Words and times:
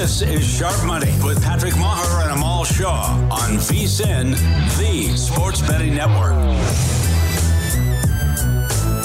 This 0.00 0.22
is 0.22 0.48
Sharp 0.48 0.82
Money 0.86 1.12
with 1.22 1.44
Patrick 1.44 1.74
Meagher 1.74 2.22
and 2.22 2.32
Amal 2.32 2.64
Shah 2.64 3.12
on 3.30 3.58
VSIN, 3.58 4.30
the 4.78 5.14
Sports 5.14 5.60
Betting 5.60 5.94
Network. 5.94 6.32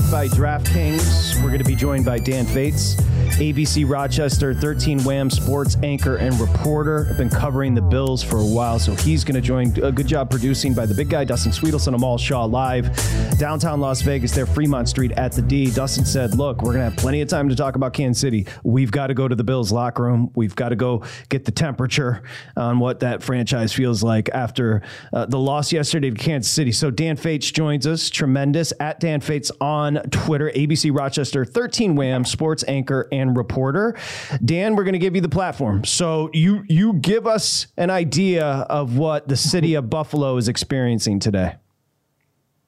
By 0.09 0.29
DraftKings, 0.29 1.35
we're 1.43 1.49
going 1.49 1.57
to 1.57 1.65
be 1.65 1.75
joined 1.75 2.05
by 2.05 2.17
Dan 2.17 2.45
Fetes. 2.45 2.95
ABC 3.35 3.87
Rochester 3.87 4.53
13 4.53 5.03
Wham 5.03 5.29
sports 5.29 5.75
anchor 5.83 6.15
and 6.15 6.39
reporter. 6.39 7.07
I've 7.09 7.17
been 7.17 7.29
covering 7.29 7.75
the 7.75 7.81
Bills 7.81 8.23
for 8.23 8.37
a 8.37 8.45
while, 8.45 8.79
so 8.79 8.95
he's 8.95 9.25
going 9.25 9.35
to 9.35 9.41
join. 9.41 9.67
A 9.83 9.91
good 9.91 10.07
job 10.07 10.29
producing 10.29 10.73
by 10.73 10.85
the 10.85 10.93
big 10.93 11.09
guy, 11.09 11.25
Dustin 11.25 11.51
Swedelson, 11.51 11.93
Amal 11.93 12.17
Shah 12.17 12.45
live 12.45 12.89
downtown 13.37 13.81
Las 13.81 14.01
Vegas, 14.01 14.31
there, 14.31 14.45
Fremont 14.45 14.87
Street 14.87 15.11
at 15.13 15.33
the 15.33 15.41
D. 15.41 15.69
Dustin 15.69 16.05
said, 16.05 16.35
Look, 16.35 16.61
we're 16.61 16.71
going 16.71 16.85
to 16.85 16.89
have 16.91 16.95
plenty 16.95 17.19
of 17.19 17.27
time 17.27 17.49
to 17.49 17.55
talk 17.55 17.75
about 17.75 17.91
Kansas 17.91 18.21
City. 18.21 18.47
We've 18.63 18.91
got 18.91 19.07
to 19.07 19.13
go 19.13 19.27
to 19.27 19.35
the 19.35 19.43
Bills 19.43 19.69
locker 19.69 20.03
room. 20.03 20.31
We've 20.35 20.55
got 20.55 20.69
to 20.69 20.77
go 20.77 21.03
get 21.27 21.43
the 21.43 21.51
temperature 21.51 22.23
on 22.55 22.79
what 22.79 23.01
that 23.01 23.21
franchise 23.21 23.73
feels 23.73 24.01
like 24.01 24.29
after 24.29 24.81
uh, 25.11 25.25
the 25.25 25.39
loss 25.39 25.73
yesterday 25.73 26.09
to 26.09 26.15
Kansas 26.15 26.51
City. 26.51 26.71
So 26.71 26.89
Dan 26.89 27.17
Fetes 27.17 27.51
joins 27.51 27.85
us, 27.85 28.09
tremendous, 28.09 28.71
at 28.79 29.01
Dan 29.01 29.19
Fetes 29.19 29.51
on 29.59 29.95
Twitter, 30.09 30.51
ABC 30.55 30.97
Rochester 30.97 31.43
13 31.43 31.95
Wham 31.97 32.23
sports 32.23 32.63
anchor 32.67 33.09
and 33.11 33.24
reporter. 33.33 33.97
Dan, 34.43 34.75
we're 34.75 34.83
going 34.83 34.93
to 34.93 34.99
give 34.99 35.15
you 35.15 35.21
the 35.21 35.29
platform. 35.29 35.83
So 35.85 36.29
you 36.33 36.63
you 36.67 36.93
give 36.93 37.25
us 37.25 37.67
an 37.77 37.89
idea 37.89 38.45
of 38.45 38.97
what 38.97 39.27
the 39.27 39.37
city 39.37 39.73
of 39.75 39.89
Buffalo 39.89 40.37
is 40.37 40.47
experiencing 40.47 41.19
today. 41.19 41.55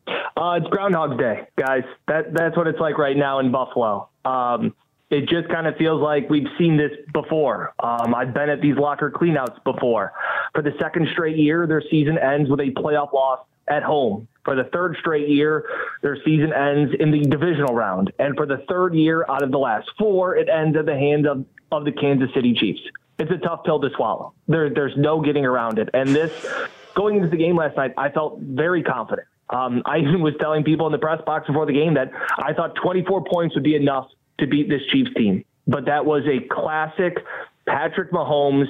Uh, 0.07 0.59
it's 0.61 0.67
Groundhog's 0.67 1.17
Day, 1.17 1.47
guys. 1.57 1.83
That 2.07 2.33
that's 2.33 2.55
what 2.55 2.67
it's 2.67 2.79
like 2.79 2.97
right 2.97 3.17
now 3.17 3.39
in 3.39 3.51
Buffalo. 3.51 4.09
Um, 4.23 4.75
it 5.09 5.21
just 5.29 5.47
kind 5.49 5.67
of 5.67 5.75
feels 5.77 6.01
like 6.01 6.29
we've 6.29 6.47
seen 6.57 6.77
this 6.77 6.91
before. 7.13 7.73
Um, 7.79 8.13
I've 8.13 8.33
been 8.33 8.49
at 8.49 8.61
these 8.61 8.75
locker 8.77 9.09
cleanouts 9.09 9.63
before. 9.63 10.13
For 10.53 10.61
the 10.61 10.73
second 10.79 11.07
straight 11.13 11.37
year, 11.37 11.65
their 11.65 11.81
season 11.89 12.17
ends 12.17 12.49
with 12.49 12.59
a 12.59 12.71
playoff 12.71 13.13
loss 13.13 13.39
at 13.67 13.83
home. 13.83 14.27
For 14.47 14.55
the 14.55 14.63
third 14.71 14.95
straight 15.01 15.27
year, 15.27 15.65
their 16.01 16.15
season 16.23 16.53
ends 16.53 16.93
in 17.01 17.11
the 17.11 17.19
divisional 17.19 17.75
round. 17.75 18.13
And 18.17 18.33
for 18.37 18.45
the 18.45 18.63
third 18.69 18.95
year 18.95 19.25
out 19.27 19.43
of 19.43 19.51
the 19.51 19.57
last 19.57 19.89
four, 19.99 20.37
it 20.37 20.47
ends 20.47 20.77
at 20.77 20.85
the 20.85 20.95
hands 20.95 21.27
of, 21.27 21.43
of 21.69 21.83
the 21.83 21.91
Kansas 21.91 22.29
City 22.33 22.53
Chiefs. 22.53 22.79
It's 23.19 23.29
a 23.29 23.39
tough 23.39 23.65
pill 23.65 23.81
to 23.81 23.89
swallow. 23.97 24.31
There, 24.47 24.69
there's 24.69 24.95
no 24.95 25.19
getting 25.19 25.45
around 25.45 25.79
it. 25.79 25.89
And 25.93 26.15
this, 26.15 26.31
going 26.95 27.17
into 27.17 27.27
the 27.27 27.35
game 27.35 27.57
last 27.57 27.75
night, 27.75 27.93
I 27.97 28.07
felt 28.07 28.39
very 28.39 28.83
confident. 28.83 29.27
Um, 29.49 29.81
I 29.85 29.97
even 29.97 30.21
was 30.21 30.33
telling 30.39 30.63
people 30.63 30.85
in 30.85 30.93
the 30.93 30.97
press 30.97 31.21
box 31.25 31.47
before 31.47 31.65
the 31.65 31.73
game 31.73 31.95
that 31.95 32.09
I 32.37 32.53
thought 32.53 32.73
24 32.81 33.25
points 33.25 33.53
would 33.55 33.65
be 33.65 33.75
enough 33.75 34.07
to 34.37 34.47
beat 34.47 34.69
this 34.69 34.81
Chiefs 34.93 35.13
team. 35.17 35.43
But 35.67 35.87
that 35.87 36.05
was 36.05 36.23
a 36.25 36.39
classic 36.47 37.17
Patrick 37.65 38.13
Mahomes, 38.13 38.69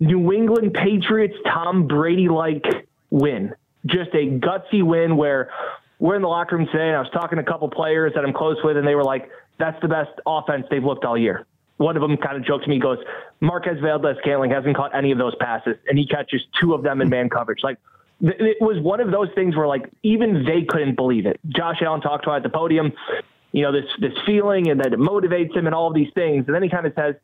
New 0.00 0.32
England 0.32 0.74
Patriots, 0.74 1.36
Tom 1.46 1.86
Brady 1.86 2.28
like 2.28 2.64
win 3.10 3.54
just 3.86 4.10
a 4.14 4.28
gutsy 4.28 4.82
win 4.82 5.16
where 5.16 5.50
we're 5.98 6.16
in 6.16 6.22
the 6.22 6.28
locker 6.28 6.56
room 6.56 6.66
today 6.66 6.88
and 6.88 6.96
I 6.96 7.00
was 7.00 7.10
talking 7.12 7.36
to 7.36 7.42
a 7.42 7.46
couple 7.46 7.68
players 7.68 8.12
that 8.14 8.24
I'm 8.24 8.32
close 8.32 8.56
with 8.64 8.76
and 8.76 8.86
they 8.86 8.94
were 8.94 9.04
like, 9.04 9.30
that's 9.58 9.80
the 9.82 9.88
best 9.88 10.10
offense 10.26 10.66
they've 10.70 10.84
looked 10.84 11.04
all 11.04 11.16
year. 11.16 11.46
One 11.76 11.96
of 11.96 12.02
them 12.02 12.16
kind 12.16 12.36
of 12.36 12.44
joked 12.44 12.64
to 12.64 12.70
me, 12.70 12.78
goes, 12.78 12.98
Marquez 13.40 13.78
Valdes-Scantling 13.80 14.50
hasn't 14.50 14.76
caught 14.76 14.94
any 14.94 15.12
of 15.12 15.18
those 15.18 15.34
passes 15.36 15.76
and 15.88 15.98
he 15.98 16.06
catches 16.06 16.42
two 16.60 16.74
of 16.74 16.82
them 16.82 17.00
in 17.00 17.08
man 17.08 17.28
coverage. 17.28 17.60
Like 17.62 17.78
it 18.20 18.60
was 18.60 18.78
one 18.82 19.00
of 19.00 19.10
those 19.10 19.28
things 19.34 19.56
where 19.56 19.66
like 19.66 19.90
even 20.02 20.44
they 20.44 20.62
couldn't 20.62 20.96
believe 20.96 21.26
it. 21.26 21.40
Josh 21.48 21.80
Allen 21.82 22.00
talked 22.00 22.24
about 22.24 22.36
at 22.36 22.42
the 22.42 22.50
podium, 22.50 22.92
you 23.52 23.62
know, 23.62 23.72
this, 23.72 23.86
this 23.98 24.12
feeling 24.26 24.68
and 24.70 24.80
that 24.80 24.92
it 24.92 24.98
motivates 24.98 25.56
him 25.56 25.66
and 25.66 25.74
all 25.74 25.88
of 25.88 25.94
these 25.94 26.12
things. 26.14 26.44
And 26.46 26.54
then 26.54 26.62
he 26.62 26.68
kind 26.68 26.86
of 26.86 26.92
says, 26.94 27.14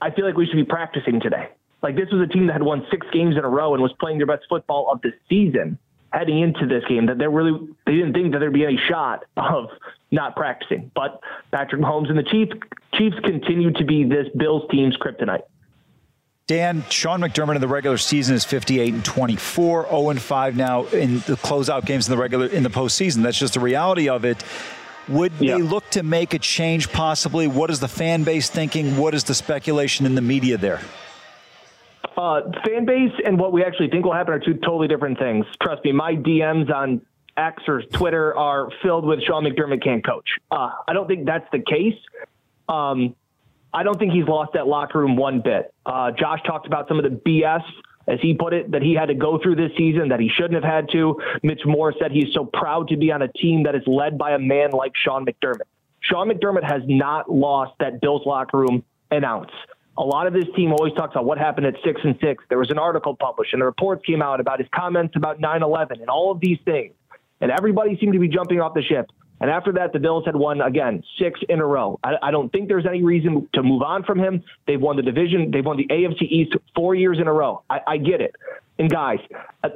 I 0.00 0.10
feel 0.10 0.24
like 0.24 0.36
we 0.36 0.46
should 0.46 0.56
be 0.56 0.64
practicing 0.64 1.20
today. 1.20 1.48
Like 1.82 1.96
this 1.96 2.08
was 2.12 2.20
a 2.20 2.32
team 2.32 2.46
that 2.46 2.54
had 2.54 2.62
won 2.62 2.86
six 2.90 3.06
games 3.12 3.36
in 3.36 3.44
a 3.44 3.48
row 3.48 3.74
and 3.74 3.82
was 3.82 3.92
playing 3.98 4.18
their 4.18 4.26
best 4.26 4.44
football 4.48 4.90
of 4.92 5.00
the 5.02 5.12
season 5.28 5.78
heading 6.12 6.40
into 6.40 6.66
this 6.66 6.84
game. 6.88 7.06
That 7.06 7.18
they 7.18 7.26
really 7.26 7.68
they 7.86 7.92
didn't 7.92 8.12
think 8.12 8.32
that 8.32 8.38
there'd 8.38 8.52
be 8.52 8.64
any 8.64 8.78
shot 8.88 9.24
of 9.36 9.68
not 10.10 10.36
practicing. 10.36 10.90
But 10.94 11.20
Patrick 11.52 11.80
Mahomes 11.80 12.08
and 12.08 12.18
the 12.18 12.22
Chiefs 12.22 12.52
Chiefs 12.94 13.16
continue 13.24 13.72
to 13.72 13.84
be 13.84 14.04
this 14.04 14.26
Bills 14.36 14.62
team's 14.70 14.96
kryptonite. 14.96 15.42
Dan, 16.46 16.84
Sean 16.90 17.20
McDermott 17.20 17.54
in 17.54 17.60
the 17.60 17.68
regular 17.68 17.96
season 17.96 18.34
is 18.34 18.44
58 18.44 18.92
and 18.92 19.04
24, 19.04 19.86
0 19.88 20.10
and 20.10 20.20
5 20.20 20.56
now 20.56 20.84
in 20.86 21.14
the 21.20 21.36
closeout 21.36 21.86
games 21.86 22.08
in 22.08 22.10
the 22.10 22.20
regular 22.20 22.46
in 22.46 22.64
the 22.64 22.70
postseason. 22.70 23.22
That's 23.22 23.38
just 23.38 23.54
the 23.54 23.60
reality 23.60 24.08
of 24.08 24.24
it. 24.24 24.42
Would 25.08 25.32
yeah. 25.38 25.56
they 25.56 25.62
look 25.62 25.88
to 25.90 26.02
make 26.02 26.34
a 26.34 26.40
change 26.40 26.90
possibly? 26.90 27.46
What 27.46 27.70
is 27.70 27.78
the 27.78 27.88
fan 27.88 28.24
base 28.24 28.50
thinking? 28.50 28.96
What 28.96 29.14
is 29.14 29.24
the 29.24 29.34
speculation 29.34 30.06
in 30.06 30.16
the 30.16 30.22
media 30.22 30.56
there? 30.56 30.80
Uh, 32.20 32.42
fan 32.66 32.84
base 32.84 33.12
and 33.24 33.38
what 33.38 33.50
we 33.50 33.64
actually 33.64 33.88
think 33.88 34.04
will 34.04 34.12
happen 34.12 34.34
are 34.34 34.38
two 34.38 34.52
totally 34.52 34.86
different 34.86 35.18
things. 35.18 35.46
Trust 35.62 35.82
me, 35.86 35.92
my 35.92 36.14
DMs 36.14 36.70
on 36.70 37.00
X 37.34 37.62
or 37.66 37.80
Twitter 37.80 38.36
are 38.36 38.68
filled 38.82 39.06
with 39.06 39.22
Sean 39.22 39.42
McDermott 39.42 39.82
can't 39.82 40.04
coach. 40.04 40.28
Uh, 40.50 40.68
I 40.86 40.92
don't 40.92 41.08
think 41.08 41.24
that's 41.24 41.46
the 41.50 41.60
case. 41.60 41.98
Um, 42.68 43.16
I 43.72 43.84
don't 43.84 43.98
think 43.98 44.12
he's 44.12 44.28
lost 44.28 44.52
that 44.52 44.66
locker 44.66 44.98
room 44.98 45.16
one 45.16 45.40
bit. 45.40 45.72
Uh, 45.86 46.10
Josh 46.10 46.40
talked 46.44 46.66
about 46.66 46.88
some 46.88 46.98
of 46.98 47.04
the 47.04 47.10
BS, 47.26 47.62
as 48.06 48.18
he 48.20 48.34
put 48.34 48.52
it, 48.52 48.70
that 48.72 48.82
he 48.82 48.92
had 48.92 49.06
to 49.06 49.14
go 49.14 49.38
through 49.42 49.56
this 49.56 49.70
season 49.78 50.10
that 50.10 50.20
he 50.20 50.28
shouldn't 50.28 50.62
have 50.62 50.70
had 50.70 50.90
to. 50.92 51.18
Mitch 51.42 51.62
Morse 51.64 51.94
said 51.98 52.12
he's 52.12 52.34
so 52.34 52.44
proud 52.44 52.88
to 52.88 52.98
be 52.98 53.10
on 53.10 53.22
a 53.22 53.28
team 53.28 53.62
that 53.62 53.74
is 53.74 53.82
led 53.86 54.18
by 54.18 54.32
a 54.32 54.38
man 54.38 54.72
like 54.72 54.92
Sean 54.94 55.24
McDermott. 55.24 55.68
Sean 56.00 56.28
McDermott 56.28 56.64
has 56.70 56.82
not 56.84 57.32
lost 57.32 57.72
that 57.80 58.02
Bills 58.02 58.26
locker 58.26 58.58
room 58.58 58.84
an 59.10 59.24
ounce 59.24 59.52
a 59.98 60.02
lot 60.02 60.26
of 60.26 60.32
this 60.32 60.46
team 60.56 60.72
always 60.72 60.92
talks 60.94 61.12
about 61.12 61.24
what 61.24 61.38
happened 61.38 61.66
at 61.66 61.74
six 61.84 62.00
and 62.04 62.16
six. 62.20 62.44
There 62.48 62.58
was 62.58 62.70
an 62.70 62.78
article 62.78 63.16
published 63.16 63.52
and 63.52 63.60
the 63.60 63.66
reports 63.66 64.04
came 64.04 64.22
out 64.22 64.40
about 64.40 64.58
his 64.58 64.68
comments 64.74 65.14
about 65.16 65.40
9 65.40 65.62
11 65.62 66.00
and 66.00 66.08
all 66.08 66.30
of 66.30 66.40
these 66.40 66.58
things. 66.64 66.94
And 67.40 67.50
everybody 67.50 67.98
seemed 67.98 68.12
to 68.12 68.18
be 68.18 68.28
jumping 68.28 68.60
off 68.60 68.74
the 68.74 68.82
ship. 68.82 69.10
And 69.40 69.50
after 69.50 69.72
that, 69.72 69.94
the 69.94 69.98
Bills 69.98 70.24
had 70.26 70.36
won 70.36 70.60
again 70.60 71.02
six 71.18 71.40
in 71.48 71.60
a 71.60 71.66
row. 71.66 71.98
I, 72.04 72.14
I, 72.22 72.30
don't 72.30 72.52
think 72.52 72.68
there's 72.68 72.84
any 72.86 73.02
reason 73.02 73.48
to 73.54 73.62
move 73.62 73.80
on 73.80 74.04
from 74.04 74.18
him. 74.18 74.44
They've 74.66 74.80
won 74.80 74.96
the 74.96 75.02
division. 75.02 75.50
They've 75.50 75.64
won 75.64 75.78
the 75.78 75.86
AFC 75.86 76.22
East 76.22 76.52
four 76.74 76.94
years 76.94 77.18
in 77.18 77.26
a 77.26 77.32
row. 77.32 77.62
I, 77.70 77.80
I 77.86 77.96
get 77.96 78.20
it. 78.20 78.36
And 78.78 78.90
guys, 78.90 79.18
uh, 79.64 79.70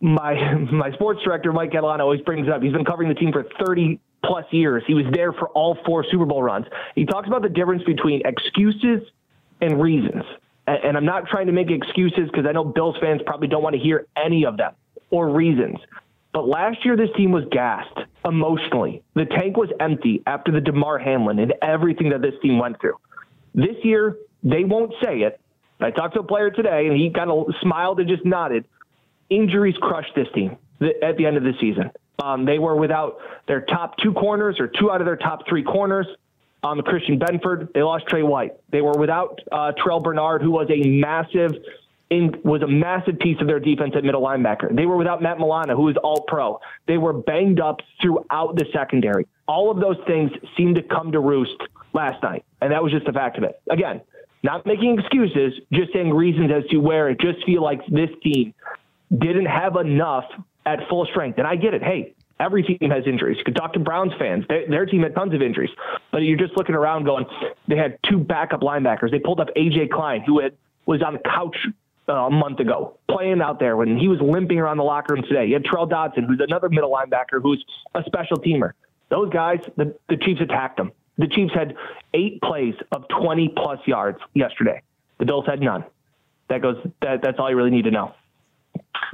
my 0.00 0.54
my 0.72 0.90
sports 0.92 1.20
director 1.24 1.52
Mike 1.52 1.70
Catalano 1.70 2.00
always 2.00 2.20
brings 2.22 2.48
it 2.48 2.52
up. 2.52 2.60
He's 2.60 2.72
been 2.72 2.84
covering 2.84 3.08
the 3.08 3.14
team 3.14 3.32
for 3.32 3.46
30 3.64 4.00
plus 4.24 4.44
years. 4.50 4.82
He 4.86 4.94
was 4.94 5.06
there 5.12 5.32
for 5.32 5.48
all 5.50 5.78
four 5.86 6.04
Super 6.10 6.24
Bowl 6.24 6.42
runs. 6.42 6.66
He 6.96 7.06
talks 7.06 7.28
about 7.28 7.42
the 7.42 7.48
difference 7.48 7.84
between 7.84 8.22
excuses 8.24 9.02
and 9.60 9.80
reasons. 9.80 10.24
And 10.66 10.96
I'm 10.96 11.04
not 11.06 11.26
trying 11.28 11.46
to 11.46 11.52
make 11.52 11.70
excuses 11.70 12.28
because 12.30 12.44
I 12.46 12.52
know 12.52 12.64
Bills 12.64 12.96
fans 13.00 13.22
probably 13.24 13.48
don't 13.48 13.62
want 13.62 13.74
to 13.74 13.80
hear 13.80 14.06
any 14.16 14.44
of 14.44 14.56
them 14.58 14.74
or 15.10 15.30
reasons. 15.30 15.78
But 16.32 16.46
last 16.46 16.84
year, 16.84 16.96
this 16.96 17.08
team 17.16 17.32
was 17.32 17.44
gassed 17.50 17.98
emotionally. 18.24 19.02
The 19.14 19.24
tank 19.24 19.56
was 19.56 19.70
empty 19.80 20.22
after 20.26 20.52
the 20.52 20.60
Damar 20.60 20.98
Hamlin 20.98 21.38
and 21.38 21.54
everything 21.62 22.10
that 22.10 22.20
this 22.20 22.34
team 22.42 22.58
went 22.58 22.80
through. 22.80 22.98
This 23.54 23.76
year, 23.82 24.16
they 24.42 24.64
won't 24.64 24.92
say 25.02 25.20
it. 25.20 25.40
I 25.80 25.90
talked 25.90 26.14
to 26.14 26.20
a 26.20 26.24
player 26.24 26.50
today, 26.50 26.86
and 26.86 26.96
he 26.96 27.10
kind 27.10 27.30
of 27.30 27.46
smiled 27.62 28.00
and 28.00 28.08
just 28.08 28.24
nodded. 28.24 28.66
Injuries 29.30 29.76
crushed 29.80 30.14
this 30.14 30.28
team 30.34 30.56
at 31.02 31.16
the 31.16 31.26
end 31.26 31.36
of 31.36 31.44
the 31.44 31.52
season. 31.60 31.90
Um, 32.22 32.44
they 32.44 32.58
were 32.58 32.76
without 32.76 33.18
their 33.46 33.60
top 33.62 33.96
two 33.98 34.12
corners 34.12 34.56
or 34.58 34.66
two 34.66 34.90
out 34.90 35.00
of 35.00 35.06
their 35.06 35.16
top 35.16 35.48
three 35.48 35.62
corners. 35.62 36.06
Um, 36.62 36.82
Christian 36.82 37.18
Benford, 37.18 37.72
they 37.72 37.82
lost 37.82 38.06
Trey 38.08 38.22
White. 38.22 38.52
They 38.70 38.80
were 38.80 38.98
without 38.98 39.38
uh, 39.52 39.72
Terrel 39.78 40.02
Bernard, 40.02 40.42
who 40.42 40.50
was 40.50 40.68
a 40.70 40.88
massive 40.88 41.52
in, 42.10 42.34
was 42.42 42.62
a 42.62 42.66
massive 42.66 43.18
piece 43.18 43.40
of 43.40 43.46
their 43.46 43.60
defense 43.60 43.92
at 43.96 44.02
middle 44.02 44.22
linebacker. 44.22 44.74
They 44.74 44.86
were 44.86 44.96
without 44.96 45.22
Matt 45.22 45.38
Milano, 45.38 45.76
who 45.76 45.88
is 45.88 45.96
all 46.02 46.22
pro. 46.26 46.58
They 46.86 46.98
were 46.98 47.12
banged 47.12 47.60
up 47.60 47.80
throughout 48.00 48.56
the 48.56 48.64
secondary. 48.72 49.26
All 49.46 49.70
of 49.70 49.80
those 49.80 49.96
things 50.06 50.30
seemed 50.56 50.76
to 50.76 50.82
come 50.82 51.12
to 51.12 51.20
roost 51.20 51.56
last 51.92 52.22
night, 52.22 52.44
and 52.60 52.72
that 52.72 52.82
was 52.82 52.92
just 52.92 53.06
the 53.06 53.12
fact 53.12 53.38
of 53.38 53.44
it. 53.44 53.60
Again, 53.70 54.00
not 54.42 54.66
making 54.66 54.98
excuses, 54.98 55.54
just 55.72 55.92
saying 55.92 56.12
reasons 56.12 56.50
as 56.52 56.64
to 56.70 56.78
where 56.78 57.08
it 57.08 57.20
just 57.20 57.44
feel 57.44 57.62
like 57.62 57.80
this 57.88 58.10
team 58.22 58.54
didn't 59.16 59.46
have 59.46 59.76
enough 59.76 60.24
at 60.64 60.80
full 60.88 61.06
strength. 61.06 61.38
And 61.38 61.46
I 61.46 61.56
get 61.56 61.74
it. 61.74 61.82
Hey, 61.82 62.14
every 62.40 62.62
team 62.62 62.90
has 62.90 63.04
injuries. 63.06 63.36
You 63.38 63.44
could 63.44 63.56
talk 63.56 63.72
to 63.74 63.78
Browns 63.78 64.12
fans. 64.18 64.44
They, 64.48 64.64
their 64.68 64.86
team 64.86 65.02
had 65.02 65.14
tons 65.14 65.34
of 65.34 65.42
injuries. 65.42 65.70
But 66.10 66.18
you're 66.18 66.38
just 66.38 66.56
looking 66.56 66.74
around 66.74 67.04
going, 67.04 67.26
they 67.66 67.76
had 67.76 67.98
two 68.08 68.18
backup 68.18 68.60
linebackers. 68.60 69.10
They 69.10 69.18
pulled 69.18 69.40
up 69.40 69.48
A.J. 69.56 69.88
Klein, 69.88 70.22
who 70.26 70.40
had, 70.40 70.54
was 70.86 71.02
on 71.02 71.14
the 71.14 71.20
couch 71.20 71.56
uh, 72.08 72.12
a 72.12 72.30
month 72.30 72.60
ago, 72.60 72.96
playing 73.10 73.40
out 73.40 73.58
there 73.58 73.76
when 73.76 73.98
he 73.98 74.08
was 74.08 74.20
limping 74.20 74.58
around 74.58 74.78
the 74.78 74.84
locker 74.84 75.14
room 75.14 75.22
today. 75.22 75.46
You 75.46 75.54
had 75.54 75.64
Tyrel 75.64 75.86
Dodson, 75.86 76.24
who's 76.24 76.40
another 76.40 76.68
middle 76.68 76.90
linebacker 76.90 77.42
who's 77.42 77.64
a 77.94 78.02
special 78.04 78.38
teamer. 78.38 78.72
Those 79.10 79.30
guys, 79.30 79.60
the, 79.76 79.94
the 80.08 80.16
Chiefs 80.16 80.40
attacked 80.40 80.76
them. 80.76 80.92
The 81.16 81.26
Chiefs 81.26 81.52
had 81.52 81.74
eight 82.14 82.40
plays 82.42 82.74
of 82.92 83.08
20 83.08 83.52
plus 83.56 83.80
yards 83.86 84.18
yesterday. 84.34 84.82
The 85.18 85.26
Bills 85.26 85.46
had 85.46 85.60
none. 85.60 85.84
That 86.48 86.62
goes. 86.62 86.76
That, 87.02 87.22
that's 87.22 87.38
all 87.38 87.50
you 87.50 87.56
really 87.56 87.70
need 87.70 87.84
to 87.84 87.90
know. 87.90 88.14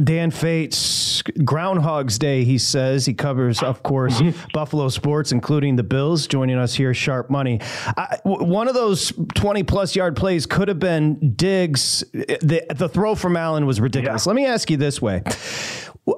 Dan 0.02 0.30
Fetes, 0.30 0.76
Groundhog's 1.22 2.19
Day, 2.19 2.44
he 2.44 2.58
says. 2.58 3.06
He 3.06 3.14
covers, 3.14 3.62
of 3.62 3.82
course, 3.82 4.20
mm-hmm. 4.20 4.49
Buffalo 4.52 4.88
sports, 4.88 5.32
including 5.32 5.76
the 5.76 5.82
Bills, 5.82 6.26
joining 6.26 6.58
us 6.58 6.75
here, 6.75 6.94
Sharp 6.94 7.31
Money. 7.31 7.61
I, 7.96 8.19
one 8.25 8.69
of 8.69 8.75
those 8.75 9.12
20 9.34 9.62
plus 9.64 9.96
yard 9.96 10.16
plays 10.16 10.46
could 10.46 10.69
have 10.69 10.78
been 10.78 11.34
Diggs. 11.34 12.05
The, 12.12 12.66
the 12.75 12.88
throw 12.88 13.14
from 13.14 13.37
Allen 13.37 13.66
was 13.66 13.81
ridiculous. 13.81 14.26
Yeah. 14.26 14.31
Let 14.31 14.37
me 14.37 14.46
ask 14.46 14.70
you 14.70 14.76
this 14.76 15.00
way. 15.00 15.22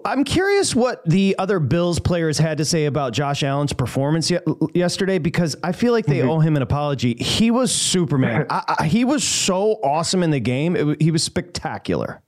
I'm 0.04 0.24
curious 0.24 0.74
what 0.74 1.04
the 1.08 1.36
other 1.38 1.60
Bills 1.60 2.00
players 2.00 2.38
had 2.38 2.58
to 2.58 2.64
say 2.64 2.86
about 2.86 3.12
Josh 3.12 3.44
Allen's 3.44 3.72
performance 3.72 4.30
ye- 4.30 4.40
yesterday 4.74 5.18
because 5.18 5.54
I 5.62 5.70
feel 5.70 5.92
like 5.92 6.06
they 6.06 6.18
mm-hmm. 6.18 6.30
owe 6.30 6.40
him 6.40 6.56
an 6.56 6.62
apology. 6.62 7.14
He 7.14 7.52
was 7.52 7.72
Superman. 7.72 8.46
I, 8.50 8.76
I, 8.80 8.86
he 8.86 9.04
was 9.04 9.22
so 9.22 9.74
awesome 9.84 10.24
in 10.24 10.30
the 10.30 10.40
game. 10.40 10.74
It, 10.74 11.00
he 11.00 11.12
was 11.12 11.22
spectacular. 11.22 12.20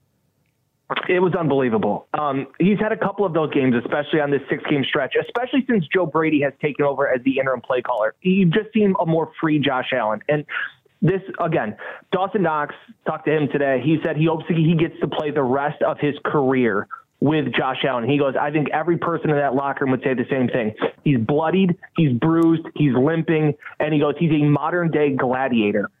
It 1.07 1.19
was 1.19 1.35
unbelievable. 1.35 2.07
Um, 2.17 2.47
he's 2.59 2.79
had 2.79 2.91
a 2.91 2.97
couple 2.97 3.23
of 3.23 3.33
those 3.33 3.53
games, 3.53 3.75
especially 3.75 4.21
on 4.21 4.31
this 4.31 4.41
six 4.49 4.63
game 4.69 4.83
stretch, 4.83 5.13
especially 5.21 5.63
since 5.69 5.85
Joe 5.93 6.07
Brady 6.07 6.41
has 6.41 6.53
taken 6.61 6.83
over 6.83 7.07
as 7.07 7.21
the 7.23 7.37
interim 7.37 7.61
play 7.61 7.81
caller. 7.81 8.15
You've 8.21 8.51
just 8.51 8.73
seen 8.73 8.95
a 8.99 9.05
more 9.05 9.31
free 9.39 9.59
Josh 9.59 9.93
Allen. 9.93 10.21
And 10.27 10.45
this, 11.01 11.21
again, 11.39 11.77
Dawson 12.11 12.41
Knox 12.41 12.73
talked 13.05 13.25
to 13.25 13.31
him 13.31 13.49
today. 13.51 13.81
He 13.83 13.99
said 14.03 14.17
he 14.17 14.25
hopes 14.25 14.45
he 14.47 14.75
gets 14.75 14.99
to 15.01 15.07
play 15.07 15.29
the 15.29 15.43
rest 15.43 15.81
of 15.83 15.99
his 15.99 16.15
career 16.25 16.87
with 17.19 17.53
Josh 17.53 17.83
Allen. 17.87 18.09
He 18.09 18.17
goes, 18.17 18.33
I 18.39 18.49
think 18.49 18.69
every 18.71 18.97
person 18.97 19.29
in 19.29 19.35
that 19.35 19.53
locker 19.53 19.85
room 19.85 19.91
would 19.91 20.01
say 20.01 20.15
the 20.15 20.25
same 20.29 20.47
thing. 20.47 20.73
He's 21.03 21.19
bloodied, 21.19 21.77
he's 21.97 22.13
bruised, 22.13 22.65
he's 22.75 22.93
limping, 22.93 23.53
and 23.79 23.93
he 23.93 23.99
goes, 23.99 24.15
he's 24.17 24.31
a 24.31 24.43
modern 24.43 24.89
day 24.89 25.15
gladiator. 25.15 25.91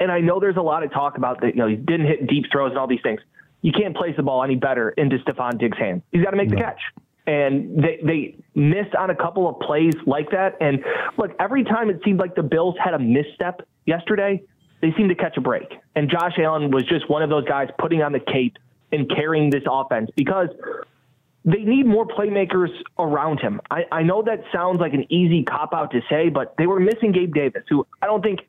And 0.00 0.10
I 0.10 0.20
know 0.20 0.40
there's 0.40 0.56
a 0.56 0.62
lot 0.62 0.82
of 0.82 0.92
talk 0.92 1.18
about 1.18 1.40
that, 1.42 1.54
you 1.54 1.60
know, 1.60 1.68
he 1.68 1.76
didn't 1.76 2.06
hit 2.06 2.26
deep 2.26 2.46
throws 2.50 2.70
and 2.70 2.78
all 2.78 2.86
these 2.86 3.02
things 3.02 3.20
you 3.64 3.72
can't 3.72 3.96
place 3.96 4.14
the 4.14 4.22
ball 4.22 4.44
any 4.44 4.56
better 4.56 4.90
into 4.90 5.16
Stefon 5.20 5.58
Diggs' 5.58 5.78
hands. 5.78 6.02
He's 6.12 6.22
got 6.22 6.32
to 6.32 6.36
make 6.36 6.50
the 6.50 6.56
catch. 6.56 6.80
And 7.26 7.82
they, 7.82 7.98
they 8.04 8.36
missed 8.54 8.94
on 8.94 9.08
a 9.08 9.14
couple 9.14 9.48
of 9.48 9.58
plays 9.60 9.94
like 10.06 10.30
that. 10.32 10.58
And 10.60 10.84
look, 11.16 11.30
every 11.40 11.64
time 11.64 11.88
it 11.88 12.02
seemed 12.04 12.20
like 12.20 12.34
the 12.34 12.42
Bills 12.42 12.74
had 12.78 12.92
a 12.92 12.98
misstep 12.98 13.66
yesterday, 13.86 14.42
they 14.82 14.92
seemed 14.98 15.08
to 15.08 15.14
catch 15.14 15.38
a 15.38 15.40
break. 15.40 15.64
And 15.96 16.10
Josh 16.10 16.34
Allen 16.38 16.70
was 16.72 16.84
just 16.84 17.08
one 17.08 17.22
of 17.22 17.30
those 17.30 17.46
guys 17.46 17.68
putting 17.78 18.02
on 18.02 18.12
the 18.12 18.20
cape 18.20 18.58
and 18.92 19.08
carrying 19.08 19.48
this 19.48 19.62
offense 19.66 20.10
because 20.14 20.50
they 21.46 21.62
need 21.62 21.86
more 21.86 22.06
playmakers 22.06 22.68
around 22.98 23.40
him. 23.40 23.62
I, 23.70 23.84
I 23.90 24.02
know 24.02 24.22
that 24.24 24.40
sounds 24.52 24.78
like 24.78 24.92
an 24.92 25.10
easy 25.10 25.42
cop 25.42 25.72
out 25.72 25.90
to 25.92 26.02
say, 26.10 26.28
but 26.28 26.54
they 26.58 26.66
were 26.66 26.80
missing 26.80 27.12
Gabe 27.12 27.32
Davis, 27.32 27.62
who 27.70 27.86
I 28.02 28.06
don't 28.08 28.22
think 28.22 28.40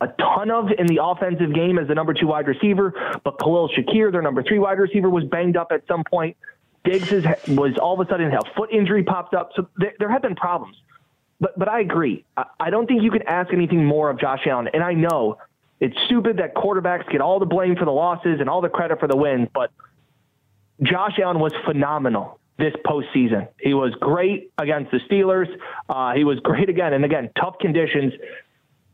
a 0.00 0.08
ton 0.08 0.50
of 0.50 0.70
in 0.78 0.86
the 0.86 1.00
offensive 1.02 1.54
game 1.54 1.78
as 1.78 1.88
the 1.88 1.94
number 1.94 2.12
two 2.12 2.26
wide 2.26 2.46
receiver, 2.46 2.92
but 3.24 3.38
Khalil 3.38 3.70
Shakir, 3.70 4.12
their 4.12 4.22
number 4.22 4.42
three 4.42 4.58
wide 4.58 4.78
receiver, 4.78 5.08
was 5.08 5.24
banged 5.24 5.56
up 5.56 5.68
at 5.72 5.86
some 5.88 6.04
point. 6.04 6.36
Diggs 6.84 7.10
is, 7.10 7.24
was 7.48 7.76
all 7.80 8.00
of 8.00 8.06
a 8.06 8.10
sudden 8.10 8.32
a 8.32 8.40
foot 8.56 8.70
injury 8.72 9.02
popped 9.02 9.34
up, 9.34 9.50
so 9.56 9.68
there, 9.76 9.94
there 9.98 10.10
have 10.10 10.22
been 10.22 10.36
problems. 10.36 10.76
But 11.40 11.58
but 11.58 11.68
I 11.68 11.80
agree. 11.80 12.24
I, 12.36 12.44
I 12.60 12.70
don't 12.70 12.86
think 12.86 13.02
you 13.02 13.10
can 13.10 13.22
ask 13.22 13.52
anything 13.52 13.84
more 13.84 14.10
of 14.10 14.20
Josh 14.20 14.46
Allen, 14.46 14.68
and 14.72 14.82
I 14.82 14.92
know 14.92 15.38
it's 15.80 15.96
stupid 16.06 16.38
that 16.38 16.54
quarterbacks 16.54 17.10
get 17.10 17.20
all 17.20 17.38
the 17.38 17.46
blame 17.46 17.76
for 17.76 17.84
the 17.84 17.90
losses 17.90 18.40
and 18.40 18.48
all 18.48 18.60
the 18.60 18.68
credit 18.68 19.00
for 19.00 19.08
the 19.08 19.16
wins, 19.16 19.48
but 19.52 19.70
Josh 20.82 21.18
Allen 21.22 21.38
was 21.38 21.52
phenomenal 21.64 22.38
this 22.58 22.72
postseason. 22.86 23.48
He 23.60 23.74
was 23.74 23.94
great 24.00 24.50
against 24.56 24.90
the 24.90 24.98
Steelers. 25.10 25.48
Uh, 25.88 26.14
he 26.14 26.24
was 26.24 26.38
great 26.40 26.68
again, 26.68 26.92
and 26.94 27.04
again, 27.04 27.30
tough 27.38 27.58
conditions 27.60 28.12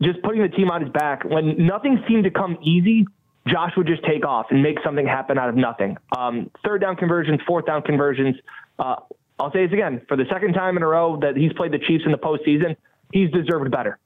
just 0.03 0.23
putting 0.23 0.43
the 0.43 0.49
team 0.49 0.71
on 0.71 0.83
his 0.83 0.91
back 0.91 1.25
when 1.25 1.67
nothing 1.67 2.03
seemed 2.09 2.25
to 2.25 2.31
come 2.31 2.59
easy. 2.63 3.07
Josh 3.47 3.73
would 3.77 3.87
just 3.87 4.05
take 4.05 4.25
off 4.25 4.47
and 4.51 4.63
make 4.63 4.79
something 4.85 5.07
happen 5.07 5.39
out 5.39 5.49
of 5.49 5.57
nothing. 5.57 5.97
Um, 6.17 6.51
third 6.65 6.81
down 6.81 6.97
conversions, 6.97 7.41
fourth 7.47 7.67
down 7.67 7.83
conversions. 7.83 8.37
Uh, 8.79 8.97
I'll 9.39 9.53
say 9.53 9.67
this 9.67 9.73
again 9.73 10.03
for 10.07 10.17
the 10.17 10.25
second 10.31 10.55
time 10.55 10.77
in 10.77 10.83
a 10.83 10.87
row 10.87 11.19
that 11.21 11.37
he's 11.37 11.53
played 11.55 11.73
the 11.73 11.79
Chiefs 11.79 12.05
in 12.05 12.13
the 12.13 12.19
postseason. 12.19 12.77
He's 13.13 13.31
deserved 13.31 13.71
better. 13.71 13.99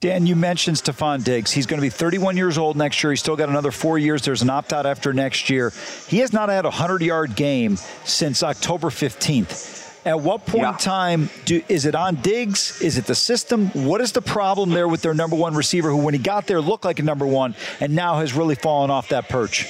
Dan, 0.00 0.26
you 0.26 0.36
mentioned 0.36 0.76
Stefon 0.76 1.24
Diggs. 1.24 1.50
He's 1.50 1.66
going 1.66 1.80
to 1.80 1.84
be 1.84 1.90
31 1.90 2.36
years 2.36 2.56
old 2.56 2.76
next 2.76 3.02
year. 3.02 3.10
He's 3.10 3.18
still 3.18 3.34
got 3.34 3.48
another 3.48 3.72
four 3.72 3.98
years. 3.98 4.22
There's 4.22 4.42
an 4.42 4.50
opt 4.50 4.72
out 4.72 4.86
after 4.86 5.12
next 5.12 5.50
year. 5.50 5.72
He 6.06 6.18
has 6.18 6.32
not 6.32 6.50
had 6.50 6.64
a 6.66 6.68
100 6.68 7.02
yard 7.02 7.34
game 7.34 7.76
since 8.04 8.44
October 8.44 8.88
15th. 8.90 9.87
At 10.04 10.20
what 10.20 10.46
point 10.46 10.62
yeah. 10.62 10.72
in 10.72 10.78
time 10.78 11.30
do 11.44 11.62
is 11.68 11.84
it 11.84 11.94
on 11.94 12.16
Diggs? 12.16 12.80
Is 12.80 12.98
it 12.98 13.04
the 13.04 13.14
system? 13.14 13.68
What 13.68 14.00
is 14.00 14.12
the 14.12 14.22
problem 14.22 14.70
there 14.70 14.88
with 14.88 15.02
their 15.02 15.14
number 15.14 15.36
one 15.36 15.54
receiver, 15.54 15.90
who 15.90 15.98
when 15.98 16.14
he 16.14 16.20
got 16.20 16.46
there 16.46 16.60
looked 16.60 16.84
like 16.84 16.98
a 16.98 17.02
number 17.02 17.26
one, 17.26 17.54
and 17.80 17.94
now 17.94 18.18
has 18.20 18.32
really 18.32 18.54
fallen 18.54 18.90
off 18.90 19.08
that 19.10 19.28
perch? 19.28 19.66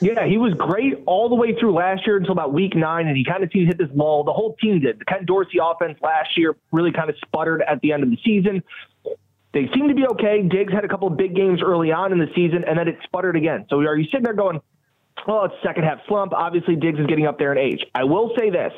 Yeah, 0.00 0.26
he 0.26 0.36
was 0.36 0.52
great 0.54 1.02
all 1.06 1.30
the 1.30 1.34
way 1.34 1.58
through 1.58 1.72
last 1.72 2.06
year 2.06 2.18
until 2.18 2.32
about 2.32 2.52
week 2.52 2.76
nine, 2.76 3.08
and 3.08 3.16
he 3.16 3.24
kind 3.24 3.42
of 3.42 3.50
seemed 3.50 3.70
to 3.70 3.76
hit 3.76 3.78
this 3.78 3.96
lull. 3.96 4.24
The 4.24 4.32
whole 4.32 4.54
team 4.60 4.80
did. 4.80 4.98
The 4.98 5.06
Ken 5.06 5.24
Dorsey 5.24 5.58
offense 5.60 5.98
last 6.02 6.36
year 6.36 6.54
really 6.70 6.92
kind 6.92 7.08
of 7.08 7.16
sputtered 7.24 7.62
at 7.62 7.80
the 7.80 7.92
end 7.92 8.02
of 8.02 8.10
the 8.10 8.18
season. 8.22 8.62
They 9.52 9.70
seemed 9.74 9.88
to 9.88 9.94
be 9.94 10.06
okay. 10.06 10.42
Diggs 10.42 10.72
had 10.72 10.84
a 10.84 10.88
couple 10.88 11.08
of 11.08 11.16
big 11.16 11.34
games 11.34 11.62
early 11.64 11.92
on 11.92 12.12
in 12.12 12.18
the 12.18 12.28
season, 12.34 12.62
and 12.64 12.78
then 12.78 12.88
it 12.88 12.98
sputtered 13.04 13.36
again. 13.36 13.64
So 13.70 13.80
are 13.80 13.96
you 13.96 14.04
sitting 14.04 14.24
there 14.24 14.34
going, 14.34 14.60
well, 15.26 15.46
it's 15.46 15.54
second 15.64 15.84
half 15.84 16.00
slump. 16.06 16.34
Obviously, 16.34 16.76
Diggs 16.76 16.98
is 16.98 17.06
getting 17.06 17.26
up 17.26 17.38
there 17.38 17.52
in 17.52 17.58
age. 17.58 17.84
I 17.94 18.04
will 18.04 18.32
say 18.38 18.50
this. 18.50 18.72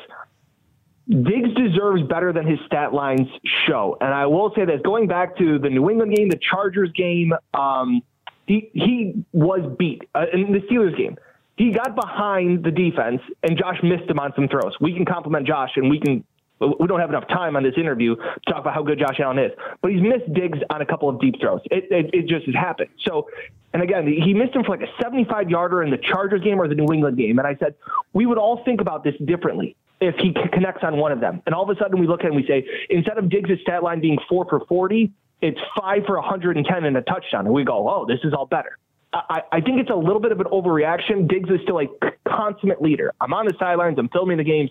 Diggs 1.09 1.49
deserves 1.55 2.03
better 2.03 2.31
than 2.31 2.45
his 2.45 2.59
stat 2.67 2.93
lines 2.93 3.27
show. 3.67 3.97
And 3.99 4.13
I 4.13 4.27
will 4.27 4.53
say 4.55 4.65
this 4.65 4.79
going 4.83 5.07
back 5.07 5.35
to 5.37 5.57
the 5.57 5.69
New 5.69 5.89
England 5.89 6.15
game, 6.15 6.29
the 6.29 6.37
Chargers 6.37 6.91
game, 6.91 7.33
um, 7.55 8.03
he, 8.45 8.69
he 8.73 9.25
was 9.31 9.75
beat 9.79 10.03
uh, 10.13 10.25
in 10.31 10.51
the 10.51 10.59
Steelers 10.59 10.95
game. 10.95 11.17
He 11.57 11.71
got 11.71 11.95
behind 11.95 12.63
the 12.63 12.71
defense, 12.71 13.21
and 13.43 13.57
Josh 13.57 13.77
missed 13.83 14.09
him 14.09 14.19
on 14.19 14.33
some 14.35 14.47
throws. 14.47 14.73
We 14.79 14.93
can 14.93 15.03
compliment 15.03 15.47
Josh, 15.47 15.71
and 15.75 15.89
we 15.89 15.99
can. 15.99 16.23
We 16.61 16.87
don't 16.87 16.99
have 16.99 17.09
enough 17.09 17.27
time 17.29 17.55
on 17.55 17.63
this 17.63 17.75
interview 17.77 18.17
to 18.17 18.51
talk 18.51 18.59
about 18.59 18.73
how 18.73 18.83
good 18.83 18.99
Josh 18.99 19.17
Allen 19.21 19.39
is, 19.39 19.51
but 19.81 19.91
he's 19.91 20.01
missed 20.01 20.33
Diggs 20.33 20.59
on 20.69 20.81
a 20.81 20.85
couple 20.85 21.07
of 21.07 21.21
deep 21.21 21.35
throws. 21.39 21.61
It, 21.71 21.85
it, 21.89 22.09
it 22.13 22.27
just 22.27 22.45
has 22.47 22.55
happened. 22.55 22.89
So, 23.07 23.29
and 23.71 23.81
again, 23.81 24.05
he 24.05 24.33
missed 24.33 24.55
him 24.55 24.65
for 24.65 24.75
like 24.75 24.85
a 24.85 25.01
75 25.01 25.49
yarder 25.49 25.83
in 25.83 25.89
the 25.89 25.97
Chargers 25.97 26.41
game 26.41 26.59
or 26.59 26.67
the 26.67 26.75
New 26.75 26.93
England 26.93 27.17
game. 27.17 27.39
And 27.39 27.47
I 27.47 27.55
said, 27.55 27.75
we 28.11 28.25
would 28.25 28.37
all 28.37 28.61
think 28.65 28.81
about 28.81 29.05
this 29.05 29.15
differently 29.23 29.77
if 30.01 30.15
he 30.15 30.33
connects 30.53 30.83
on 30.83 30.97
one 30.97 31.11
of 31.11 31.19
them. 31.19 31.41
And 31.45 31.53
all 31.53 31.69
of 31.69 31.75
a 31.75 31.79
sudden 31.79 31.99
we 31.99 32.07
look 32.07 32.21
at 32.21 32.27
it 32.27 32.33
and 32.33 32.35
we 32.35 32.47
say, 32.47 32.65
instead 32.89 33.17
of 33.17 33.29
Diggs' 33.29 33.59
stat 33.61 33.83
line 33.83 33.99
being 33.99 34.17
four 34.27 34.45
for 34.49 34.61
40, 34.67 35.11
it's 35.41 35.59
five 35.79 36.03
for 36.05 36.15
110 36.15 36.85
and 36.85 36.97
a 36.97 37.01
touchdown. 37.01 37.45
And 37.45 37.53
we 37.53 37.63
go, 37.63 37.89
oh, 37.89 38.05
this 38.05 38.19
is 38.23 38.33
all 38.33 38.45
better. 38.45 38.77
I, 39.11 39.41
I 39.51 39.61
think 39.61 39.79
it's 39.79 39.89
a 39.89 39.95
little 39.95 40.19
bit 40.19 40.31
of 40.31 40.39
an 40.39 40.47
overreaction. 40.47 41.27
Diggs 41.27 41.49
is 41.49 41.59
still 41.63 41.79
a 41.79 41.87
consummate 42.27 42.81
leader. 42.81 43.13
I'm 43.19 43.33
on 43.33 43.45
the 43.45 43.53
sidelines. 43.59 43.97
I'm 43.97 44.09
filming 44.09 44.37
the 44.37 44.43
games. 44.43 44.69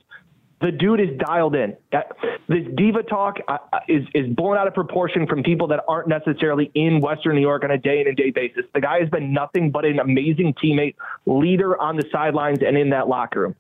The 0.60 0.72
dude 0.72 1.00
is 1.00 1.16
dialed 1.18 1.54
in. 1.54 1.76
This 2.48 2.66
diva 2.74 3.04
talk 3.04 3.36
uh, 3.46 3.58
uh, 3.72 3.78
is 3.86 4.02
is 4.12 4.26
blown 4.34 4.56
out 4.56 4.66
of 4.66 4.74
proportion 4.74 5.26
from 5.26 5.44
people 5.44 5.68
that 5.68 5.84
aren't 5.86 6.08
necessarily 6.08 6.70
in 6.74 7.00
Western 7.00 7.36
New 7.36 7.40
York 7.40 7.62
on 7.62 7.70
a 7.70 7.78
day 7.78 8.00
in 8.00 8.08
and 8.08 8.16
day 8.16 8.30
basis. 8.30 8.64
The 8.74 8.80
guy 8.80 8.98
has 8.98 9.08
been 9.08 9.32
nothing 9.32 9.70
but 9.70 9.84
an 9.84 10.00
amazing 10.00 10.54
teammate, 10.54 10.96
leader 11.26 11.80
on 11.80 11.96
the 11.96 12.04
sidelines 12.10 12.58
and 12.66 12.76
in 12.76 12.90
that 12.90 13.06
locker 13.06 13.42
room. 13.42 13.54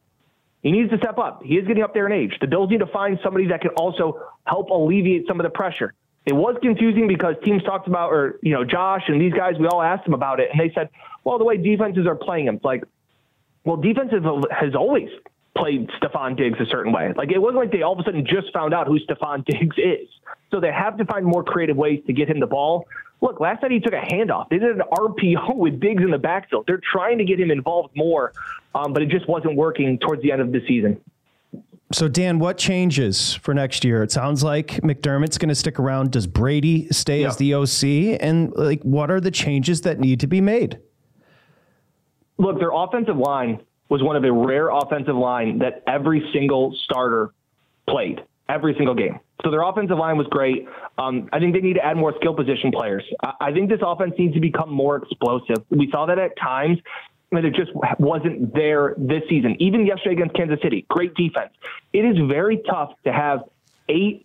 He 0.62 0.72
needs 0.72 0.90
to 0.90 0.98
step 0.98 1.18
up. 1.18 1.42
He 1.42 1.54
is 1.54 1.66
getting 1.66 1.82
up 1.82 1.94
there 1.94 2.06
in 2.06 2.12
age. 2.12 2.36
The 2.40 2.46
Bills 2.46 2.70
need 2.70 2.80
to 2.80 2.86
find 2.86 3.18
somebody 3.22 3.46
that 3.48 3.60
can 3.60 3.70
also 3.72 4.20
help 4.44 4.70
alleviate 4.70 5.26
some 5.28 5.38
of 5.38 5.44
the 5.44 5.50
pressure. 5.50 5.94
It 6.26 6.34
was 6.34 6.56
confusing 6.60 7.06
because 7.06 7.36
teams 7.44 7.62
talked 7.62 7.86
about, 7.86 8.12
or 8.12 8.38
you 8.42 8.52
know, 8.52 8.64
Josh 8.64 9.02
and 9.08 9.20
these 9.20 9.32
guys, 9.32 9.54
we 9.58 9.66
all 9.66 9.80
asked 9.80 10.04
them 10.04 10.14
about 10.14 10.40
it, 10.40 10.50
and 10.50 10.60
they 10.60 10.72
said, 10.74 10.90
"Well, 11.24 11.38
the 11.38 11.44
way 11.44 11.56
defenses 11.56 12.06
are 12.06 12.16
playing 12.16 12.46
him, 12.46 12.56
it's 12.56 12.64
like, 12.64 12.84
well, 13.64 13.76
defense 13.76 14.10
has 14.12 14.74
always 14.74 15.08
played 15.56 15.90
Stefon 16.00 16.36
Diggs 16.36 16.58
a 16.60 16.66
certain 16.66 16.92
way. 16.92 17.12
Like 17.16 17.30
it 17.32 17.38
wasn't 17.38 17.58
like 17.58 17.72
they 17.72 17.82
all 17.82 17.92
of 17.92 17.98
a 17.98 18.02
sudden 18.04 18.24
just 18.24 18.52
found 18.52 18.72
out 18.72 18.86
who 18.86 18.98
Stefon 19.00 19.44
Diggs 19.46 19.76
is. 19.76 20.08
So 20.50 20.60
they 20.60 20.72
have 20.72 20.96
to 20.98 21.04
find 21.04 21.26
more 21.26 21.44
creative 21.44 21.76
ways 21.76 22.02
to 22.06 22.12
get 22.12 22.30
him 22.30 22.40
the 22.40 22.46
ball. 22.46 22.86
Look, 23.20 23.40
last 23.40 23.62
night 23.62 23.72
he 23.72 23.80
took 23.80 23.92
a 23.92 24.00
handoff. 24.00 24.48
They 24.48 24.58
did 24.58 24.76
an 24.76 24.82
RPO 24.92 25.56
with 25.56 25.80
Diggs 25.80 26.02
in 26.02 26.10
the 26.10 26.18
backfield. 26.18 26.64
They're 26.66 26.80
trying 26.92 27.18
to 27.18 27.24
get 27.24 27.40
him 27.40 27.50
involved 27.50 27.96
more, 27.96 28.32
um, 28.74 28.92
but 28.92 29.02
it 29.02 29.08
just 29.08 29.28
wasn't 29.28 29.56
working 29.56 29.98
towards 29.98 30.22
the 30.22 30.30
end 30.30 30.40
of 30.40 30.52
the 30.52 30.60
season. 30.68 31.00
So, 31.90 32.06
Dan, 32.06 32.38
what 32.38 32.58
changes 32.58 33.34
for 33.34 33.54
next 33.54 33.82
year? 33.82 34.02
It 34.02 34.12
sounds 34.12 34.44
like 34.44 34.82
McDermott's 34.82 35.38
going 35.38 35.48
to 35.48 35.54
stick 35.54 35.80
around. 35.80 36.12
Does 36.12 36.26
Brady 36.26 36.86
stay 36.90 37.22
yeah. 37.22 37.28
as 37.28 37.38
the 37.38 37.54
OC? 37.54 38.18
And 38.20 38.52
like, 38.54 38.82
what 38.82 39.10
are 39.10 39.20
the 39.20 39.30
changes 39.30 39.80
that 39.80 39.98
need 39.98 40.20
to 40.20 40.26
be 40.26 40.40
made? 40.40 40.78
Look, 42.36 42.60
their 42.60 42.72
offensive 42.72 43.16
line 43.16 43.60
was 43.88 44.02
one 44.02 44.16
of 44.16 44.24
a 44.24 44.30
rare 44.30 44.68
offensive 44.68 45.16
line 45.16 45.58
that 45.58 45.82
every 45.86 46.28
single 46.32 46.76
starter 46.84 47.32
played 47.88 48.20
every 48.48 48.74
single 48.76 48.94
game. 48.94 49.20
So 49.44 49.50
their 49.50 49.62
offensive 49.62 49.98
line 49.98 50.16
was 50.16 50.26
great. 50.28 50.66
Um, 50.96 51.28
I 51.32 51.38
think 51.38 51.54
they 51.54 51.60
need 51.60 51.74
to 51.74 51.84
add 51.84 51.96
more 51.96 52.14
skill 52.16 52.34
position 52.34 52.72
players. 52.72 53.04
I, 53.22 53.32
I 53.40 53.52
think 53.52 53.68
this 53.68 53.80
offense 53.82 54.14
needs 54.18 54.34
to 54.34 54.40
become 54.40 54.70
more 54.70 54.96
explosive. 54.96 55.64
We 55.70 55.90
saw 55.90 56.06
that 56.06 56.18
at 56.18 56.36
times, 56.36 56.78
and 57.30 57.44
it 57.44 57.54
just 57.54 57.70
wasn't 57.98 58.54
there 58.54 58.94
this 58.96 59.22
season. 59.28 59.56
Even 59.60 59.86
yesterday 59.86 60.14
against 60.14 60.34
Kansas 60.34 60.58
City, 60.62 60.86
great 60.88 61.14
defense. 61.14 61.52
It 61.92 62.04
is 62.04 62.16
very 62.26 62.62
tough 62.68 62.92
to 63.04 63.12
have 63.12 63.40
eight 63.88 64.24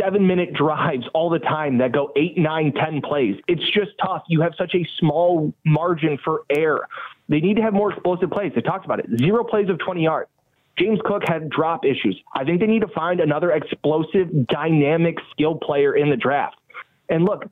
seven 0.00 0.26
minute 0.26 0.52
drives 0.52 1.04
all 1.14 1.30
the 1.30 1.38
time 1.38 1.78
that 1.78 1.92
go 1.92 2.12
eight, 2.16 2.36
nine, 2.36 2.72
ten 2.72 3.00
plays. 3.00 3.36
It's 3.48 3.64
just 3.72 3.92
tough. 4.04 4.22
You 4.28 4.42
have 4.42 4.52
such 4.58 4.74
a 4.74 4.86
small 4.98 5.54
margin 5.64 6.18
for 6.22 6.42
error. 6.50 6.88
They 7.28 7.40
need 7.40 7.56
to 7.56 7.62
have 7.62 7.72
more 7.72 7.92
explosive 7.92 8.30
plays. 8.30 8.52
They 8.54 8.60
talked 8.60 8.84
about 8.84 9.00
it. 9.00 9.06
Zero 9.18 9.42
plays 9.42 9.68
of 9.68 9.78
20 9.78 10.02
yards. 10.02 10.30
James 10.78 11.00
Cook 11.04 11.22
had 11.26 11.48
drop 11.48 11.84
issues. 11.84 12.20
I 12.34 12.44
think 12.44 12.60
they 12.60 12.66
need 12.66 12.82
to 12.82 12.88
find 12.88 13.20
another 13.20 13.52
explosive, 13.52 14.46
dynamic, 14.46 15.16
skilled 15.30 15.60
player 15.60 15.96
in 15.96 16.10
the 16.10 16.16
draft. 16.16 16.56
And 17.08 17.24
look, 17.24 17.46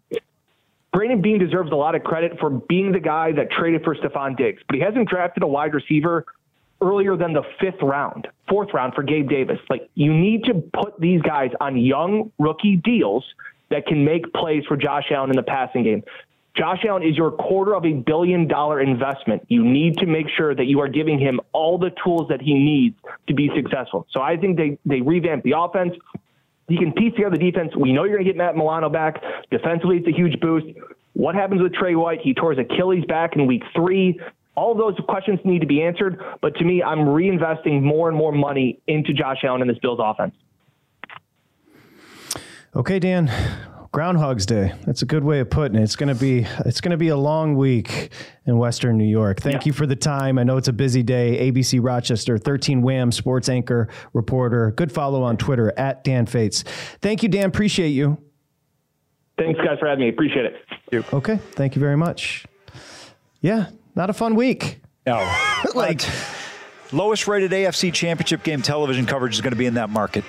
Brandon 0.93 1.23
Beane 1.23 1.39
deserves 1.39 1.73
a 1.73 1.77
lot 1.77 1.95
of 1.95 2.05
credit 2.05 2.39
for 2.39 2.51
being 2.51 2.93
the 2.93 3.01
guy 3.01 3.33
that 3.33 3.51
traded 3.51 3.83
for 3.83 3.95
Stefon 3.95 4.37
Diggs, 4.37 4.63
but 4.67 4.77
he 4.77 4.83
hasn't 4.83 5.09
drafted 5.09 5.43
a 5.43 5.47
wide 5.47 5.75
receiver 5.75 6.25
earlier 6.81 7.17
than 7.17 7.33
the 7.33 7.43
fifth 7.61 7.83
round, 7.83 8.29
fourth 8.49 8.69
round 8.75 8.95
for 8.95 9.03
Gabe 9.03 9.29
Davis. 9.29 9.59
Like, 9.71 9.89
you 9.95 10.13
need 10.13 10.45
to 10.45 10.55
put 10.55 11.01
these 11.01 11.23
guys 11.23 11.51
on 11.61 11.77
young 11.77 12.31
rookie 12.39 12.77
deals 12.77 13.25
that 13.71 13.87
can 13.87 14.05
make 14.05 14.33
plays 14.33 14.65
for 14.67 14.77
Josh 14.77 15.11
Allen 15.11 15.31
in 15.31 15.37
the 15.37 15.43
passing 15.43 15.83
game. 15.83 16.05
Josh 16.57 16.85
Allen 16.89 17.03
is 17.03 17.17
your 17.17 17.33
quarter 17.33 17.75
of 17.75 17.85
a 17.85 17.93
billion 17.93 18.47
dollar 18.47 18.81
investment. 18.81 19.45
You 19.49 19.65
need 19.65 19.99
to 19.99 20.07
make 20.07 20.27
sure 20.37 20.55
that 20.55 20.67
you 20.67 20.81
are 20.81 20.89
giving 20.89 21.19
him 21.19 21.41
all 21.53 21.79
the 21.79 21.91
tools 22.05 22.29
that 22.29 22.41
he 22.41 22.55
needs 22.55 22.97
to 23.27 23.35
be 23.35 23.51
successful. 23.57 24.07
So 24.11 24.21
I 24.21 24.37
think 24.37 24.57
they, 24.57 24.79
they 24.87 25.01
revamped 25.01 25.45
the 25.45 25.55
offense. 25.59 25.95
He 26.69 26.79
can 26.79 26.93
piece 26.93 27.13
together 27.15 27.37
the 27.37 27.51
defense. 27.51 27.75
We 27.77 27.93
know 27.93 28.05
you're 28.05 28.15
going 28.15 28.25
to 28.25 28.33
get 28.33 28.37
Matt 28.37 28.57
Milano 28.57 28.89
back. 28.89 29.21
Defensively, 29.51 29.99
it's 29.99 30.07
a 30.07 30.13
huge 30.13 30.39
boost. 30.41 30.67
What 31.15 31.35
happens 31.35 31.61
with 31.61 31.75
Trey 31.75 31.97
White? 31.97 32.21
He 32.23 32.35
tore 32.35 32.55
his 32.55 32.65
Achilles 32.65 33.05
back 33.07 33.35
in 33.35 33.47
week 33.47 33.63
three. 33.75 34.21
All 34.55 34.75
those 34.77 34.95
questions 35.09 35.41
need 35.45 35.61
to 35.61 35.67
be 35.67 35.83
answered. 35.83 36.21
But 36.41 36.55
to 36.57 36.65
me, 36.65 36.83
I'm 36.83 37.01
reinvesting 37.01 37.83
more 37.83 38.09
and 38.09 38.17
more 38.17 38.33
money 38.33 38.79
into 38.87 39.13
Josh 39.13 39.39
Allen 39.43 39.61
and 39.61 39.69
this 39.69 39.79
Bills 39.79 39.99
offense. 40.01 40.35
Okay, 42.77 42.99
Dan. 42.99 43.31
Groundhog's 43.95 44.45
Day. 44.45 44.73
That's 44.85 45.03
a 45.03 45.07
good 45.07 45.23
way 45.23 45.39
of 45.39 45.49
putting 45.51 45.79
it. 45.79 45.83
It's 45.85 45.95
gonna 45.95 46.17
be 46.17 46.45
it's 46.67 46.81
gonna 46.81 46.97
be 46.97 47.11
a 47.11 47.17
long 47.17 47.55
week 47.55 48.11
in 48.45 48.59
Western 48.59 48.99
New 48.99 49.05
York. 49.05 49.41
Thank 49.41 49.59
yeah. 49.59 49.67
you 49.67 49.73
for 49.73 49.87
the 49.87 49.95
time. 49.95 50.37
I 50.37 50.43
know 50.43 50.57
it's 50.57 50.67
a 50.67 50.73
busy 50.73 51.05
day. 51.05 51.49
ABC 51.49 51.79
Rochester, 51.81 52.37
13 52.37 52.83
Wham 52.83 53.13
sports 53.13 53.49
anchor, 53.49 53.89
reporter. 54.13 54.73
Good 54.73 54.91
follow 54.91 55.23
on 55.23 55.37
Twitter 55.37 55.73
at 55.77 56.03
Dan 56.03 56.27
Fetes. 56.27 56.65
Thank 57.03 57.23
you, 57.23 57.29
Dan. 57.29 57.45
Appreciate 57.45 57.91
you. 57.91 58.19
Thanks, 59.39 59.61
guys, 59.61 59.79
for 59.79 59.87
having 59.87 60.07
me. 60.07 60.09
Appreciate 60.09 60.47
it. 60.47 61.15
Okay. 61.15 61.37
Thank 61.53 61.77
you 61.77 61.81
very 61.81 61.97
much. 61.97 62.47
Yeah, 63.43 63.67
not 63.95 64.11
a 64.11 64.13
fun 64.13 64.35
week. 64.35 64.81
No. 65.07 65.19
like 65.77 66.03
lowest 66.93 67.29
rated 67.29 67.53
AFC 67.53 67.93
championship 67.93 68.43
game 68.43 68.61
television 68.61 69.07
coverage 69.07 69.35
is 69.35 69.41
going 69.41 69.53
to 69.53 69.57
be 69.57 69.67
in 69.67 69.75
that 69.75 69.89
market. 69.89 70.25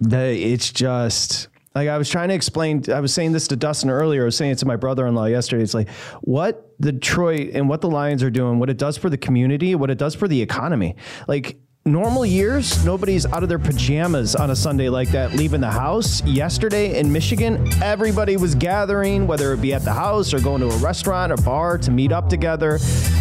The, 0.00 0.34
it's 0.34 0.72
just 0.72 1.48
like 1.74 1.88
I 1.88 1.98
was 1.98 2.08
trying 2.08 2.28
to 2.28 2.34
explain, 2.34 2.84
I 2.92 3.00
was 3.00 3.12
saying 3.12 3.32
this 3.32 3.48
to 3.48 3.56
Dustin 3.56 3.90
earlier. 3.90 4.22
I 4.22 4.24
was 4.26 4.36
saying 4.36 4.52
it 4.52 4.58
to 4.58 4.66
my 4.66 4.76
brother-in-law 4.76 5.26
yesterday. 5.26 5.62
It's 5.62 5.74
like 5.74 5.90
what 6.20 6.72
the 6.78 6.92
Detroit 6.92 7.50
and 7.54 7.68
what 7.68 7.80
the 7.80 7.90
Lions 7.90 8.22
are 8.22 8.30
doing, 8.30 8.58
what 8.58 8.70
it 8.70 8.78
does 8.78 8.96
for 8.96 9.10
the 9.10 9.18
community, 9.18 9.74
what 9.74 9.90
it 9.90 9.98
does 9.98 10.14
for 10.14 10.28
the 10.28 10.40
economy. 10.40 10.94
Like 11.26 11.58
normal 11.86 12.24
years, 12.24 12.82
nobody's 12.82 13.26
out 13.26 13.42
of 13.42 13.50
their 13.50 13.58
pajamas 13.58 14.34
on 14.34 14.50
a 14.50 14.56
Sunday 14.56 14.88
like 14.88 15.10
that, 15.10 15.34
leaving 15.34 15.60
the 15.60 15.70
house. 15.70 16.24
Yesterday 16.24 16.98
in 16.98 17.12
Michigan, 17.12 17.68
everybody 17.82 18.38
was 18.38 18.54
gathering, 18.54 19.26
whether 19.26 19.52
it 19.52 19.60
be 19.60 19.74
at 19.74 19.84
the 19.84 19.92
house 19.92 20.32
or 20.32 20.40
going 20.40 20.62
to 20.62 20.68
a 20.68 20.76
restaurant 20.78 21.30
or 21.30 21.36
bar 21.36 21.76
to 21.76 21.90
meet 21.90 22.10
up 22.10 22.30
together. 22.30 22.78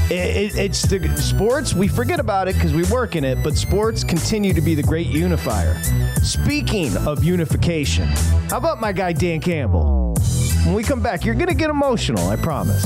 It, 0.09 0.55
it, 0.55 0.57
it's 0.57 0.81
the 0.83 1.13
sports, 1.17 1.73
we 1.73 1.89
forget 1.89 2.21
about 2.21 2.47
it 2.47 2.55
because 2.55 2.73
we 2.73 2.83
work 2.85 3.17
in 3.17 3.25
it, 3.25 3.43
but 3.43 3.57
sports 3.57 4.01
continue 4.01 4.53
to 4.53 4.61
be 4.61 4.75
the 4.75 4.83
great 4.83 5.07
unifier. 5.07 5.81
Speaking 6.23 6.95
of 7.05 7.21
unification, 7.21 8.07
how 8.49 8.57
about 8.57 8.79
my 8.79 8.93
guy 8.93 9.11
Dan 9.11 9.41
Campbell? 9.41 10.15
When 10.63 10.73
we 10.73 10.83
come 10.83 11.01
back, 11.01 11.25
you're 11.25 11.35
going 11.35 11.47
to 11.47 11.53
get 11.53 11.69
emotional, 11.69 12.29
I 12.29 12.37
promise. 12.37 12.85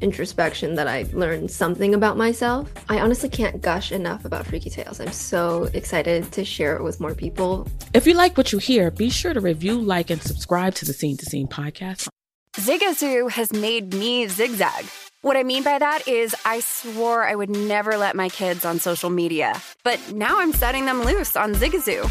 introspection 0.00 0.74
that 0.74 0.88
I 0.88 1.06
learned 1.12 1.50
something 1.50 1.94
about 1.94 2.16
myself. 2.16 2.72
I 2.88 3.00
honestly 3.00 3.28
can't 3.28 3.60
gush 3.60 3.92
enough 3.92 4.24
about 4.24 4.46
Freaky 4.46 4.70
Tales. 4.70 5.00
I'm 5.00 5.12
so 5.12 5.68
excited 5.74 6.30
to 6.32 6.44
share 6.44 6.76
it 6.76 6.82
with 6.82 7.00
more 7.00 7.14
people. 7.14 7.66
If 7.94 8.06
you 8.06 8.14
like 8.14 8.36
what 8.36 8.52
you 8.52 8.58
hear, 8.58 8.90
be 8.90 9.10
sure 9.10 9.34
to 9.34 9.40
review, 9.40 9.80
like, 9.80 10.10
and 10.10 10.22
subscribe 10.22 10.74
to 10.76 10.84
the 10.84 10.92
Scene 10.92 11.16
to 11.18 11.26
Scene 11.26 11.48
podcast. 11.48 12.08
Zigazoo 12.56 13.30
has 13.30 13.52
made 13.52 13.94
me 13.94 14.26
zigzag. 14.26 14.86
What 15.22 15.36
I 15.36 15.42
mean 15.42 15.62
by 15.62 15.78
that 15.78 16.08
is, 16.08 16.34
I 16.44 16.60
swore 16.60 17.24
I 17.24 17.34
would 17.34 17.50
never 17.50 17.98
let 17.98 18.16
my 18.16 18.30
kids 18.30 18.64
on 18.64 18.78
social 18.78 19.10
media, 19.10 19.60
but 19.84 20.00
now 20.12 20.40
I'm 20.40 20.52
setting 20.52 20.86
them 20.86 21.02
loose 21.02 21.36
on 21.36 21.54
Zigazoo. 21.54 22.10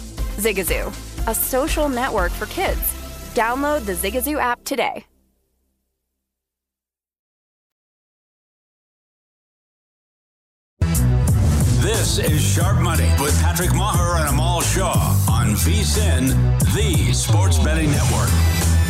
Zigazoo, 0.37 0.87
a 1.27 1.35
social 1.35 1.89
network 1.89 2.31
for 2.31 2.45
kids. 2.47 2.81
Download 3.33 3.85
the 3.85 3.93
Zigazoo 3.93 4.39
app 4.39 4.63
today. 4.63 5.05
This 11.81 12.19
is 12.19 12.41
Sharp 12.41 12.79
Money 12.79 13.09
with 13.19 13.35
Patrick 13.41 13.71
Meagher 13.71 14.19
and 14.19 14.29
Amal 14.29 14.61
Shah 14.61 15.17
on 15.29 15.55
VSIN, 15.55 16.29
the 16.75 17.11
sports 17.11 17.57
betting 17.57 17.89
network. 17.89 18.29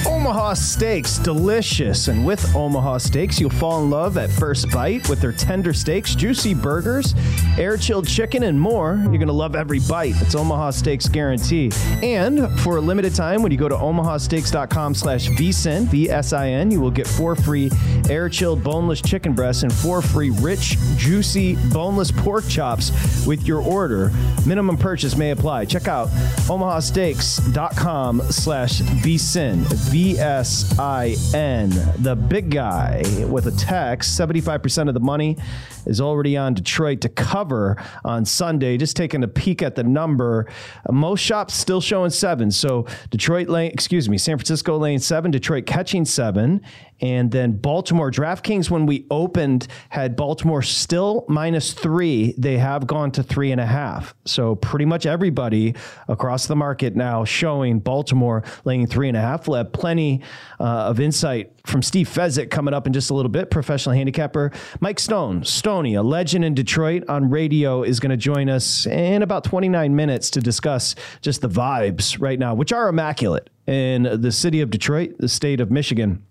Omaha 0.05 0.53
Steaks, 0.53 1.17
delicious. 1.17 2.07
And 2.07 2.25
with 2.25 2.55
Omaha 2.55 2.97
Steaks, 2.97 3.39
you'll 3.39 3.49
fall 3.49 3.83
in 3.83 3.89
love 3.89 4.17
at 4.17 4.29
first 4.29 4.69
bite 4.71 5.07
with 5.09 5.21
their 5.21 5.31
tender 5.31 5.73
steaks, 5.73 6.15
juicy 6.15 6.53
burgers, 6.53 7.13
air 7.57 7.77
chilled 7.77 8.07
chicken, 8.07 8.43
and 8.43 8.59
more. 8.59 8.97
You're 9.03 9.17
going 9.17 9.27
to 9.27 9.33
love 9.33 9.55
every 9.55 9.79
bite. 9.79 10.15
It's 10.21 10.35
Omaha 10.35 10.71
Steaks 10.71 11.07
guarantee. 11.07 11.71
And 12.01 12.49
for 12.61 12.77
a 12.77 12.81
limited 12.81 13.13
time, 13.13 13.43
when 13.43 13.51
you 13.51 13.57
go 13.57 13.69
to 13.69 13.75
omahasteaks.com 13.75 14.95
slash 14.95 15.27
vsin, 15.29 15.85
V-S-I-N, 15.87 16.71
you 16.71 16.79
will 16.81 16.91
get 16.91 17.07
four 17.07 17.35
free 17.35 17.69
air 18.09 18.29
chilled 18.29 18.63
boneless 18.63 19.01
chicken 19.01 19.33
breasts 19.33 19.63
and 19.63 19.71
four 19.73 20.01
free 20.01 20.29
rich, 20.29 20.77
juicy, 20.97 21.55
boneless 21.71 22.11
pork 22.11 22.47
chops 22.47 22.91
with 23.25 23.45
your 23.45 23.61
order. 23.61 24.11
Minimum 24.45 24.77
purchase 24.77 25.15
may 25.15 25.31
apply. 25.31 25.65
Check 25.65 25.87
out 25.87 26.07
omahasteaks.com 26.47 28.21
slash 28.31 28.81
vsin, 28.81 29.63
V 29.91 30.17
S 30.17 30.79
I 30.79 31.17
N, 31.33 31.69
the 31.99 32.15
big 32.15 32.49
guy 32.49 33.03
with 33.27 33.47
a 33.47 33.51
text. 33.51 34.17
75% 34.17 34.87
of 34.87 34.93
the 34.93 35.01
money 35.01 35.37
is 35.85 35.99
already 35.99 36.37
on 36.37 36.53
Detroit 36.53 37.01
to 37.01 37.09
cover 37.09 37.75
on 38.05 38.23
Sunday. 38.23 38.77
Just 38.77 38.95
taking 38.95 39.21
a 39.21 39.27
peek 39.27 39.61
at 39.61 39.75
the 39.75 39.83
number, 39.83 40.49
most 40.89 41.19
shops 41.19 41.55
still 41.55 41.81
showing 41.81 42.09
seven. 42.09 42.51
So 42.51 42.87
Detroit 43.09 43.49
lane, 43.49 43.71
excuse 43.71 44.07
me, 44.07 44.17
San 44.17 44.37
Francisco 44.37 44.77
lane 44.77 44.99
seven, 44.99 45.29
Detroit 45.29 45.65
catching 45.65 46.05
seven. 46.05 46.61
And 47.01 47.31
then 47.31 47.53
Baltimore, 47.53 48.11
DraftKings, 48.11 48.69
when 48.69 48.85
we 48.85 49.07
opened, 49.09 49.67
had 49.89 50.15
Baltimore 50.15 50.61
still 50.61 51.25
minus 51.27 51.73
three. 51.73 52.35
They 52.37 52.57
have 52.59 52.85
gone 52.85 53.11
to 53.11 53.23
three 53.23 53.51
and 53.51 53.59
a 53.59 53.65
half. 53.65 54.13
So 54.25 54.55
pretty 54.55 54.85
much 54.85 55.05
everybody 55.05 55.75
across 56.07 56.45
the 56.45 56.55
market 56.55 56.95
now 56.95 57.25
showing 57.25 57.79
Baltimore 57.79 58.43
laying 58.65 58.85
three 58.85 59.07
and 59.07 59.17
a 59.17 59.21
half. 59.21 59.47
We'll 59.47 59.57
have 59.57 59.73
plenty 59.73 60.21
uh, 60.59 60.63
of 60.63 60.99
insight 60.99 61.51
from 61.65 61.81
Steve 61.81 62.07
Fezzik 62.07 62.49
coming 62.49 62.73
up 62.73 62.87
in 62.87 62.93
just 62.93 63.09
a 63.09 63.13
little 63.13 63.29
bit, 63.29 63.49
professional 63.49 63.95
handicapper. 63.95 64.51
Mike 64.79 64.99
Stone, 64.99 65.43
Stoney, 65.43 65.95
a 65.95 66.03
legend 66.03 66.45
in 66.45 66.53
Detroit 66.53 67.03
on 67.07 67.29
radio, 67.29 67.83
is 67.83 67.99
going 67.99 68.11
to 68.11 68.17
join 68.17 68.49
us 68.49 68.85
in 68.85 69.21
about 69.21 69.43
29 69.43 69.95
minutes 69.95 70.29
to 70.31 70.41
discuss 70.41 70.95
just 71.21 71.41
the 71.41 71.49
vibes 71.49 72.19
right 72.19 72.39
now, 72.39 72.53
which 72.53 72.71
are 72.71 72.89
immaculate 72.89 73.49
in 73.67 74.03
the 74.21 74.31
city 74.31 74.61
of 74.61 74.69
Detroit, 74.69 75.15
the 75.19 75.29
state 75.29 75.61
of 75.61 75.71
Michigan. 75.71 76.23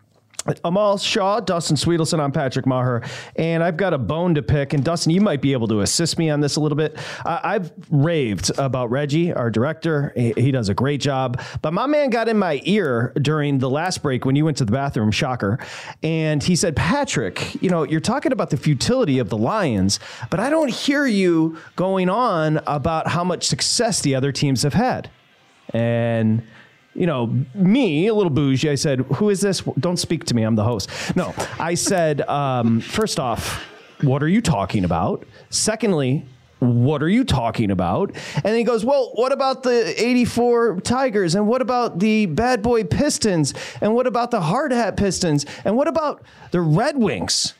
Amal 0.64 0.96
Shah, 0.96 1.40
Dustin 1.40 1.76
Swedelson, 1.76 2.18
I'm 2.18 2.32
Patrick 2.32 2.64
Meagher, 2.64 3.06
and 3.36 3.62
I've 3.62 3.76
got 3.76 3.92
a 3.92 3.98
bone 3.98 4.34
to 4.36 4.42
pick. 4.42 4.72
And 4.72 4.82
Dustin, 4.82 5.12
you 5.12 5.20
might 5.20 5.42
be 5.42 5.52
able 5.52 5.68
to 5.68 5.80
assist 5.80 6.18
me 6.18 6.30
on 6.30 6.40
this 6.40 6.56
a 6.56 6.60
little 6.60 6.76
bit. 6.76 6.96
I've 7.24 7.72
raved 7.90 8.50
about 8.58 8.90
Reggie, 8.90 9.32
our 9.32 9.50
director. 9.50 10.12
He, 10.16 10.32
he, 10.36 10.50
does 10.50 10.68
a 10.68 10.74
great 10.74 11.00
job. 11.00 11.40
But 11.62 11.72
my 11.72 11.86
man 11.86 12.10
got 12.10 12.28
in 12.28 12.38
my 12.38 12.60
ear 12.64 13.12
during 13.20 13.58
the 13.58 13.70
last 13.70 14.02
break 14.02 14.24
when 14.24 14.34
you 14.34 14.44
went 14.44 14.56
to 14.56 14.64
the 14.64 14.72
bathroom, 14.72 15.10
shocker. 15.10 15.58
And 16.02 16.42
he 16.42 16.56
said, 16.56 16.74
Patrick, 16.74 17.62
you 17.62 17.70
know, 17.70 17.84
you're 17.84 18.00
talking 18.00 18.32
about 18.32 18.50
the 18.50 18.56
futility 18.56 19.18
of 19.18 19.28
the 19.28 19.36
Lions, 19.36 20.00
but 20.30 20.40
I 20.40 20.50
don't 20.50 20.70
hear 20.70 21.06
you 21.06 21.58
going 21.76 22.08
on 22.08 22.60
about 22.66 23.08
how 23.08 23.24
much 23.24 23.46
success 23.46 24.00
the 24.00 24.14
other 24.14 24.32
teams 24.32 24.62
have 24.62 24.74
had. 24.74 25.10
And 25.72 26.42
you 26.94 27.06
know, 27.06 27.32
me, 27.54 28.08
a 28.08 28.14
little 28.14 28.30
bougie, 28.30 28.70
I 28.70 28.74
said, 28.74 29.00
Who 29.14 29.30
is 29.30 29.40
this? 29.40 29.60
Don't 29.78 29.98
speak 29.98 30.24
to 30.24 30.34
me. 30.34 30.42
I'm 30.42 30.56
the 30.56 30.64
host. 30.64 30.90
No, 31.16 31.34
I 31.58 31.74
said, 31.74 32.22
um, 32.22 32.80
First 32.80 33.18
off, 33.20 33.64
what 34.02 34.22
are 34.22 34.28
you 34.28 34.40
talking 34.40 34.84
about? 34.84 35.26
Secondly, 35.50 36.24
what 36.60 37.02
are 37.02 37.08
you 37.08 37.24
talking 37.24 37.70
about? 37.70 38.14
And 38.44 38.54
he 38.54 38.64
goes, 38.64 38.84
Well, 38.84 39.12
what 39.14 39.32
about 39.32 39.62
the 39.62 39.94
84 40.02 40.80
Tigers? 40.80 41.34
And 41.34 41.46
what 41.46 41.62
about 41.62 41.98
the 41.98 42.26
bad 42.26 42.62
boy 42.62 42.84
Pistons? 42.84 43.54
And 43.80 43.94
what 43.94 44.06
about 44.06 44.30
the 44.30 44.40
hard 44.40 44.72
hat 44.72 44.96
Pistons? 44.96 45.46
And 45.64 45.76
what 45.76 45.88
about 45.88 46.22
the 46.50 46.60
Red 46.60 46.96
Wings? 46.96 47.54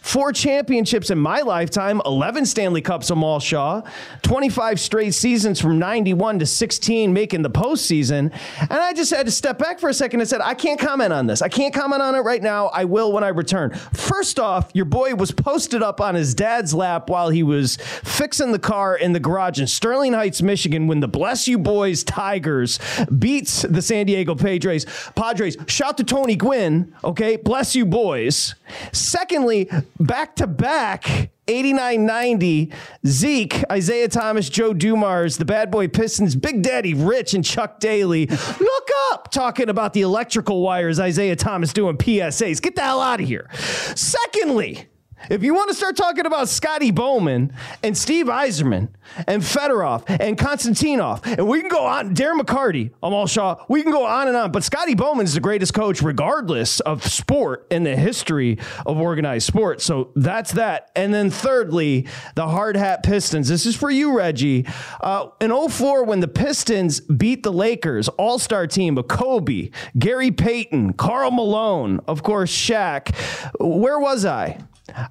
Four 0.00 0.32
championships 0.32 1.10
in 1.10 1.18
my 1.18 1.42
lifetime, 1.42 2.00
11 2.06 2.46
Stanley 2.46 2.80
Cups, 2.80 3.10
Amal 3.10 3.38
Shah, 3.38 3.82
25 4.22 4.80
straight 4.80 5.14
seasons 5.14 5.60
from 5.60 5.78
91 5.78 6.38
to 6.38 6.46
16 6.46 7.12
making 7.12 7.42
the 7.42 7.50
postseason. 7.50 8.32
And 8.60 8.72
I 8.72 8.94
just 8.94 9.10
had 9.10 9.26
to 9.26 9.32
step 9.32 9.58
back 9.58 9.78
for 9.78 9.88
a 9.90 9.94
second 9.94 10.20
and 10.20 10.28
said, 10.28 10.40
I 10.40 10.54
can't 10.54 10.80
comment 10.80 11.12
on 11.12 11.26
this. 11.26 11.42
I 11.42 11.48
can't 11.48 11.74
comment 11.74 12.00
on 12.00 12.14
it 12.14 12.20
right 12.20 12.42
now. 12.42 12.68
I 12.68 12.86
will 12.86 13.12
when 13.12 13.22
I 13.22 13.28
return. 13.28 13.70
First 13.92 14.40
off, 14.40 14.70
your 14.72 14.86
boy 14.86 15.14
was 15.14 15.32
posted 15.32 15.82
up 15.82 16.00
on 16.00 16.14
his 16.14 16.34
dad's 16.34 16.74
lap 16.74 17.10
while 17.10 17.28
he 17.28 17.42
was 17.42 17.76
fixing 17.76 18.52
the 18.52 18.58
car 18.58 18.96
in 18.96 19.12
the 19.12 19.20
garage 19.20 19.60
in 19.60 19.66
Sterling 19.66 20.14
Heights, 20.14 20.40
Michigan, 20.40 20.86
when 20.86 21.00
the 21.00 21.08
Bless 21.08 21.46
You 21.46 21.58
Boys 21.58 22.02
Tigers 22.04 22.78
beats 23.18 23.62
the 23.62 23.82
San 23.82 24.06
Diego 24.06 24.34
Padres. 24.34 24.86
Padres, 25.14 25.56
shout 25.66 25.98
to 25.98 26.04
Tony 26.04 26.36
Gwynn, 26.36 26.94
okay? 27.04 27.36
Bless 27.36 27.76
you, 27.76 27.84
boys. 27.84 28.54
Secondly, 28.92 29.68
back 30.00 30.36
to 30.36 30.46
back 30.46 31.30
89 31.48 32.06
90, 32.06 32.72
Zeke, 33.06 33.64
Isiah 33.72 34.08
Thomas, 34.08 34.48
Joe 34.48 34.72
Dumars, 34.72 35.36
the 35.36 35.44
bad 35.44 35.70
boy 35.70 35.88
Pistons, 35.88 36.36
Big 36.36 36.62
Daddy 36.62 36.94
Rich, 36.94 37.34
and 37.34 37.44
Chuck 37.44 37.80
Daly. 37.80 38.26
Look 38.26 38.88
up 39.12 39.30
talking 39.30 39.68
about 39.68 39.92
the 39.92 40.02
electrical 40.02 40.62
wires, 40.62 40.98
Isiah 40.98 41.36
Thomas 41.36 41.72
doing 41.72 41.96
PSAs. 41.96 42.62
Get 42.62 42.76
the 42.76 42.82
hell 42.82 43.00
out 43.00 43.20
of 43.20 43.26
here. 43.26 43.48
Secondly, 43.54 44.89
if 45.28 45.42
you 45.42 45.54
want 45.54 45.68
to 45.68 45.74
start 45.74 45.96
talking 45.96 46.26
about 46.26 46.48
Scotty 46.48 46.90
Bowman 46.90 47.52
and 47.82 47.96
Steve 47.96 48.26
Yzerman 48.26 48.88
and 49.26 49.42
Fedorov 49.42 50.04
and 50.08 50.38
Konstantinov, 50.38 51.26
and 51.26 51.46
we 51.46 51.60
can 51.60 51.68
go 51.68 51.84
on, 51.84 52.14
Darren 52.14 52.40
McCarty, 52.40 52.90
Amal 53.02 53.26
Shah, 53.26 53.64
we 53.68 53.82
can 53.82 53.92
go 53.92 54.06
on 54.06 54.28
and 54.28 54.36
on. 54.36 54.52
But 54.52 54.64
Scotty 54.64 54.94
Bowman 54.94 55.24
is 55.24 55.34
the 55.34 55.40
greatest 55.40 55.74
coach, 55.74 56.00
regardless 56.00 56.80
of 56.80 57.06
sport 57.06 57.66
in 57.70 57.84
the 57.84 57.96
history 57.96 58.58
of 58.86 58.98
organized 58.98 59.46
sport. 59.46 59.80
So 59.82 60.12
that's 60.16 60.52
that. 60.52 60.90
And 60.96 61.12
then 61.12 61.30
thirdly, 61.30 62.06
the 62.34 62.48
hard 62.48 62.76
hat 62.76 63.02
Pistons. 63.02 63.48
This 63.48 63.66
is 63.66 63.76
for 63.76 63.90
you, 63.90 64.16
Reggie. 64.16 64.66
Uh, 65.00 65.28
in 65.40 65.50
04, 65.50 66.04
when 66.04 66.20
the 66.20 66.28
Pistons 66.28 67.00
beat 67.00 67.42
the 67.42 67.52
Lakers, 67.52 68.08
all 68.08 68.38
star 68.38 68.66
team 68.66 68.96
of 68.96 69.08
Kobe, 69.08 69.70
Gary 69.98 70.30
Payton, 70.30 70.94
Karl 70.94 71.30
Malone, 71.30 72.00
of 72.06 72.22
course, 72.22 72.50
Shaq, 72.50 73.14
where 73.58 73.98
was 73.98 74.24
I? 74.24 74.58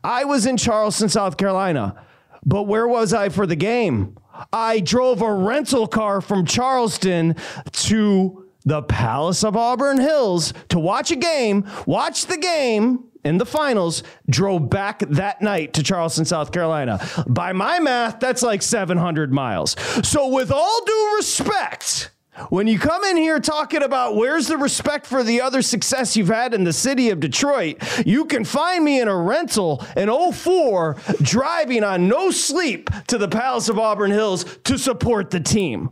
I 0.03 0.25
was 0.25 0.45
in 0.45 0.57
Charleston, 0.57 1.09
South 1.09 1.37
Carolina, 1.37 2.03
but 2.45 2.63
where 2.63 2.87
was 2.87 3.13
I 3.13 3.29
for 3.29 3.45
the 3.45 3.55
game? 3.55 4.17
I 4.53 4.79
drove 4.79 5.21
a 5.21 5.33
rental 5.33 5.87
car 5.87 6.21
from 6.21 6.45
Charleston 6.45 7.35
to 7.71 8.45
the 8.65 8.81
Palace 8.83 9.43
of 9.43 9.55
Auburn 9.57 9.99
Hills 9.99 10.53
to 10.69 10.79
watch 10.79 11.11
a 11.11 11.15
game, 11.15 11.65
watch 11.85 12.27
the 12.27 12.37
game, 12.37 13.09
in 13.23 13.37
the 13.37 13.45
finals 13.45 14.03
drove 14.29 14.69
back 14.69 14.99
that 14.99 15.41
night 15.41 15.73
to 15.73 15.83
Charleston, 15.83 16.25
South 16.25 16.51
Carolina. 16.51 17.05
By 17.27 17.53
my 17.53 17.79
math, 17.79 18.19
that's 18.19 18.41
like 18.41 18.61
700 18.61 19.33
miles. 19.33 19.75
So, 20.07 20.29
with 20.29 20.51
all 20.51 20.85
due 20.85 21.15
respect, 21.17 22.11
when 22.49 22.67
you 22.67 22.79
come 22.79 23.03
in 23.03 23.17
here 23.17 23.39
talking 23.39 23.83
about 23.83 24.15
where's 24.15 24.47
the 24.47 24.57
respect 24.57 25.05
for 25.05 25.23
the 25.23 25.41
other 25.41 25.61
success 25.61 26.15
you've 26.15 26.29
had 26.29 26.53
in 26.53 26.63
the 26.63 26.73
city 26.73 27.09
of 27.09 27.19
Detroit, 27.19 27.77
you 28.05 28.25
can 28.25 28.45
find 28.45 28.83
me 28.83 29.01
in 29.01 29.07
a 29.07 29.15
rental 29.15 29.85
in 29.95 30.09
04 30.09 30.97
driving 31.21 31.83
on 31.83 32.07
no 32.07 32.31
sleep 32.31 32.89
to 33.07 33.17
the 33.17 33.27
Palace 33.27 33.69
of 33.69 33.77
Auburn 33.77 34.11
Hills 34.11 34.45
to 34.63 34.77
support 34.77 35.29
the 35.29 35.39
team. 35.39 35.89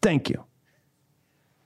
Thank 0.00 0.30
you. 0.30 0.44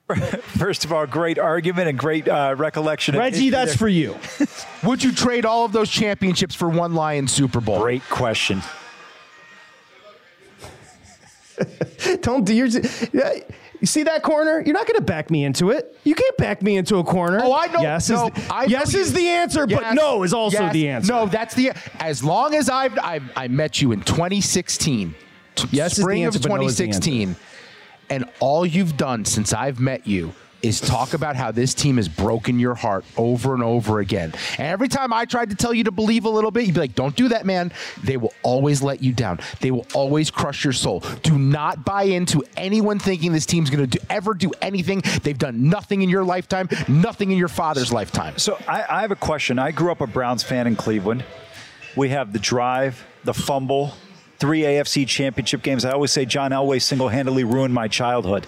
First 0.58 0.84
of 0.84 0.92
all, 0.92 1.04
great 1.06 1.38
argument 1.38 1.88
and 1.88 1.98
great 1.98 2.28
uh, 2.28 2.54
recollection. 2.56 3.16
Reggie, 3.16 3.50
that's 3.50 3.74
for 3.74 3.88
you. 3.88 4.16
Would 4.84 5.02
you 5.02 5.12
trade 5.12 5.44
all 5.44 5.64
of 5.64 5.72
those 5.72 5.90
championships 5.90 6.54
for 6.54 6.68
one 6.68 6.94
Lion 6.94 7.26
Super 7.26 7.60
Bowl? 7.60 7.80
Great 7.80 8.04
question. 8.08 8.62
Don't 12.20 12.44
do 12.44 12.54
your. 12.54 12.68
You 13.80 13.86
see 13.86 14.04
that 14.04 14.22
corner? 14.22 14.60
You're 14.60 14.74
not 14.74 14.86
going 14.86 14.98
to 14.98 15.04
back 15.04 15.30
me 15.30 15.44
into 15.44 15.70
it. 15.70 15.98
You 16.04 16.14
can't 16.14 16.36
back 16.36 16.62
me 16.62 16.76
into 16.76 16.96
a 16.96 17.04
corner. 17.04 17.40
Oh, 17.42 17.52
I 17.52 17.66
know. 17.66 17.80
Yes, 17.80 18.08
no, 18.08 18.28
is, 18.28 18.32
the, 18.32 18.54
I 18.54 18.64
yes 18.64 18.94
is 18.94 19.12
the 19.12 19.28
answer, 19.28 19.66
but 19.66 19.94
no 19.94 20.22
is 20.22 20.32
also 20.32 20.62
yes. 20.62 20.72
the 20.72 20.88
answer. 20.88 21.12
No, 21.12 21.26
that's 21.26 21.54
the. 21.54 21.72
As 22.00 22.24
long 22.24 22.54
as 22.54 22.68
I've, 22.68 22.98
I've 22.98 23.30
I 23.36 23.48
met 23.48 23.80
you 23.82 23.92
in 23.92 24.00
2016, 24.02 25.14
t- 25.54 25.68
Yes 25.70 25.96
spring 25.96 26.24
answer, 26.24 26.38
of 26.38 26.42
but 26.42 26.56
no 26.56 26.66
is 26.66 26.76
the 26.76 26.84
2016, 26.84 27.36
and 28.10 28.24
all 28.40 28.64
you've 28.64 28.96
done 28.96 29.24
since 29.24 29.52
I've 29.52 29.80
met 29.80 30.06
you 30.06 30.32
is 30.66 30.80
talk 30.80 31.14
about 31.14 31.36
how 31.36 31.50
this 31.50 31.74
team 31.74 31.96
has 31.96 32.08
broken 32.08 32.58
your 32.58 32.74
heart 32.74 33.04
over 33.16 33.54
and 33.54 33.62
over 33.62 34.00
again. 34.00 34.32
And 34.58 34.66
every 34.66 34.88
time 34.88 35.12
I 35.12 35.24
tried 35.24 35.50
to 35.50 35.56
tell 35.56 35.72
you 35.72 35.84
to 35.84 35.90
believe 35.90 36.24
a 36.24 36.30
little 36.30 36.50
bit, 36.50 36.66
you'd 36.66 36.74
be 36.74 36.80
like, 36.80 36.94
"Don't 36.94 37.14
do 37.16 37.28
that, 37.28 37.46
man." 37.46 37.72
They 38.02 38.16
will 38.16 38.32
always 38.42 38.82
let 38.82 39.02
you 39.02 39.12
down. 39.12 39.40
They 39.60 39.70
will 39.70 39.86
always 39.94 40.30
crush 40.30 40.64
your 40.64 40.72
soul. 40.72 41.02
Do 41.22 41.38
not 41.38 41.84
buy 41.84 42.04
into 42.04 42.44
anyone 42.56 42.98
thinking 42.98 43.32
this 43.32 43.46
team's 43.46 43.70
going 43.70 43.88
to 43.88 44.00
ever 44.10 44.34
do 44.34 44.52
anything. 44.60 45.02
They've 45.22 45.38
done 45.38 45.68
nothing 45.68 46.02
in 46.02 46.08
your 46.08 46.24
lifetime, 46.24 46.68
nothing 46.88 47.30
in 47.30 47.38
your 47.38 47.48
father's 47.48 47.92
lifetime. 47.92 48.38
So 48.38 48.58
I, 48.68 48.84
I 48.88 49.00
have 49.02 49.10
a 49.10 49.16
question. 49.16 49.58
I 49.58 49.70
grew 49.70 49.90
up 49.90 50.00
a 50.00 50.06
Browns 50.06 50.42
fan 50.42 50.66
in 50.66 50.76
Cleveland. 50.76 51.24
We 51.96 52.10
have 52.10 52.32
the 52.32 52.38
drive, 52.38 53.04
the 53.24 53.34
fumble, 53.34 53.94
three 54.38 54.62
AFC 54.62 55.06
championship 55.06 55.62
games. 55.62 55.84
I 55.84 55.92
always 55.92 56.12
say 56.12 56.24
John 56.24 56.50
Elway 56.50 56.80
single 56.80 57.08
handedly 57.08 57.44
ruined 57.44 57.72
my 57.72 57.88
childhood. 57.88 58.46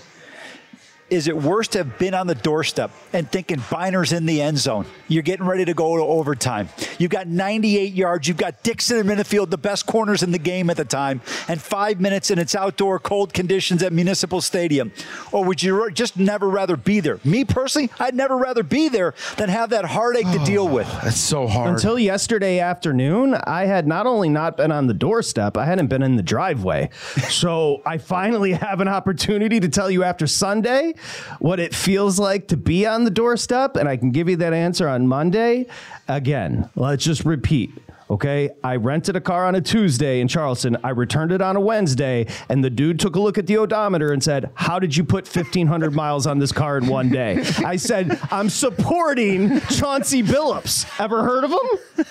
Is 1.10 1.26
it 1.26 1.36
worse 1.36 1.68
to 1.68 1.78
have 1.78 1.98
been 1.98 2.12
on 2.12 2.26
the 2.26 2.34
doorstep 2.34 2.90
and 3.14 3.30
thinking 3.30 3.62
Byner's 3.70 4.12
in 4.12 4.26
the 4.26 4.42
end 4.42 4.58
zone? 4.58 4.84
You're 5.08 5.22
getting 5.22 5.46
ready 5.46 5.64
to 5.64 5.72
go 5.72 5.96
to 5.96 6.02
overtime. 6.02 6.68
You've 6.98 7.10
got 7.10 7.26
98 7.26 7.94
yards. 7.94 8.28
You've 8.28 8.36
got 8.36 8.62
Dixon 8.62 8.98
and 8.98 9.08
Minnifield, 9.08 9.48
the 9.48 9.56
best 9.56 9.86
corners 9.86 10.22
in 10.22 10.32
the 10.32 10.38
game 10.38 10.68
at 10.68 10.76
the 10.76 10.84
time, 10.84 11.22
and 11.48 11.60
five 11.60 11.98
minutes 11.98 12.30
and 12.30 12.38
it's 12.38 12.54
outdoor 12.54 12.98
cold 12.98 13.32
conditions 13.32 13.82
at 13.82 13.92
Municipal 13.92 14.42
Stadium. 14.42 14.92
Or 15.32 15.44
would 15.44 15.62
you 15.62 15.90
just 15.92 16.18
never 16.18 16.48
rather 16.48 16.76
be 16.76 17.00
there? 17.00 17.20
Me 17.24 17.44
personally, 17.44 17.90
I'd 17.98 18.14
never 18.14 18.36
rather 18.36 18.62
be 18.62 18.90
there 18.90 19.14
than 19.38 19.48
have 19.48 19.70
that 19.70 19.86
heartache 19.86 20.30
to 20.32 20.44
deal 20.44 20.68
oh, 20.68 20.74
with. 20.74 20.92
That's 21.02 21.16
so 21.16 21.46
hard. 21.46 21.70
Until 21.70 21.98
yesterday 21.98 22.58
afternoon, 22.58 23.34
I 23.34 23.64
had 23.64 23.86
not 23.86 24.06
only 24.06 24.28
not 24.28 24.58
been 24.58 24.72
on 24.72 24.86
the 24.86 24.94
doorstep, 24.94 25.56
I 25.56 25.64
hadn't 25.64 25.86
been 25.86 26.02
in 26.02 26.16
the 26.16 26.22
driveway. 26.22 26.90
so 27.30 27.80
I 27.86 27.96
finally 27.96 28.52
have 28.52 28.80
an 28.80 28.88
opportunity 28.88 29.58
to 29.60 29.68
tell 29.68 29.90
you 29.90 30.04
after 30.04 30.26
Sunday 30.26 30.94
what 31.38 31.60
it 31.60 31.74
feels 31.74 32.18
like 32.18 32.48
to 32.48 32.56
be 32.56 32.86
on 32.86 33.04
the 33.04 33.10
doorstep, 33.10 33.76
and 33.76 33.88
I 33.88 33.96
can 33.96 34.10
give 34.10 34.28
you 34.28 34.36
that 34.36 34.52
answer 34.52 34.88
on 34.88 35.06
Monday. 35.08 35.66
Again, 36.08 36.68
let's 36.76 37.04
just 37.04 37.24
repeat. 37.24 37.72
Okay, 38.10 38.48
I 38.64 38.76
rented 38.76 39.16
a 39.16 39.20
car 39.20 39.44
on 39.44 39.54
a 39.54 39.60
Tuesday 39.60 40.20
in 40.20 40.28
Charleston. 40.28 40.78
I 40.82 40.90
returned 40.90 41.30
it 41.30 41.42
on 41.42 41.56
a 41.56 41.60
Wednesday, 41.60 42.26
and 42.48 42.64
the 42.64 42.70
dude 42.70 42.98
took 42.98 43.16
a 43.16 43.20
look 43.20 43.36
at 43.36 43.46
the 43.46 43.58
odometer 43.58 44.12
and 44.14 44.24
said, 44.24 44.50
How 44.54 44.78
did 44.78 44.96
you 44.96 45.04
put 45.04 45.26
1,500 45.26 45.94
miles 45.94 46.26
on 46.26 46.38
this 46.38 46.50
car 46.50 46.78
in 46.78 46.86
one 46.86 47.10
day? 47.10 47.44
I 47.66 47.76
said, 47.76 48.18
I'm 48.30 48.48
supporting 48.48 49.60
Chauncey 49.60 50.22
Billups. 50.22 50.86
Ever 50.98 51.22
heard 51.22 51.44
of 51.44 51.50
him? 51.50 52.06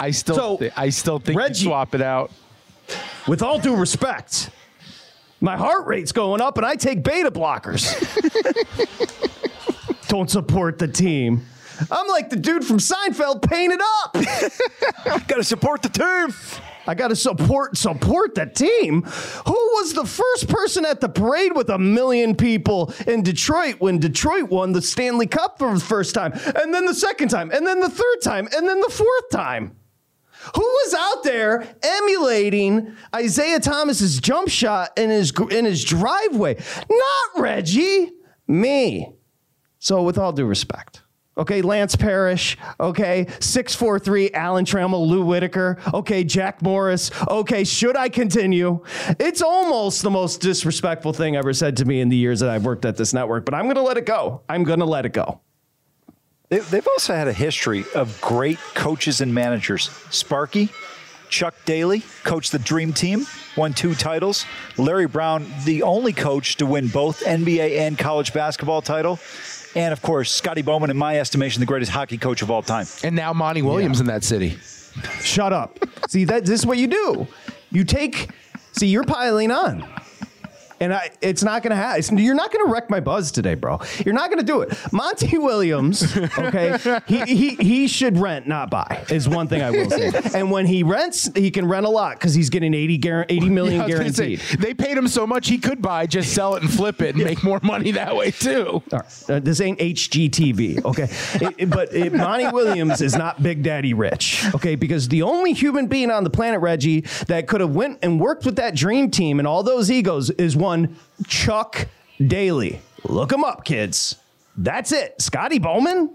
I 0.00 0.10
still, 0.12 0.34
So, 0.36 0.56
thi- 0.56 0.70
I 0.76 0.88
still 0.90 1.18
think 1.18 1.38
Reggie- 1.38 1.64
swap 1.66 1.94
it 1.94 2.00
out. 2.00 2.30
With 3.26 3.42
all 3.42 3.58
due 3.58 3.76
respect, 3.76 4.48
my 5.40 5.56
heart 5.56 5.86
rate's 5.86 6.12
going 6.12 6.40
up 6.40 6.56
and 6.56 6.66
I 6.66 6.76
take 6.76 7.02
beta 7.02 7.30
blockers. 7.30 7.94
Don't 10.08 10.30
support 10.30 10.78
the 10.78 10.88
team. 10.88 11.46
I'm 11.90 12.08
like 12.08 12.30
the 12.30 12.36
dude 12.36 12.64
from 12.64 12.78
Seinfeld 12.78 13.42
painted 13.42 13.80
up. 13.80 14.14
Gotta 15.28 15.44
support 15.44 15.82
the 15.82 15.88
team. 15.88 16.34
I 16.88 16.94
gotta 16.94 17.14
support 17.14 17.76
support 17.76 18.34
the 18.34 18.46
team. 18.46 19.02
Who 19.02 19.52
was 19.52 19.92
the 19.92 20.06
first 20.06 20.48
person 20.48 20.86
at 20.86 21.02
the 21.02 21.08
parade 21.10 21.54
with 21.54 21.68
a 21.68 21.78
million 21.78 22.34
people 22.34 22.94
in 23.06 23.22
Detroit 23.22 23.76
when 23.78 23.98
Detroit 23.98 24.48
won 24.48 24.72
the 24.72 24.80
Stanley 24.80 25.26
Cup 25.26 25.58
for 25.58 25.74
the 25.74 25.80
first 25.80 26.14
time, 26.14 26.32
and 26.32 26.72
then 26.72 26.86
the 26.86 26.94
second 26.94 27.28
time, 27.28 27.50
and 27.50 27.66
then 27.66 27.80
the 27.80 27.90
third 27.90 28.20
time, 28.22 28.48
and 28.56 28.66
then 28.66 28.80
the 28.80 28.88
fourth 28.88 29.30
time? 29.30 29.76
Who 30.54 30.62
was 30.62 30.94
out 30.94 31.22
there 31.24 31.66
emulating 31.82 32.96
Isiah 33.18 33.60
Thomas's 33.60 34.18
jump 34.20 34.48
shot 34.48 34.90
in 34.96 35.10
his 35.10 35.32
in 35.50 35.64
his 35.64 35.84
driveway? 35.84 36.56
Not 36.90 37.42
Reggie, 37.42 38.12
me. 38.46 39.12
So, 39.78 40.02
with 40.02 40.18
all 40.18 40.32
due 40.32 40.44
respect, 40.46 41.02
okay, 41.36 41.62
Lance 41.62 41.94
Parrish, 41.94 42.56
okay, 42.80 43.26
six 43.40 43.74
four 43.74 43.98
three, 43.98 44.30
Alan 44.32 44.64
Trammell, 44.64 45.06
Lou 45.06 45.24
Whitaker, 45.24 45.78
okay, 45.94 46.24
Jack 46.24 46.62
Morris, 46.62 47.10
okay. 47.28 47.62
Should 47.64 47.96
I 47.96 48.08
continue? 48.08 48.82
It's 49.20 49.42
almost 49.42 50.02
the 50.02 50.10
most 50.10 50.40
disrespectful 50.40 51.12
thing 51.12 51.36
ever 51.36 51.52
said 51.52 51.76
to 51.76 51.84
me 51.84 52.00
in 52.00 52.08
the 52.08 52.16
years 52.16 52.40
that 52.40 52.50
I've 52.50 52.64
worked 52.64 52.84
at 52.84 52.96
this 52.96 53.12
network, 53.12 53.44
but 53.44 53.54
I'm 53.54 53.64
going 53.64 53.76
to 53.76 53.82
let 53.82 53.96
it 53.98 54.06
go. 54.06 54.42
I'm 54.48 54.64
going 54.64 54.80
to 54.80 54.86
let 54.86 55.06
it 55.06 55.12
go. 55.12 55.40
They- 56.48 56.58
They've 56.60 56.86
also 56.86 57.14
had 57.14 57.28
a 57.28 57.32
history 57.32 57.84
of 57.94 58.20
great 58.20 58.58
coaches 58.74 59.20
and 59.20 59.34
managers. 59.34 59.90
Sparky, 60.10 60.70
Chuck 61.28 61.54
Daly, 61.66 62.02
coached 62.24 62.52
the 62.52 62.58
Dream 62.58 62.92
Team, 62.94 63.26
won 63.56 63.74
two 63.74 63.94
titles. 63.94 64.46
Larry 64.78 65.06
Brown, 65.06 65.46
the 65.64 65.82
only 65.82 66.12
coach 66.14 66.56
to 66.56 66.66
win 66.66 66.88
both 66.88 67.22
NBA 67.26 67.78
and 67.80 67.98
college 67.98 68.32
basketball 68.32 68.80
title. 68.80 69.18
And 69.74 69.92
of 69.92 70.00
course, 70.00 70.32
Scotty 70.32 70.62
Bowman, 70.62 70.88
in 70.90 70.96
my 70.96 71.18
estimation, 71.18 71.60
the 71.60 71.66
greatest 71.66 71.92
hockey 71.92 72.16
coach 72.16 72.40
of 72.40 72.50
all 72.50 72.62
time. 72.62 72.86
And 73.04 73.14
now 73.14 73.34
Monty 73.34 73.60
Williams 73.60 74.00
in 74.00 74.06
that 74.06 74.24
city. 74.24 74.56
Shut 75.20 75.52
up. 75.52 75.78
See 76.08 76.24
that 76.24 76.46
this 76.46 76.60
is 76.60 76.66
what 76.66 76.78
you 76.78 76.86
do. 76.86 77.26
You 77.70 77.84
take. 77.84 78.30
See, 78.72 78.86
you're 78.86 79.04
piling 79.04 79.50
on. 79.50 79.84
And 80.80 80.94
I, 80.94 81.10
it's 81.20 81.42
not 81.42 81.62
going 81.62 81.70
to 81.70 81.76
happen. 81.76 82.18
You're 82.18 82.34
not 82.34 82.52
going 82.52 82.64
to 82.66 82.72
wreck 82.72 82.88
my 82.90 83.00
buzz 83.00 83.32
today, 83.32 83.54
bro. 83.54 83.80
You're 84.04 84.14
not 84.14 84.30
going 84.30 84.38
to 84.38 84.44
do 84.44 84.60
it. 84.62 84.76
Monty 84.92 85.36
Williams, 85.48 86.16
okay, 86.38 86.78
he, 87.06 87.20
he, 87.24 87.48
he 87.56 87.88
should 87.88 88.16
rent, 88.18 88.46
not 88.46 88.70
buy, 88.70 89.04
is 89.10 89.28
one 89.28 89.48
thing 89.48 89.62
I 89.62 89.70
will 89.70 89.90
say. 89.90 90.12
And 90.38 90.50
when 90.50 90.66
he 90.66 90.82
rents, 90.82 91.28
he 91.34 91.50
can 91.50 91.66
rent 91.66 91.84
a 91.86 91.88
lot 91.88 92.18
because 92.18 92.34
he's 92.34 92.50
getting 92.50 92.74
80, 92.74 92.98
guar- 92.98 93.26
80 93.28 93.48
million 93.48 93.76
Yeah, 93.78 93.82
I 93.84 94.08
say, 94.10 94.36
guaranteed. 94.36 94.40
they 94.60 94.74
paid 94.74 94.96
him 94.96 95.08
so 95.08 95.26
much 95.26 95.48
he 95.48 95.58
could 95.58 95.80
buy, 95.82 96.06
just 96.06 96.32
sell 96.32 96.54
it 96.54 96.62
and 96.62 96.72
flip 96.72 97.00
it 97.02 97.14
and 97.16 97.24
make 97.24 97.42
more 97.42 97.58
money 97.62 97.90
that 97.92 98.14
way 98.14 98.30
too. 98.30 98.82
Right. 98.92 99.30
Uh, 99.30 99.40
this 99.40 99.60
ain't 99.60 99.78
HGTV, 99.80 100.84
okay? 100.84 101.08
It- 101.48 101.54
it- 101.58 101.70
but 101.70 101.92
it, 101.94 102.12
Monty 102.12 102.48
Williams 102.48 103.00
is 103.00 103.16
not 103.16 103.42
Big 103.42 103.62
Daddy 103.62 103.94
Rich, 103.94 104.44
okay? 104.54 104.74
Because 104.74 105.08
the 105.08 105.22
only 105.22 105.52
human 105.52 105.86
being 105.86 106.10
on 106.10 106.24
the 106.24 106.30
planet, 106.30 106.60
Reggie, 106.60 107.00
that 107.26 107.46
could 107.48 107.60
have 107.60 107.74
went 107.74 107.98
and 108.02 108.20
worked 108.20 108.44
with 108.44 108.56
that 108.56 108.74
dream 108.74 109.10
team 109.10 109.38
and 109.38 109.46
all 109.48 109.62
those 109.62 109.90
egos 109.90 110.30
is 110.30 110.56
one 110.56 110.67
Chuck 111.26 111.88
Daly. 112.24 112.80
Look 113.04 113.32
him 113.32 113.44
up, 113.44 113.64
kids. 113.64 114.16
That's 114.56 114.92
it. 114.92 115.20
Scotty 115.20 115.58
Bowman? 115.58 116.10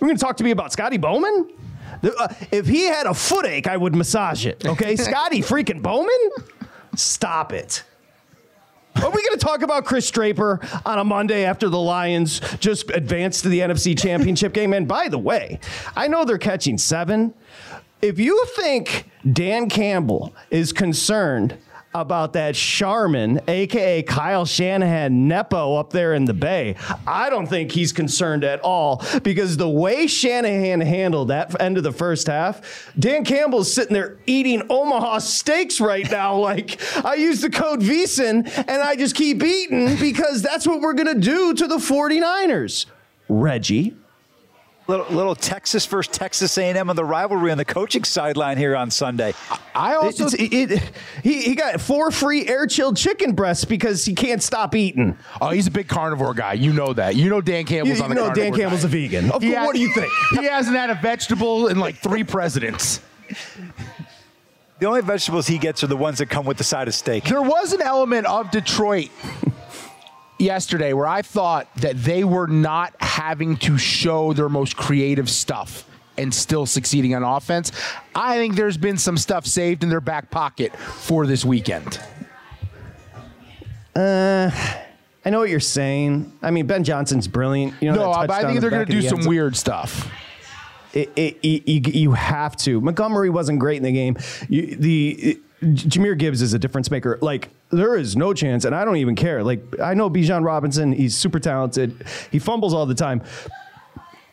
You're 0.00 0.08
going 0.08 0.16
to 0.16 0.22
talk 0.24 0.36
to 0.38 0.44
me 0.44 0.50
about 0.50 0.72
Scotty 0.72 0.96
Bowman? 0.98 1.52
The- 2.00 2.16
uh, 2.16 2.28
if 2.50 2.66
he 2.66 2.86
had 2.86 3.06
a 3.06 3.14
foot 3.14 3.46
ache, 3.46 3.66
I 3.66 3.76
would 3.76 3.94
massage 3.94 4.46
it, 4.46 4.66
okay? 4.66 4.96
Scotty 4.96 5.40
freaking 5.40 5.82
Bowman? 5.82 6.30
Stop 6.96 7.52
it. 7.52 7.84
Are 8.96 9.10
we 9.10 9.22
going 9.22 9.38
to 9.38 9.44
talk 9.44 9.62
about 9.62 9.84
Kris 9.86 10.10
Draper 10.10 10.60
on 10.84 10.98
a 10.98 11.04
Monday 11.04 11.44
after 11.44 11.68
the 11.68 11.78
Lions 11.78 12.40
just 12.58 12.90
advanced 12.90 13.42
to 13.44 13.48
the 13.48 13.60
NFC 13.60 13.98
Championship 13.98 14.52
game? 14.52 14.74
And 14.74 14.86
by 14.86 15.08
the 15.08 15.18
way, 15.18 15.60
I 15.96 16.08
know 16.08 16.24
they're 16.24 16.36
catching 16.36 16.76
seven. 16.76 17.32
If 18.02 18.18
you 18.18 18.44
think 18.56 19.08
Dan 19.32 19.70
Campbell 19.70 20.34
is 20.50 20.72
concerned 20.72 21.56
about 21.94 22.32
that 22.32 22.54
Charmin, 22.54 23.40
aka 23.48 24.02
Kyle 24.02 24.44
Shanahan 24.44 25.28
Nepo 25.28 25.76
up 25.76 25.90
there 25.90 26.14
in 26.14 26.24
the 26.24 26.34
Bay, 26.34 26.76
I 27.06 27.30
don't 27.30 27.46
think 27.46 27.72
he's 27.72 27.92
concerned 27.92 28.44
at 28.44 28.60
all 28.60 29.02
because 29.22 29.56
the 29.56 29.68
way 29.68 30.06
Shanahan 30.06 30.80
handled 30.80 31.28
that 31.28 31.60
end 31.60 31.76
of 31.76 31.84
the 31.84 31.92
first 31.92 32.26
half, 32.26 32.90
Dan 32.98 33.24
Campbell's 33.24 33.72
sitting 33.72 33.94
there 33.94 34.18
eating 34.26 34.62
Omaha 34.70 35.18
steaks 35.18 35.80
right 35.80 36.10
now. 36.10 36.32
Like, 36.42 36.80
I 37.04 37.14
use 37.14 37.40
the 37.40 37.50
code 37.50 37.80
VSIN 37.80 38.46
and 38.56 38.82
I 38.82 38.96
just 38.96 39.14
keep 39.14 39.42
eating 39.42 39.96
because 39.96 40.42
that's 40.42 40.66
what 40.66 40.80
we're 40.80 40.94
to 41.06 41.14
do 41.14 41.54
to 41.54 41.66
the 41.68 41.76
49ers. 41.76 42.86
Reggie. 43.28 43.96
Little, 44.88 45.06
little 45.14 45.36
Texas 45.36 45.86
versus 45.86 46.12
Texas 46.12 46.58
A&M 46.58 46.90
on 46.90 46.96
the 46.96 47.04
rivalry 47.04 47.52
on 47.52 47.56
the 47.58 47.64
coaching 47.64 48.02
sideline 48.02 48.58
here 48.58 48.74
on 48.74 48.90
Sunday. 48.90 49.32
I 49.76 49.94
also 49.94 50.26
it, 50.26 50.52
it- 50.72 50.90
he 51.22 51.42
he 51.42 51.54
got 51.54 51.80
four 51.80 52.10
free 52.10 52.48
air 52.48 52.66
chilled 52.66 52.96
chicken 52.96 53.32
breasts 53.34 53.64
because 53.64 54.04
he 54.04 54.14
can't 54.14 54.42
stop 54.42 54.74
eating. 54.74 55.16
Oh, 55.40 55.50
he's 55.50 55.68
a 55.68 55.70
big 55.70 55.86
carnivore 55.86 56.34
guy. 56.34 56.54
You 56.54 56.72
know 56.72 56.92
that. 56.94 57.14
You 57.14 57.30
know 57.30 57.40
Dan 57.40 57.64
Campbell's 57.64 57.98
You- 57.98 58.04
on 58.04 58.10
you 58.10 58.16
the 58.16 58.28
know 58.28 58.34
Dan 58.34 58.52
Campbell's 58.54 58.82
a 58.82 58.88
vegan. 58.88 59.26
Of 59.26 59.40
course, 59.40 59.44
has- 59.54 59.66
what 59.66 59.74
do 59.76 59.80
you 59.80 59.92
think? 59.94 60.10
He 60.40 60.44
hasn't 60.46 60.76
had 60.76 60.90
a 60.90 60.94
vegetable 60.96 61.68
in 61.68 61.78
like 61.78 61.96
three 61.98 62.24
presidents. 62.24 63.00
The 64.80 64.86
only 64.86 65.00
vegetables 65.02 65.46
he 65.46 65.58
gets 65.58 65.84
are 65.84 65.86
the 65.86 65.96
ones 65.96 66.18
that 66.18 66.26
come 66.26 66.44
with 66.44 66.56
the 66.58 66.64
side 66.64 66.88
of 66.88 66.94
steak. 66.94 67.22
There 67.24 67.40
was 67.40 67.72
an 67.72 67.82
element 67.82 68.26
of 68.26 68.50
Detroit 68.50 69.10
yesterday 70.42 70.92
where 70.92 71.06
I 71.06 71.22
thought 71.22 71.74
that 71.76 71.96
they 72.02 72.24
were 72.24 72.46
not 72.46 72.94
having 73.00 73.56
to 73.58 73.78
show 73.78 74.32
their 74.32 74.48
most 74.48 74.76
creative 74.76 75.30
stuff 75.30 75.88
and 76.18 76.34
still 76.34 76.66
succeeding 76.66 77.14
on 77.14 77.22
offense. 77.22 77.72
I 78.14 78.36
think 78.36 78.54
there's 78.56 78.76
been 78.76 78.98
some 78.98 79.16
stuff 79.16 79.46
saved 79.46 79.82
in 79.82 79.88
their 79.88 80.00
back 80.02 80.30
pocket 80.30 80.76
for 80.76 81.26
this 81.26 81.44
weekend. 81.44 81.98
Uh, 83.94 84.50
I 85.24 85.30
know 85.30 85.38
what 85.38 85.50
you're 85.50 85.60
saying. 85.60 86.32
I 86.42 86.50
mean, 86.50 86.66
Ben 86.66 86.84
Johnson's 86.84 87.28
brilliant. 87.28 87.74
You 87.80 87.90
know, 87.92 88.12
No, 88.12 88.12
but 88.26 88.30
I 88.30 88.42
think 88.42 88.60
they're 88.60 88.70
the 88.70 88.76
going 88.76 88.86
to 88.86 88.92
do 88.92 89.02
some 89.02 89.20
end 89.20 89.28
weird 89.28 89.56
stuff. 89.56 90.10
It, 90.92 91.10
it, 91.16 91.38
it- 91.42 91.68
you, 91.68 92.00
you 92.00 92.12
have 92.12 92.56
to. 92.58 92.80
Montgomery 92.80 93.30
wasn't 93.30 93.58
great 93.58 93.76
in 93.78 93.82
the 93.82 93.92
game. 93.92 94.16
You, 94.48 94.76
the 94.76 95.40
Jahmyr 95.62 96.18
Gibbs 96.18 96.42
is 96.42 96.54
a 96.54 96.58
difference 96.58 96.90
maker. 96.90 97.18
Like 97.22 97.50
there 97.72 97.96
is 97.96 98.16
no 98.16 98.34
chance, 98.34 98.64
and 98.64 98.74
I 98.74 98.84
don't 98.84 98.98
even 98.98 99.16
care. 99.16 99.42
Like 99.42 99.80
I 99.80 99.94
know 99.94 100.08
Bijan 100.08 100.44
Robinson, 100.44 100.92
he's 100.92 101.16
super 101.16 101.40
talented. 101.40 102.04
He 102.30 102.38
fumbles 102.38 102.74
all 102.74 102.86
the 102.86 102.94
time. 102.94 103.22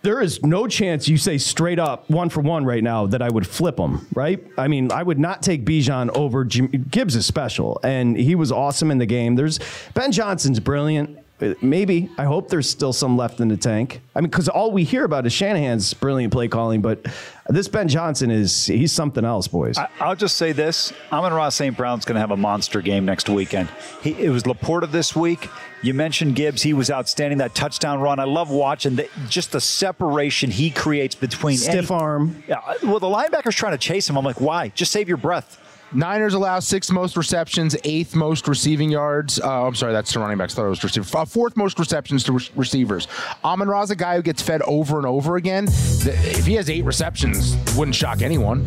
There 0.02 0.22
is 0.22 0.42
no 0.44 0.68
chance 0.68 1.10
you 1.10 1.18
say 1.18 1.38
straight 1.38 1.80
up 1.80 2.10
one 2.10 2.30
for 2.30 2.40
one 2.40 2.64
right 2.64 2.84
now 2.84 3.08
that 3.08 3.22
I 3.22 3.30
would 3.30 3.46
flip 3.46 3.78
him. 3.78 4.08
Right? 4.14 4.46
I 4.58 4.68
mean, 4.68 4.92
I 4.92 5.04
would 5.04 5.20
not 5.20 5.42
take 5.42 5.66
Bijan 5.66 6.16
over 6.16 6.46
Jim, 6.46 6.68
Gibbs 6.90 7.16
is 7.16 7.26
special, 7.26 7.80
and 7.84 8.16
he 8.18 8.36
was 8.36 8.52
awesome 8.52 8.92
in 8.92 8.98
the 8.98 9.06
game. 9.06 9.36
There's 9.36 9.60
Ben 9.94 10.12
Johnson's 10.12 10.60
brilliant. 10.60 11.18
Maybe 11.62 12.10
I 12.18 12.26
hope 12.26 12.50
there's 12.50 12.70
still 12.70 12.94
some 12.94 13.16
left 13.18 13.40
in 13.40 13.48
the 13.48 13.58
tank. 13.58 14.02
I 14.16 14.22
mean, 14.22 14.30
because 14.30 14.50
all 14.50 14.72
we 14.72 14.84
hear 14.84 15.06
about 15.06 15.26
is 15.26 15.34
Shanahan's 15.34 15.94
brilliant 15.94 16.34
play 16.34 16.48
calling, 16.48 16.82
but 16.82 17.06
this 17.48 17.68
Ben 17.68 17.88
Johnson 17.88 18.30
is 18.30 18.66
he's 18.66 18.92
something 18.92 19.24
else, 19.24 19.48
boys. 19.48 19.78
I, 19.78 19.88
I'll 20.00 20.16
just 20.16 20.36
say 20.38 20.52
this: 20.52 20.92
Amon-Ra 21.12 21.50
St. 21.50 21.76
Brown's 21.78 22.06
going 22.06 22.16
to 22.16 22.20
have 22.20 22.32
a 22.32 22.38
monster 22.38 22.82
game 22.82 23.06
next 23.06 23.30
weekend. 23.30 23.70
He, 24.02 24.12
it 24.12 24.30
was 24.30 24.44
LaPorta 24.44 24.92
this 24.92 25.16
week. 25.16 25.50
You 25.82 25.94
mentioned 25.94 26.36
Gibbs; 26.36 26.62
he 26.62 26.74
was 26.74 26.92
outstanding. 26.92 27.38
That 27.38 27.56
touchdown 27.56 28.02
run, 28.02 28.20
I 28.20 28.26
love 28.26 28.50
watching 28.50 28.96
the, 28.98 29.08
just 29.30 29.54
the 29.54 29.62
separation 29.62 30.52
he 30.52 30.70
creates 30.70 31.16
between 31.16 31.58
Stiff 31.58 31.90
any- 31.90 32.00
arm. 32.02 32.44
Yeah, 32.48 32.60
well, 32.84 33.00
the 33.00 33.08
linebacker's 33.08 33.56
trying 33.56 33.72
to 33.74 33.78
chase 33.78 34.10
him. 34.10 34.18
I'm 34.18 34.26
like, 34.26 34.42
why? 34.42 34.70
Just 34.70 34.92
save 34.92 35.08
your 35.08 35.18
breath. 35.18 35.66
Niners 35.92 36.36
allow 36.36 36.60
sixth 36.60 36.92
most 36.92 37.18
receptions, 37.18 37.76
eighth 37.84 38.16
most 38.16 38.48
receiving 38.48 38.92
yards. 38.92 39.40
Uh, 39.40 39.66
I'm 39.66 39.74
sorry, 39.76 39.92
that's 39.92 40.12
to 40.14 40.20
running 40.20 40.38
backs. 40.38 40.54
Thought 40.54 40.68
it 40.68 40.70
was 40.70 40.84
receiver. 40.84 41.18
Uh, 41.18 41.26
fourth 41.26 41.58
most 41.58 41.80
receptions 41.80 42.24
to 42.26 42.34
re- 42.34 42.50
receivers. 42.56 43.08
Amon-Ra's 43.44 43.90
a 43.90 43.96
guy 43.96 44.16
who 44.16 44.22
gets 44.22 44.42
fed 44.42 44.62
over 44.64 44.98
and 44.98 45.08
over 45.08 45.36
again. 45.38 45.66
Th- 45.66 46.16
If 46.38 46.46
he 46.46 46.54
has 46.56 46.70
eight 46.70 46.86
receptions, 46.86 47.56
it 47.56 47.76
wouldn't 47.76 47.96
shock 47.96 48.22
anyone. 48.22 48.66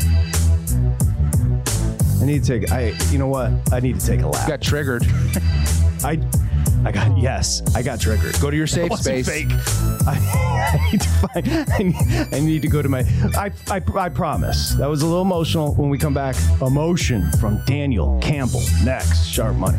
I 2.21 2.25
need 2.25 2.45
to 2.45 2.61
take. 2.61 2.71
I 2.73 2.93
you 3.11 3.19
know 3.19 3.29
what? 3.29 3.51
I 3.73 3.81
need 3.81 3.99
to 4.01 4.07
take 4.07 4.23
a 4.23 4.29
lap. 4.29 4.49
Got 4.49 4.61
triggered. 4.61 5.05
I 6.05 6.17
I 6.85 6.91
got 6.91 7.09
oh. 7.09 7.17
yes. 7.17 7.63
I 7.75 7.83
got 7.83 8.01
triggered. 8.01 8.39
Go 8.41 8.51
to 8.51 8.57
your 8.57 8.67
safe 8.67 8.87
It 8.87 8.91
wasn't 8.91 9.25
space. 9.25 9.45
Fake. 9.45 9.53
I, 10.07 10.79
I 10.79 10.91
need 10.91 11.01
to 11.01 11.09
find. 11.09 11.49
I 11.73 11.79
need, 11.79 12.35
I 12.35 12.41
need 12.41 12.63
to 12.63 12.69
go 12.69 12.83
to 12.83 12.89
my. 12.89 13.01
I, 13.37 13.53
I 13.71 13.83
I 13.97 14.09
promise. 14.09 14.75
That 14.75 14.89
was 14.89 15.03
a 15.03 15.07
little 15.07 15.23
emotional. 15.23 15.75
When 15.75 15.91
we 15.91 15.99
come 15.99 16.15
back, 16.15 16.37
emotion 16.61 17.31
from 17.33 17.63
Daniel 17.67 18.19
Campbell 18.21 18.63
next. 18.85 19.27
Sharp 19.27 19.57
money. 19.57 19.79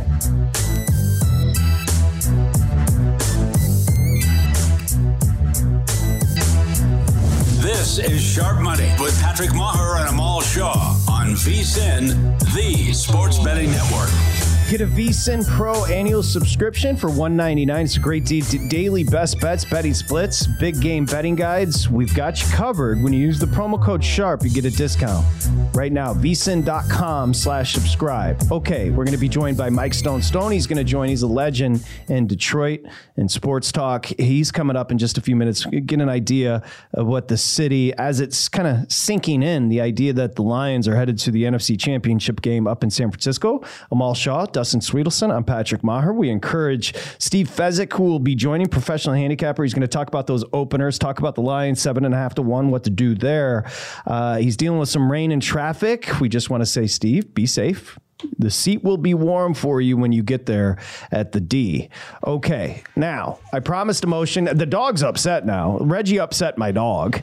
This 7.60 7.98
is 7.98 8.22
Sharp 8.22 8.62
Money 8.62 8.89
with 9.00 9.20
Patrick 9.22 9.52
Meagher 9.52 10.00
and 10.00 10.10
Amal 10.10 10.42
Shah 10.42 10.98
on 11.10 11.32
VSIN, 11.32 12.39
the 12.54 12.94
Sports 12.94 13.39
Betting 13.39 13.72
Network. 13.72 14.43
Get 14.74 14.82
a 14.82 14.88
VSIN 14.88 15.48
Pro 15.48 15.86
annual 15.86 16.24
subscription 16.24 16.98
for 16.98 17.06
199. 17.06 17.86
It's 17.86 17.96
a 17.96 18.00
great 18.00 18.26
deal. 18.26 18.44
Daily 18.70 19.04
best 19.04 19.40
bets, 19.40 19.64
betting 19.64 19.94
splits, 19.94 20.48
big 20.48 20.82
game 20.82 21.06
betting 21.06 21.36
guides. 21.36 21.88
We've 21.88 22.12
got 22.16 22.42
you 22.42 22.48
covered. 22.48 23.04
When 23.04 23.14
you 23.14 23.20
use 23.20 23.38
the 23.38 23.46
promo 23.46 23.80
code 23.80 24.02
SHARP, 24.02 24.44
you 24.44 24.50
get 24.50 24.66
a 24.66 24.76
discount. 24.76 25.28
Right 25.76 25.92
now, 25.92 26.16
vsin.com 26.16 27.36
slash 27.36 27.74
subscribe. 27.74 28.52
Okay, 28.52 28.90
we're 28.90 29.06
going 29.06 29.16
to 29.16 29.20
be 29.20 29.30
joined 29.30 29.58
by 29.58 29.70
Mike 29.70 29.94
Stone. 29.94 30.24
Stone, 30.24 30.52
he's 30.52 30.66
going 30.66 30.78
to 30.78 30.84
join. 30.84 31.10
He's 31.10 31.22
a 31.22 31.28
legend 31.28 31.86
in 32.08 32.26
Detroit 32.26 32.82
in 33.16 33.30
sports 33.30 33.72
talk. 33.72 34.06
He's 34.06 34.52
coming 34.52 34.76
up 34.76 34.92
in 34.92 34.98
just 34.98 35.20
a 35.20 35.22
few 35.22 35.36
minutes. 35.36 35.66
Get 35.66 36.02
an 36.02 36.10
idea 36.10 36.64
of 36.94 37.06
what 37.06 37.28
the 37.28 37.38
city, 37.38 37.94
as 37.94 38.20
it's 38.20 38.50
kind 38.50 38.68
of 38.68 38.92
sinking 38.92 39.44
in, 39.44 39.70
the 39.70 39.82
idea 39.82 40.14
that 40.14 40.36
the 40.36 40.42
Lions 40.42 40.88
are 40.88 40.96
headed 40.96 41.20
to 41.20 41.32
the 41.32 41.44
NFC 41.44 41.80
Championship 41.80 42.42
game 42.42 42.66
up 42.66 42.84
in 42.84 42.90
San 42.90 43.12
Francisco. 43.12 43.64
Amal 43.92 44.16
Shaw, 44.16 44.48
Dustin 44.63 44.80
Swedelson. 44.80 45.30
I'm 45.30 45.43
Patrick 45.43 45.82
Meagher. 45.82 46.15
We 46.15 46.30
encourage 46.30 46.95
Steve 47.17 47.49
Fezzik, 47.49 47.91
who 47.91 48.04
will 48.04 48.19
be 48.19 48.34
joining, 48.34 48.67
professional 48.67 49.13
handicapper. 49.13 49.62
He's 49.62 49.73
going 49.73 49.82
to 49.82 49.89
talk 49.89 50.08
about 50.08 50.26
those 50.26 50.45
openers, 50.54 50.97
talk 50.97 51.19
about 51.19 51.36
the 51.36 51.41
Lions 51.41 51.82
seven 51.82 52.06
and 52.06 52.13
a 52.13 52.17
half 52.17 52.36
to 52.36 52.41
one, 52.41 52.69
what 52.69 52.86
to 52.86 52.89
do 52.89 53.13
there. 53.13 53.69
Uh, 54.06 54.38
he's 54.38 54.56
dealing 54.56 54.80
with 54.80 54.88
some 54.88 55.12
rain 55.12 55.34
and 55.34 55.41
traffic. 55.41 56.21
We 56.21 56.30
just 56.30 56.49
want 56.49 56.62
to 56.62 56.65
say, 56.65 56.88
Steve, 56.88 57.34
be 57.34 57.45
safe. 57.45 57.99
The 58.39 58.49
seat 58.49 58.86
will 58.86 58.95
be 58.95 59.13
warm 59.13 59.54
for 59.54 59.82
you 59.82 59.97
when 59.97 60.13
you 60.13 60.23
get 60.23 60.45
there 60.45 60.78
at 61.12 61.34
the 61.34 61.41
D. 61.41 61.89
Okay, 62.26 62.84
now 62.95 63.39
I 63.52 63.60
promised 63.60 64.06
a 64.06 64.08
motion. 64.08 64.45
The 64.45 64.65
dog's 64.65 65.04
upset 65.04 65.45
now. 65.45 65.78
Reggie 65.80 66.21
upset 66.21 66.58
my 66.58 66.71
dog. 66.71 67.21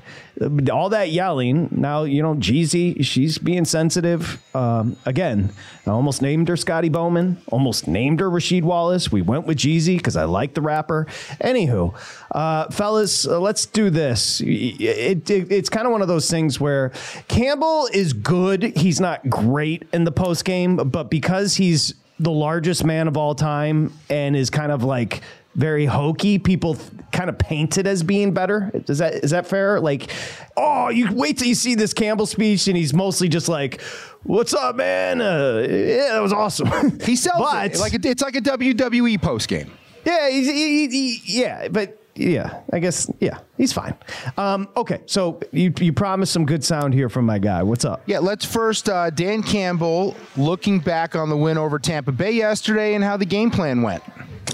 All 0.72 0.88
that 0.90 1.10
yelling. 1.10 1.68
Now 1.70 2.04
you 2.04 2.22
know 2.22 2.34
Jeezy. 2.34 3.04
She's 3.04 3.36
being 3.38 3.64
sensitive. 3.66 4.42
Um, 4.54 4.96
again, 5.04 5.50
I 5.86 5.90
almost 5.90 6.22
named 6.22 6.48
her 6.48 6.56
Scotty 6.56 6.88
Bowman. 6.88 7.42
Almost 7.48 7.86
named 7.86 8.20
her 8.20 8.30
Rasheed 8.30 8.62
Wallace. 8.62 9.12
We 9.12 9.20
went 9.20 9.46
with 9.46 9.58
Jeezy 9.58 9.98
because 9.98 10.16
I 10.16 10.24
like 10.24 10.54
the 10.54 10.62
rapper. 10.62 11.06
Anywho, 11.42 11.94
uh, 12.30 12.70
fellas, 12.70 13.26
uh, 13.26 13.38
let's 13.38 13.66
do 13.66 13.90
this. 13.90 14.40
It, 14.40 15.28
it- 15.30 15.50
it's 15.52 15.68
kind 15.68 15.86
of 15.86 15.92
one 15.92 16.00
of 16.02 16.08
those 16.08 16.30
things 16.30 16.58
where 16.58 16.92
Campbell 17.28 17.88
is 17.92 18.12
good. 18.14 18.62
He's 18.76 18.98
not 19.00 19.28
great 19.28 19.82
in 19.92 20.04
the 20.04 20.12
post 20.12 20.44
game, 20.44 20.76
but 20.76 21.10
because 21.10 21.56
he's 21.56 21.94
the 22.18 22.30
largest 22.30 22.84
man 22.84 23.08
of 23.08 23.16
all 23.16 23.34
time 23.34 23.92
and 24.10 24.36
is 24.36 24.50
kind 24.50 24.70
of 24.72 24.84
like 24.84 25.22
very 25.54 25.84
hokey, 25.86 26.38
people 26.38 26.76
kind 27.12 27.28
of 27.28 27.38
paint 27.38 27.76
it 27.76 27.86
as 27.86 28.02
being 28.02 28.32
better. 28.32 28.70
Is 28.88 28.98
that 28.98 29.14
is 29.14 29.30
that 29.32 29.46
fair? 29.46 29.80
Like, 29.80 30.10
oh, 30.56 30.88
you 30.90 31.12
wait 31.12 31.38
till 31.38 31.48
you 31.48 31.54
see 31.54 31.74
this 31.74 31.92
Campbell 31.92 32.26
speech, 32.26 32.68
and 32.68 32.76
he's 32.76 32.94
mostly 32.94 33.28
just 33.28 33.48
like, 33.48 33.80
"What's 34.22 34.54
up, 34.54 34.76
man? 34.76 35.20
Uh, 35.20 35.66
yeah, 35.68 36.12
that 36.12 36.20
was 36.22 36.32
awesome." 36.32 37.00
He 37.00 37.16
sells 37.16 37.38
But- 37.52 37.74
it 37.74 37.78
like 37.80 37.94
a, 37.94 38.08
it's 38.08 38.22
like 38.22 38.36
a 38.36 38.40
WWE 38.40 39.20
post 39.20 39.48
game. 39.48 39.70
yeah, 40.04 40.30
he's, 40.30 40.46
he, 40.46 40.88
he, 40.88 41.20
yeah, 41.40 41.68
but 41.68 41.99
yeah, 42.14 42.60
I 42.72 42.78
guess 42.78 43.10
yeah, 43.20 43.38
he's 43.56 43.72
fine. 43.72 43.94
Um, 44.36 44.68
okay, 44.76 45.00
so 45.06 45.40
you 45.52 45.72
you 45.78 45.92
promised 45.92 46.32
some 46.32 46.44
good 46.44 46.64
sound 46.64 46.94
here 46.94 47.08
from 47.08 47.26
my 47.26 47.38
guy. 47.38 47.62
What's 47.62 47.84
up? 47.84 48.02
Yeah, 48.06 48.18
let's 48.18 48.44
first 48.44 48.88
uh, 48.88 49.10
Dan 49.10 49.42
Campbell 49.42 50.16
looking 50.36 50.80
back 50.80 51.14
on 51.14 51.28
the 51.28 51.36
win 51.36 51.58
over 51.58 51.78
Tampa 51.78 52.12
Bay 52.12 52.32
yesterday 52.32 52.94
and 52.94 53.04
how 53.04 53.16
the 53.16 53.26
game 53.26 53.50
plan 53.50 53.82
went. 53.82 54.02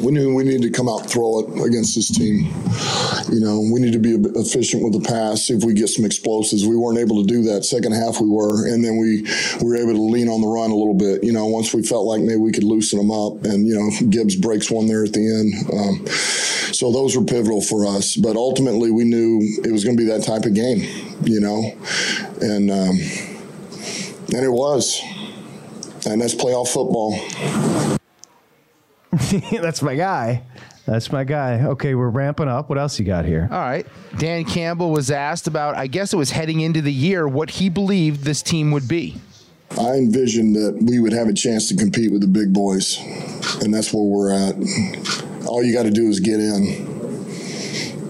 We 0.02 0.12
knew 0.12 0.34
we 0.34 0.44
needed 0.44 0.62
to 0.62 0.70
come 0.70 0.88
out 0.88 1.02
and 1.02 1.10
throw 1.10 1.40
it 1.40 1.66
against 1.66 1.94
this 1.94 2.10
team. 2.10 2.52
You 3.32 3.40
know, 3.40 3.60
we 3.72 3.80
need 3.80 3.92
to 3.92 3.98
be 3.98 4.14
efficient 4.38 4.82
with 4.82 4.92
the 4.92 5.00
pass, 5.00 5.44
see 5.44 5.54
if 5.54 5.64
we 5.64 5.72
get 5.74 5.88
some 5.88 6.04
explosives. 6.04 6.66
We 6.66 6.76
weren't 6.76 6.98
able 6.98 7.24
to 7.24 7.26
do 7.26 7.42
that. 7.44 7.64
Second 7.64 7.92
half 7.92 8.20
we 8.20 8.28
were, 8.28 8.66
and 8.68 8.84
then 8.84 8.98
we, 8.98 9.22
we 9.62 9.68
were 9.68 9.76
able 9.76 9.94
to 9.94 10.02
lean 10.02 10.28
on 10.28 10.40
the 10.42 10.48
run 10.48 10.70
a 10.70 10.74
little 10.74 10.94
bit. 10.94 11.24
You 11.24 11.32
know, 11.32 11.46
once 11.46 11.72
we 11.72 11.82
felt 11.82 12.04
like 12.04 12.20
maybe 12.20 12.36
we 12.36 12.52
could 12.52 12.64
loosen 12.64 12.98
them 12.98 13.10
up, 13.10 13.44
and 13.44 13.66
you 13.66 13.74
know, 13.74 13.90
Gibbs 14.10 14.36
breaks 14.36 14.70
one 14.70 14.86
there 14.86 15.04
at 15.04 15.12
the 15.12 15.24
end. 15.24 15.54
Um, 15.72 16.06
so 16.74 16.92
those 16.92 17.16
were 17.16 17.24
pivotal 17.24 17.55
for 17.60 17.86
us. 17.86 18.16
But 18.16 18.36
ultimately, 18.36 18.90
we 18.90 19.04
knew 19.04 19.40
it 19.64 19.72
was 19.72 19.84
going 19.84 19.96
to 19.96 20.02
be 20.02 20.08
that 20.10 20.24
type 20.24 20.44
of 20.44 20.54
game. 20.54 20.80
You 21.22 21.40
know, 21.40 21.72
and 22.40 22.70
um, 22.70 22.98
and 24.34 24.44
it 24.44 24.52
was, 24.52 25.00
and 26.06 26.20
that's 26.20 26.34
playoff 26.34 26.68
football. 26.68 27.18
That's 29.50 29.80
my 29.80 29.94
guy. 29.94 30.42
That's 30.84 31.10
my 31.10 31.24
guy. 31.24 31.62
Okay, 31.62 31.94
we're 31.94 32.10
ramping 32.10 32.48
up. 32.48 32.68
What 32.68 32.78
else 32.78 32.98
you 32.98 33.04
got 33.04 33.24
here? 33.24 33.48
All 33.50 33.58
right. 33.58 33.86
Dan 34.18 34.44
Campbell 34.44 34.90
was 34.90 35.10
asked 35.10 35.48
about, 35.48 35.74
I 35.74 35.88
guess 35.88 36.12
it 36.12 36.16
was 36.16 36.30
heading 36.30 36.60
into 36.60 36.80
the 36.80 36.92
year, 36.92 37.26
what 37.26 37.50
he 37.50 37.68
believed 37.68 38.24
this 38.24 38.42
team 38.42 38.70
would 38.70 38.86
be. 38.86 39.16
I 39.72 39.94
envisioned 39.94 40.54
that 40.54 40.78
we 40.80 41.00
would 41.00 41.12
have 41.12 41.28
a 41.28 41.32
chance 41.32 41.68
to 41.70 41.76
compete 41.76 42.12
with 42.12 42.20
the 42.20 42.28
big 42.28 42.52
boys, 42.52 42.98
and 43.62 43.74
that's 43.74 43.92
where 43.92 44.04
we're 44.04 44.32
at. 44.32 44.54
All 45.46 45.62
you 45.62 45.74
got 45.74 45.82
to 45.84 45.90
do 45.90 46.08
is 46.08 46.20
get 46.20 46.38
in. 46.38 46.95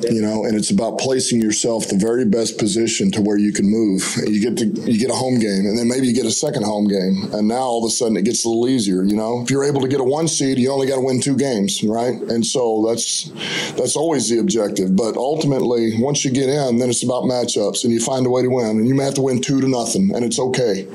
You 0.02 0.20
know, 0.20 0.44
and 0.44 0.56
it's 0.56 0.70
about 0.70 0.98
placing 0.98 1.40
yourself 1.40 1.88
the 1.88 1.96
very 1.96 2.24
best 2.24 2.59
position 2.59 3.11
to 3.12 3.20
where 3.20 3.38
you 3.38 3.52
can 3.52 3.66
move. 3.66 4.02
You 4.26 4.40
get 4.40 4.56
to 4.59 4.66
you 4.66 4.98
get 4.98 5.11
a 5.11 5.14
home 5.14 5.38
game, 5.38 5.66
and 5.66 5.78
then 5.78 5.88
maybe 5.88 6.06
you 6.06 6.14
get 6.14 6.26
a 6.26 6.30
second 6.30 6.64
home 6.64 6.88
game, 6.88 7.28
and 7.32 7.48
now 7.48 7.62
all 7.62 7.85
of 7.85 7.88
a 7.88 7.92
sudden 7.92 8.16
it 8.16 8.24
gets 8.24 8.44
a 8.44 8.48
little 8.48 8.68
easier. 8.68 9.02
You 9.02 9.16
know, 9.16 9.42
if 9.42 9.50
you're 9.50 9.64
able 9.64 9.80
to 9.80 9.88
get 9.88 10.00
a 10.00 10.04
one 10.04 10.28
seed, 10.28 10.59
you 10.59 10.70
only 10.70 10.87
got 10.87 10.96
to 10.96 11.00
win 11.00 11.20
two 11.20 11.37
games, 11.37 11.82
right? 11.85 12.14
And 12.14 12.44
so 12.44 12.85
that's 12.88 13.30
that's 13.76 13.96
always 13.96 14.28
the 14.28 14.38
objective. 14.38 14.96
But 14.96 15.16
ultimately, 15.16 15.92
once 15.98 16.24
you 16.24 16.30
get 16.30 16.48
in, 16.48 16.78
then 16.78 16.90
it's 16.90 17.02
about 17.02 17.24
matchups, 17.24 17.85
and 17.85 17.92
you 17.92 18.00
find 18.00 18.26
a 18.26 18.30
way 18.30 18.42
to 18.42 18.50
win, 18.50 18.78
and 18.78 18.88
you 18.88 18.94
may 18.94 19.04
have 19.04 19.14
to 19.14 19.22
win 19.22 19.40
two 19.40 19.61
to 19.61 19.68
nothing, 19.68 20.14
and 20.14 20.24
it's 20.24 20.38
okay. 20.38 20.87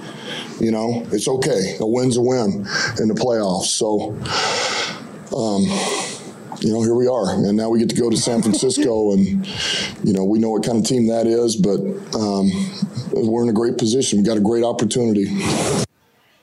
You 0.59 0.71
know, 0.71 1.05
it's 1.11 1.27
okay. 1.27 1.77
A 1.79 1.85
win's 1.85 2.17
a 2.17 2.21
win 2.21 2.65
in 2.99 3.07
the 3.07 3.15
playoffs. 3.15 3.67
So. 3.67 4.15
Um, 5.33 6.10
you 6.61 6.73
know, 6.73 6.81
here 6.81 6.95
we 6.95 7.07
are, 7.07 7.33
and 7.33 7.57
now 7.57 7.69
we 7.69 7.79
get 7.79 7.89
to 7.89 7.95
go 7.95 8.09
to 8.09 8.17
San 8.17 8.41
Francisco, 8.41 9.11
and 9.13 9.45
you 10.03 10.13
know, 10.13 10.23
we 10.23 10.39
know 10.39 10.51
what 10.51 10.65
kind 10.65 10.77
of 10.77 10.85
team 10.85 11.07
that 11.07 11.27
is, 11.27 11.55
but 11.55 11.79
um, 12.15 12.51
we're 13.11 13.43
in 13.43 13.49
a 13.49 13.53
great 13.53 13.77
position. 13.77 14.19
We 14.19 14.25
got 14.25 14.37
a 14.37 14.41
great 14.41 14.63
opportunity. 14.63 15.25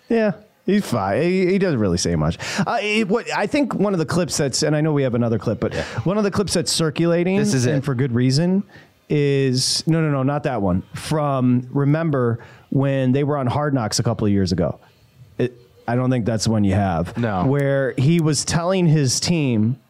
Yeah, 0.09 0.33
He's 0.69 0.85
fine. 0.85 1.23
He, 1.23 1.47
he, 1.47 1.59
doesn't 1.59 1.81
really 1.81 1.97
say 1.97 2.15
much. 2.15 2.37
Uh, 2.59 2.79
what 3.07 3.27
I 3.35 3.47
think 3.47 3.75
one 3.75 3.95
of 3.95 3.99
the 3.99 4.05
clips 4.05 4.37
that's, 4.37 4.63
and 4.63 4.77
I 4.77 4.83
know 4.83 4.93
we 4.93 5.03
have 5.03 5.15
another 5.15 5.39
clip, 5.39 5.61
but 5.61 5.73
yeah. 5.73 5.83
one 6.01 6.19
of 6.19 6.25
the 6.25 6.31
clips 6.31 6.53
that's 6.53 6.71
circulating, 6.71 7.39
this 7.39 7.55
is 7.55 7.65
and 7.65 7.79
it. 7.79 7.85
for 7.87 7.95
good 7.95 8.13
reason, 8.13 8.63
is 9.09 9.83
no, 9.87 10.03
no, 10.03 10.11
no, 10.11 10.23
not 10.23 10.43
that 10.43 10.61
one. 10.61 10.83
From 10.93 11.67
remember 11.73 12.45
when 12.69 13.13
they 13.13 13.25
were 13.25 13.39
on 13.39 13.47
Hard 13.47 13.73
Knocks 13.73 13.99
a 13.99 14.03
couple 14.03 14.27
of 14.27 14.33
years 14.33 14.53
ago. 14.53 14.79
It, 15.39 15.55
I 15.87 15.97
don't 15.97 16.11
think 16.11 16.27
that's 16.27 16.45
the 16.45 16.51
one 16.51 16.65
you 16.65 16.75
have. 16.75 17.17
No, 17.17 17.47
where 17.47 17.95
he 17.97 18.21
was 18.21 18.45
telling 18.45 18.87
his 18.87 19.21
team 19.21 19.81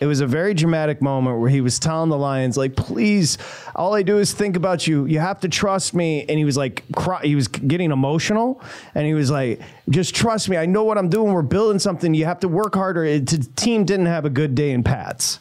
it 0.00 0.06
was 0.06 0.20
a 0.20 0.26
very 0.26 0.54
dramatic 0.54 1.00
moment 1.00 1.38
where 1.38 1.48
he 1.48 1.60
was 1.60 1.78
telling 1.78 2.10
the 2.10 2.18
Lions, 2.18 2.56
like, 2.56 2.74
please, 2.74 3.38
all 3.74 3.94
I 3.94 4.02
do 4.02 4.18
is 4.18 4.32
think 4.32 4.56
about 4.56 4.86
you. 4.86 5.06
You 5.06 5.20
have 5.20 5.40
to 5.40 5.48
trust 5.48 5.94
me. 5.94 6.24
And 6.28 6.36
he 6.36 6.44
was 6.44 6.56
like, 6.56 6.82
cry- 6.96 7.22
he 7.22 7.34
was 7.36 7.48
getting 7.48 7.92
emotional. 7.92 8.60
And 8.94 9.06
he 9.06 9.14
was 9.14 9.30
like, 9.30 9.60
just 9.88 10.14
trust 10.14 10.48
me. 10.48 10.56
I 10.56 10.66
know 10.66 10.84
what 10.84 10.98
I'm 10.98 11.08
doing. 11.08 11.32
We're 11.32 11.42
building 11.42 11.78
something. 11.78 12.12
You 12.12 12.24
have 12.24 12.40
to 12.40 12.48
work 12.48 12.74
harder. 12.74 13.04
The 13.18 13.48
team 13.56 13.84
didn't 13.84 14.06
have 14.06 14.24
a 14.24 14.30
good 14.30 14.54
day 14.54 14.72
in 14.72 14.82
Pats 14.82 15.38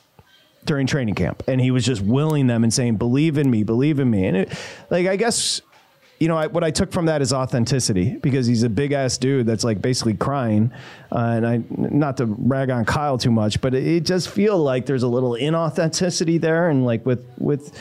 during 0.66 0.88
training 0.88 1.16
camp. 1.16 1.44
And 1.48 1.60
he 1.60 1.72
was 1.72 1.84
just 1.84 2.02
willing 2.02 2.48
them 2.48 2.64
and 2.64 2.74
saying, 2.74 2.98
believe 2.98 3.38
in 3.38 3.50
me, 3.50 3.64
believe 3.64 4.00
in 4.00 4.10
me. 4.10 4.28
And 4.28 4.38
it, 4.38 4.54
like, 4.90 5.08
I 5.08 5.16
guess 5.16 5.62
you 6.20 6.28
know, 6.28 6.38
I, 6.38 6.48
what 6.48 6.64
I 6.64 6.72
took 6.72 6.92
from 6.92 7.08
that 7.08 7.22
is 7.22 7.34
authenticity 7.34 8.18
because 8.18 8.48
he's 8.48 8.64
a 8.64 8.70
big 8.70 8.92
ass 8.92 9.18
dude 9.18 9.46
that's 9.46 9.64
like 9.64 9.82
basically 9.82 10.14
crying. 10.14 10.72
Uh, 11.12 11.18
and 11.18 11.48
I, 11.48 11.64
not 11.70 12.18
to 12.18 12.26
rag 12.26 12.70
on 12.70 12.86
Kyle 12.86 13.18
too 13.18 13.32
much, 13.32 13.60
but 13.60 13.74
it, 13.74 14.10
it 14.10 14.22
feel 14.22 14.58
like 14.58 14.86
there's 14.86 15.04
a 15.04 15.08
little 15.08 15.32
inauthenticity 15.32 16.40
there. 16.40 16.70
And 16.70 16.86
like 16.86 17.06
with, 17.06 17.26
with, 17.38 17.78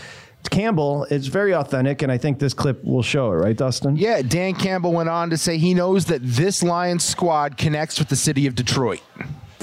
Campbell, 0.51 1.07
it's 1.09 1.29
very 1.29 1.55
authentic, 1.55 2.03
and 2.03 2.11
I 2.11 2.19
think 2.19 2.39
this 2.39 2.53
clip 2.53 2.83
will 2.85 3.03
show 3.03 3.33
it, 3.33 3.37
right, 3.37 3.57
Dustin? 3.57 3.97
Yeah, 3.97 4.23
Dan 4.23 4.55
Campbell 4.55 4.93
went 4.93 5.09
on 5.09 5.31
to 5.31 5.39
say 5.39 5.57
he 5.57 5.73
knows 5.73 6.07
that 6.07 6.21
this 6.23 6.63
Lions 6.63 7.05
squad 7.05 7.57
connects 7.57 7.99
with 7.99 8.09
the 8.09 8.17
city 8.17 8.47
of 8.47 8.55
Detroit. 8.55 9.01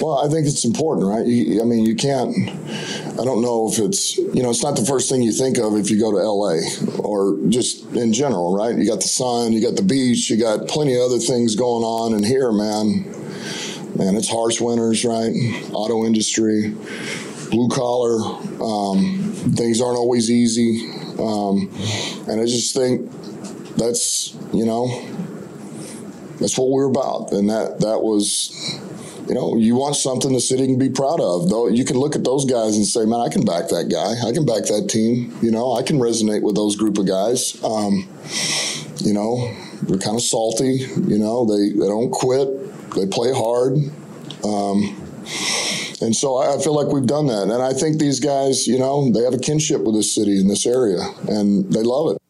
Well, 0.01 0.25
I 0.25 0.29
think 0.29 0.47
it's 0.47 0.63
important, 0.63 1.07
right? 1.07 1.25
You, 1.25 1.62
I 1.62 1.65
mean, 1.65 1.85
you 1.85 1.93
can't. 1.93 2.33
I 3.19 3.25
don't 3.25 3.41
know 3.41 3.69
if 3.69 3.79
it's 3.79 4.17
you 4.17 4.41
know 4.41 4.49
it's 4.49 4.63
not 4.63 4.77
the 4.77 4.85
first 4.85 5.09
thing 5.09 5.21
you 5.21 5.33
think 5.33 5.57
of 5.57 5.75
if 5.75 5.89
you 5.89 5.99
go 5.99 6.12
to 6.12 6.19
L.A. 6.19 6.99
or 6.99 7.38
just 7.49 7.83
in 7.93 8.13
general, 8.13 8.55
right? 8.55 8.77
You 8.77 8.88
got 8.88 9.01
the 9.01 9.09
sun, 9.09 9.51
you 9.51 9.62
got 9.62 9.75
the 9.75 9.83
beach, 9.83 10.29
you 10.29 10.38
got 10.38 10.69
plenty 10.69 10.95
of 10.95 11.01
other 11.01 11.19
things 11.19 11.55
going 11.55 11.83
on, 11.83 12.13
and 12.13 12.25
here, 12.25 12.49
man, 12.53 13.03
man, 13.97 14.15
it's 14.15 14.29
harsh 14.29 14.62
winters, 14.62 15.03
right? 15.03 15.33
Auto 15.73 16.05
industry, 16.05 16.69
blue 17.51 17.67
collar, 17.67 18.23
um, 18.63 19.33
things 19.57 19.81
aren't 19.81 19.97
always 19.97 20.31
easy, 20.31 20.89
um, 21.19 21.69
and 22.29 22.39
I 22.39 22.45
just 22.45 22.73
think 22.73 23.12
that's 23.75 24.33
you 24.53 24.65
know 24.65 24.88
that's 26.39 26.57
what 26.57 26.69
we're 26.69 26.89
about, 26.89 27.33
and 27.33 27.49
that 27.49 27.81
that 27.81 28.01
was 28.01 28.79
you 29.30 29.36
know, 29.36 29.56
you 29.56 29.76
want 29.76 29.96
something 29.96 30.34
the 30.34 30.42
city 30.42 30.65
can 30.65 30.80
be 30.80 30.89
proud 30.89 31.22
of. 31.22 31.50
Though 31.50 31.68
you 31.68 31.86
can 31.86 31.98
look 31.98 32.15
at 32.15 32.24
those 32.24 32.46
guys 32.46 32.76
and 32.76 32.86
say, 32.86 33.06
"Man, 33.06 33.20
I 33.20 33.30
can 33.30 33.46
back 33.46 33.70
that 33.70 33.88
guy. 33.89 34.28
I 34.28 34.32
can 34.32 34.44
back 34.44 34.65
that 34.65 34.88
team." 34.89 35.38
You 35.42 35.52
know, 35.52 35.74
I 35.74 35.84
can 35.84 36.00
resonate 36.00 36.42
with 36.42 36.56
those 36.56 36.76
group 36.76 36.98
of 36.98 37.06
guys. 37.06 37.56
Um, 37.63 38.10
you 38.98 39.13
know, 39.13 39.38
they're 39.84 40.00
kind 40.00 40.18
of 40.18 40.24
salty. 40.24 40.88
You 41.08 41.20
know, 41.20 41.46
they 41.46 41.70
they 41.70 41.88
don't 41.88 42.10
quit. 42.10 42.50
They 42.96 43.06
play 43.06 43.32
hard. 43.32 43.78
Um, 44.44 44.98
and 46.02 46.15
so 46.15 46.38
I 46.38 46.58
feel 46.63 46.74
like 46.74 46.88
we've 46.88 47.06
done 47.06 47.28
that. 47.28 47.44
And 47.44 47.62
I 47.62 47.74
think 47.74 48.00
these 48.00 48.20
guys, 48.20 48.68
you 48.68 48.80
know, 48.80 49.12
they 49.12 49.22
have 49.22 49.34
a 49.34 49.39
kinship 49.39 49.82
with 49.84 49.96
this 49.96 50.15
city 50.15 50.39
in 50.39 50.48
this 50.48 50.65
area, 50.65 51.02
and 51.28 51.72
they 51.72 51.84
love 51.84 52.15
it. 52.15 52.29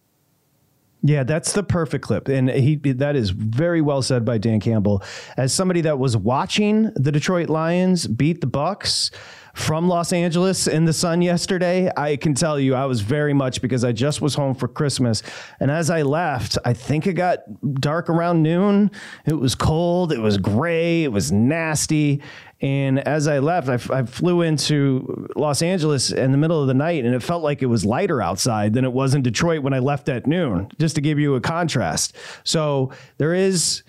Yeah, 1.01 1.23
that's 1.23 1.53
the 1.53 1.63
perfect 1.63 2.03
clip, 2.03 2.27
and 2.27 2.49
he 2.49 2.75
that 2.75 3.15
is 3.15 3.29
very 3.29 3.79
well 3.79 4.01
said 4.01 4.25
by 4.25 4.37
Dan 4.37 4.59
Campbell. 4.59 5.01
As 5.37 5.53
somebody 5.53 5.79
that 5.81 5.97
was 5.97 6.17
watching 6.17 6.91
the 6.95 7.11
Detroit 7.11 7.49
Lions 7.49 8.05
beat 8.05 8.41
the 8.41 8.47
Bucs 8.47 9.09
from 9.53 9.87
Los 9.87 10.11
Angeles 10.11 10.67
in 10.67 10.83
the 10.83 10.91
sun 10.91 11.21
yesterday, 11.21 11.89
I 11.95 12.17
can 12.17 12.33
tell 12.33 12.59
you 12.59 12.75
I 12.75 12.85
was 12.85 12.99
very 12.99 13.33
much 13.33 13.61
because 13.61 13.85
I 13.85 13.93
just 13.93 14.21
was 14.21 14.35
home 14.35 14.53
for 14.53 14.67
Christmas, 14.67 15.23
and 15.61 15.71
as 15.71 15.89
I 15.89 16.01
left, 16.01 16.57
I 16.65 16.73
think 16.73 17.07
it 17.07 17.13
got 17.13 17.39
dark 17.75 18.09
around 18.09 18.43
noon. 18.43 18.91
It 19.25 19.35
was 19.35 19.55
cold, 19.55 20.11
it 20.11 20.19
was 20.19 20.37
gray, 20.37 21.05
it 21.05 21.13
was 21.13 21.31
nasty, 21.31 22.21
and 22.61 22.99
as 23.07 23.27
I 23.27 23.39
left, 23.39 23.69
I, 23.69 23.99
I, 23.99 24.03
flew 24.03 24.41
into 24.41 25.27
Los 25.35 25.61
Angeles 25.61 26.11
in 26.11 26.31
the 26.31 26.37
middle 26.37 26.61
of 26.61 26.67
the 26.67 26.73
night, 26.73 27.05
and 27.05 27.15
it 27.15 27.23
felt 27.23 27.41
like 27.41 27.61
it 27.61 27.67
was 27.67 27.85
lighter 27.85 28.21
outside 28.21 28.73
than 28.73 28.83
it 28.83 28.91
was 28.91 29.15
in 29.15 29.21
Detroit 29.21 29.63
when 29.63 29.73
I 29.73 29.79
left 29.79 30.09
at 30.09 30.27
noon, 30.27 30.69
just 30.77 30.95
to 30.95 31.01
give 31.01 31.19
you 31.19 31.35
a 31.35 31.41
contrast. 31.41 32.17
So 32.43 32.91
there 33.17 33.33
is, 33.33 33.83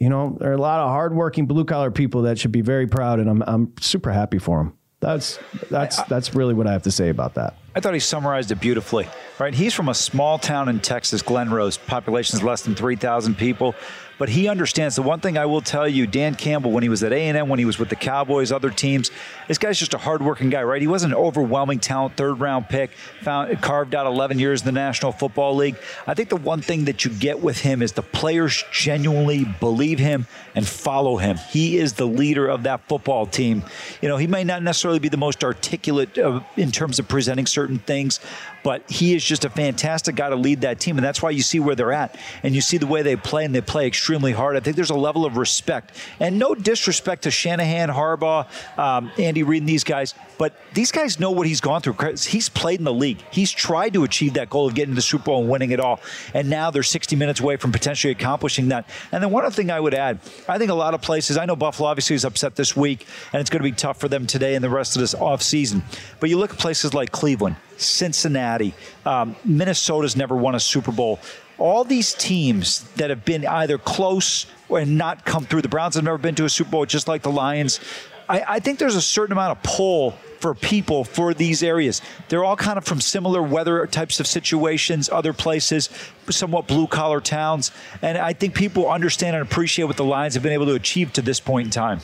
you 0.00 0.08
know, 0.08 0.36
there 0.40 0.50
are 0.50 0.54
a 0.54 0.60
lot 0.60 0.80
of 0.80 0.88
hardworking 0.88 1.46
blue 1.46 1.64
collar 1.64 1.92
people 1.92 2.22
that 2.22 2.36
should 2.36 2.52
be 2.52 2.62
very 2.62 2.88
proud, 2.88 3.20
and 3.20 3.30
I'm, 3.30 3.42
I'm 3.46 3.72
super 3.80 4.10
happy 4.10 4.38
for 4.38 4.58
them. 4.58 4.76
That's 4.98 5.38
that's 5.70 6.02
that's 6.04 6.34
really 6.34 6.54
what 6.54 6.66
I 6.66 6.72
have 6.72 6.82
to 6.82 6.90
say 6.90 7.10
about 7.10 7.34
that. 7.34 7.54
I 7.76 7.80
thought 7.80 7.92
he 7.92 8.00
summarized 8.00 8.50
it 8.50 8.58
beautifully. 8.58 9.06
Right, 9.38 9.52
he's 9.52 9.74
from 9.74 9.90
a 9.90 9.94
small 9.94 10.38
town 10.38 10.70
in 10.70 10.80
Texas, 10.80 11.20
Glen 11.20 11.50
Rose. 11.50 11.76
Population 11.76 12.38
is 12.38 12.42
less 12.42 12.62
than 12.62 12.74
three 12.74 12.96
thousand 12.96 13.36
people 13.36 13.74
but 14.18 14.28
he 14.28 14.48
understands. 14.48 14.96
The 14.96 15.02
one 15.02 15.20
thing 15.20 15.36
I 15.36 15.46
will 15.46 15.60
tell 15.60 15.86
you, 15.86 16.06
Dan 16.06 16.34
Campbell, 16.34 16.70
when 16.70 16.82
he 16.82 16.88
was 16.88 17.02
at 17.02 17.12
A&M, 17.12 17.48
when 17.48 17.58
he 17.58 17.64
was 17.64 17.78
with 17.78 17.88
the 17.88 17.96
Cowboys, 17.96 18.50
other 18.50 18.70
teams, 18.70 19.10
this 19.48 19.58
guy's 19.58 19.78
just 19.78 19.94
a 19.94 19.98
hardworking 19.98 20.50
guy, 20.50 20.62
right? 20.62 20.80
He 20.80 20.88
wasn't 20.88 21.12
an 21.12 21.18
overwhelming 21.18 21.80
talent, 21.80 22.16
third 22.16 22.40
round 22.40 22.68
pick, 22.68 22.92
found 23.22 23.60
carved 23.60 23.94
out 23.94 24.06
11 24.06 24.38
years 24.38 24.62
in 24.62 24.66
the 24.66 24.72
National 24.72 25.12
Football 25.12 25.56
League. 25.56 25.76
I 26.06 26.14
think 26.14 26.28
the 26.28 26.36
one 26.36 26.62
thing 26.62 26.86
that 26.86 27.04
you 27.04 27.10
get 27.10 27.40
with 27.40 27.58
him 27.58 27.82
is 27.82 27.92
the 27.92 28.02
players 28.02 28.64
genuinely 28.72 29.44
believe 29.44 29.98
him 29.98 30.26
and 30.54 30.66
follow 30.66 31.16
him. 31.16 31.36
He 31.36 31.76
is 31.76 31.94
the 31.94 32.06
leader 32.06 32.46
of 32.48 32.62
that 32.62 32.88
football 32.88 33.26
team. 33.26 33.64
You 34.00 34.08
know, 34.08 34.16
he 34.16 34.26
may 34.26 34.44
not 34.44 34.62
necessarily 34.62 34.98
be 34.98 35.08
the 35.08 35.16
most 35.16 35.44
articulate 35.44 36.16
uh, 36.18 36.40
in 36.56 36.72
terms 36.72 36.98
of 36.98 37.08
presenting 37.08 37.46
certain 37.46 37.65
things, 37.86 38.20
but 38.66 38.82
he 38.90 39.14
is 39.14 39.24
just 39.24 39.44
a 39.44 39.48
fantastic 39.48 40.16
guy 40.16 40.28
to 40.28 40.34
lead 40.34 40.62
that 40.62 40.80
team, 40.80 40.98
and 40.98 41.06
that's 41.06 41.22
why 41.22 41.30
you 41.30 41.40
see 41.40 41.60
where 41.60 41.76
they're 41.76 41.92
at, 41.92 42.18
and 42.42 42.52
you 42.52 42.60
see 42.60 42.78
the 42.78 42.86
way 42.88 43.00
they 43.00 43.14
play, 43.14 43.44
and 43.44 43.54
they 43.54 43.60
play 43.60 43.86
extremely 43.86 44.32
hard. 44.32 44.56
I 44.56 44.60
think 44.60 44.74
there's 44.74 44.90
a 44.90 44.96
level 44.96 45.24
of 45.24 45.36
respect, 45.36 45.96
and 46.18 46.36
no 46.36 46.52
disrespect 46.52 47.22
to 47.22 47.30
Shanahan, 47.30 47.90
Harbaugh, 47.90 48.48
um, 48.76 49.12
Andy 49.20 49.44
Reid, 49.44 49.62
and 49.62 49.68
these 49.68 49.84
guys, 49.84 50.14
but 50.36 50.56
these 50.74 50.90
guys 50.90 51.20
know 51.20 51.30
what 51.30 51.46
he's 51.46 51.60
gone 51.60 51.80
through. 51.80 51.94
He's 52.16 52.48
played 52.48 52.80
in 52.80 52.84
the 52.84 52.92
league. 52.92 53.22
He's 53.30 53.52
tried 53.52 53.92
to 53.92 54.02
achieve 54.02 54.34
that 54.34 54.50
goal 54.50 54.66
of 54.66 54.74
getting 54.74 54.90
to 54.90 54.96
the 54.96 55.00
Super 55.00 55.26
Bowl 55.26 55.42
and 55.42 55.48
winning 55.48 55.70
it 55.70 55.78
all, 55.78 56.00
and 56.34 56.50
now 56.50 56.72
they're 56.72 56.82
60 56.82 57.14
minutes 57.14 57.38
away 57.38 57.58
from 57.58 57.70
potentially 57.70 58.10
accomplishing 58.10 58.66
that. 58.70 58.88
And 59.12 59.22
then 59.22 59.30
one 59.30 59.44
other 59.44 59.54
thing 59.54 59.70
I 59.70 59.78
would 59.78 59.94
add, 59.94 60.18
I 60.48 60.58
think 60.58 60.72
a 60.72 60.74
lot 60.74 60.92
of 60.92 61.02
places. 61.02 61.36
I 61.36 61.44
know 61.44 61.54
Buffalo 61.54 61.88
obviously 61.88 62.16
is 62.16 62.24
upset 62.24 62.56
this 62.56 62.74
week, 62.74 63.06
and 63.32 63.40
it's 63.40 63.48
going 63.48 63.62
to 63.62 63.70
be 63.70 63.76
tough 63.76 64.00
for 64.00 64.08
them 64.08 64.26
today 64.26 64.56
and 64.56 64.64
the 64.64 64.70
rest 64.70 64.96
of 64.96 65.00
this 65.00 65.14
offseason. 65.14 65.82
But 66.18 66.30
you 66.30 66.36
look 66.36 66.50
at 66.50 66.58
places 66.58 66.94
like 66.94 67.12
Cleveland. 67.12 67.54
Cincinnati, 67.78 68.55
um, 69.04 69.36
Minnesota's 69.44 70.16
never 70.16 70.36
won 70.36 70.54
a 70.54 70.60
Super 70.60 70.92
Bowl. 70.92 71.18
All 71.58 71.84
these 71.84 72.14
teams 72.14 72.80
that 72.96 73.10
have 73.10 73.24
been 73.24 73.46
either 73.46 73.78
close 73.78 74.46
or 74.68 74.84
not 74.84 75.24
come 75.24 75.44
through. 75.44 75.62
The 75.62 75.68
Browns 75.68 75.94
have 75.94 76.04
never 76.04 76.18
been 76.18 76.34
to 76.34 76.44
a 76.44 76.50
Super 76.50 76.70
Bowl, 76.70 76.86
just 76.86 77.08
like 77.08 77.22
the 77.22 77.30
Lions. 77.30 77.80
I, 78.28 78.44
I 78.46 78.60
think 78.60 78.78
there's 78.78 78.96
a 78.96 79.02
certain 79.02 79.32
amount 79.32 79.56
of 79.56 79.62
pull 79.62 80.12
for 80.40 80.54
people 80.54 81.04
for 81.04 81.32
these 81.32 81.62
areas. 81.62 82.02
They're 82.28 82.44
all 82.44 82.56
kind 82.56 82.76
of 82.78 82.84
from 82.84 83.00
similar 83.00 83.42
weather 83.42 83.86
types 83.86 84.20
of 84.20 84.26
situations, 84.26 85.08
other 85.08 85.32
places, 85.32 85.88
somewhat 86.28 86.66
blue 86.66 86.86
collar 86.86 87.20
towns. 87.20 87.70
And 88.02 88.18
I 88.18 88.32
think 88.32 88.54
people 88.54 88.90
understand 88.90 89.36
and 89.36 89.42
appreciate 89.42 89.86
what 89.86 89.96
the 89.96 90.04
Lions 90.04 90.34
have 90.34 90.42
been 90.42 90.52
able 90.52 90.66
to 90.66 90.74
achieve 90.74 91.12
to 91.14 91.22
this 91.22 91.40
point 91.40 91.66
in 91.66 91.70
time. 91.70 92.00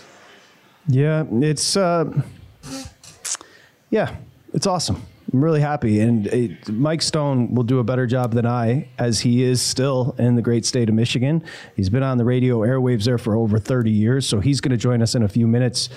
Yeah, 0.88 1.24
it's 1.30 1.76
uh, 1.76 2.10
yeah, 3.90 4.16
it's 4.52 4.66
awesome. 4.66 5.02
I'm 5.32 5.42
really 5.42 5.60
happy, 5.60 6.00
and 6.00 6.26
it, 6.26 6.68
Mike 6.68 7.02
Stone 7.02 7.54
will 7.54 7.62
do 7.62 7.78
a 7.78 7.84
better 7.84 8.06
job 8.06 8.34
than 8.34 8.46
I, 8.46 8.88
as 8.98 9.20
he 9.20 9.42
is 9.42 9.62
still 9.62 10.14
in 10.18 10.36
the 10.36 10.42
great 10.42 10.66
state 10.66 10.88
of 10.88 10.94
Michigan. 10.94 11.42
He's 11.76 11.88
been 11.88 12.02
on 12.02 12.18
the 12.18 12.24
radio 12.24 12.60
airwaves 12.60 13.04
there 13.04 13.18
for 13.18 13.36
over 13.36 13.58
30 13.58 13.90
years, 13.90 14.26
so 14.26 14.40
he's 14.40 14.60
going 14.60 14.72
to 14.72 14.76
join 14.76 15.00
us 15.02 15.14
in 15.14 15.22
a 15.22 15.28
few 15.28 15.46
minutes. 15.46 15.88